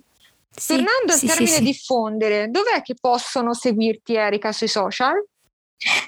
Sì, 0.50 0.76
Tornando 0.76 1.14
sì, 1.14 1.26
al 1.26 1.32
termine 1.32 1.58
sì. 1.58 1.64
diffondere, 1.64 2.50
dov'è 2.50 2.82
che 2.82 2.96
possono 3.00 3.54
seguirti 3.54 4.16
Erika 4.16 4.52
sui 4.52 4.68
social? 4.68 5.16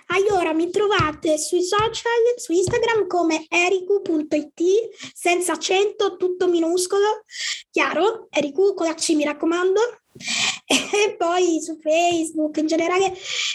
Allora, 0.08 0.54
mi 0.54 0.70
trovate 0.70 1.38
sui 1.38 1.64
social, 1.64 2.12
su 2.36 2.52
Instagram 2.52 3.08
come 3.08 3.46
ericu.it, 3.48 4.62
senza 5.14 5.54
accento, 5.54 6.18
tutto 6.18 6.48
minuscolo, 6.48 7.24
chiaro, 7.70 8.28
ericu 8.30 8.74
con 8.74 8.88
la 8.88 8.94
C 8.94 9.12
mi 9.12 9.24
raccomando, 9.24 10.01
e 10.65 11.15
poi 11.17 11.59
su 11.61 11.78
Facebook 11.82 12.57
in 12.57 12.67
generale, 12.67 13.13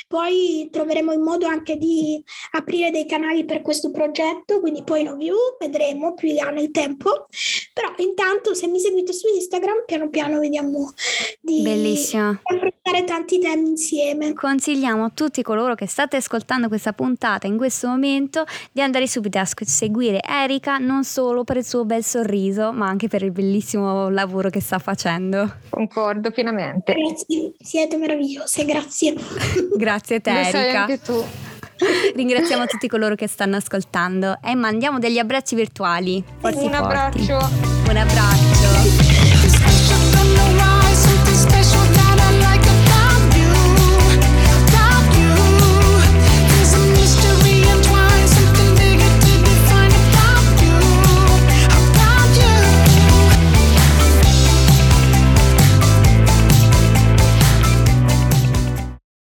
poi 0.09 0.69
troveremo 0.71 1.13
il 1.13 1.21
modo 1.21 1.47
anche 1.47 1.77
di 1.77 2.23
aprire 2.53 2.91
dei 2.91 3.07
canali 3.07 3.45
per 3.45 3.63
questo 3.63 3.91
progetto, 3.91 4.61
quindi 4.61 4.83
poi 4.83 5.03
no 5.03 5.17
view, 5.17 5.37
vedremo 5.59 6.15
più 6.15 6.29
in 6.29 6.37
là 6.37 6.51
nel 6.51 6.71
tempo, 6.71 7.27
però 7.73 7.93
intanto 7.99 8.55
se 8.55 8.67
mi 8.67 8.81
seguite 8.81 9.13
su 9.13 9.27
Instagram, 9.35 9.85
piano 9.87 10.09
piano 10.09 10.39
vediamo 10.39 10.93
di 11.41 11.63
Bellissima. 11.63 12.41
affrontare 12.43 13.05
tanti 13.05 13.39
temi 13.39 13.69
insieme. 13.69 14.33
Consigliamo 14.33 15.05
a 15.05 15.11
tutti 15.15 15.43
coloro 15.43 15.75
che 15.75 15.87
state 15.87 16.17
ascoltando 16.17 16.69
questa 16.69 16.93
puntata 16.93 17.47
in 17.47 17.57
questo 17.57 17.89
momento 17.89 18.45
di 18.73 18.81
andare 18.81 19.07
subito 19.07 19.39
a 19.39 19.45
seguire 19.45 20.21
Erika 20.23 20.79
non 20.79 21.05
solo 21.05 21.45
per 21.45 21.59
il 21.59 21.65
suo 21.65 21.85
bel 21.85 22.05
sorriso, 22.05 22.73
ma 22.73 22.87
anche 22.87 23.09
per 23.09 23.23
il 23.23 23.31
bellissimo 23.31 24.09
lavoro 24.09 24.51
che 24.51 24.61
sta 24.61 24.79
facendo. 24.79 25.57
Concordo 25.69 26.31
pienamente 26.31 26.56
assolutamente. 26.57 26.95
Grazie, 26.95 27.53
siete 27.61 27.97
meravigliose, 27.97 28.65
grazie. 28.65 29.15
Grazie 29.77 30.21
te, 30.21 30.31
Erika. 30.31 30.81
anche 30.83 31.01
tu. 31.01 31.25
Ringraziamo 32.15 32.65
tutti 32.67 32.89
coloro 32.89 33.15
che 33.15 33.29
stanno 33.29 33.57
ascoltando 33.57 34.39
e 34.43 34.55
mandiamo 34.55 34.99
degli 34.99 35.19
abbracci 35.19 35.55
virtuali. 35.55 36.25
Forti 36.39 36.65
Un 36.65 36.73
forti. 36.73 36.83
abbraccio. 36.83 37.37
Un 37.89 37.97
abbraccio. 37.97 38.67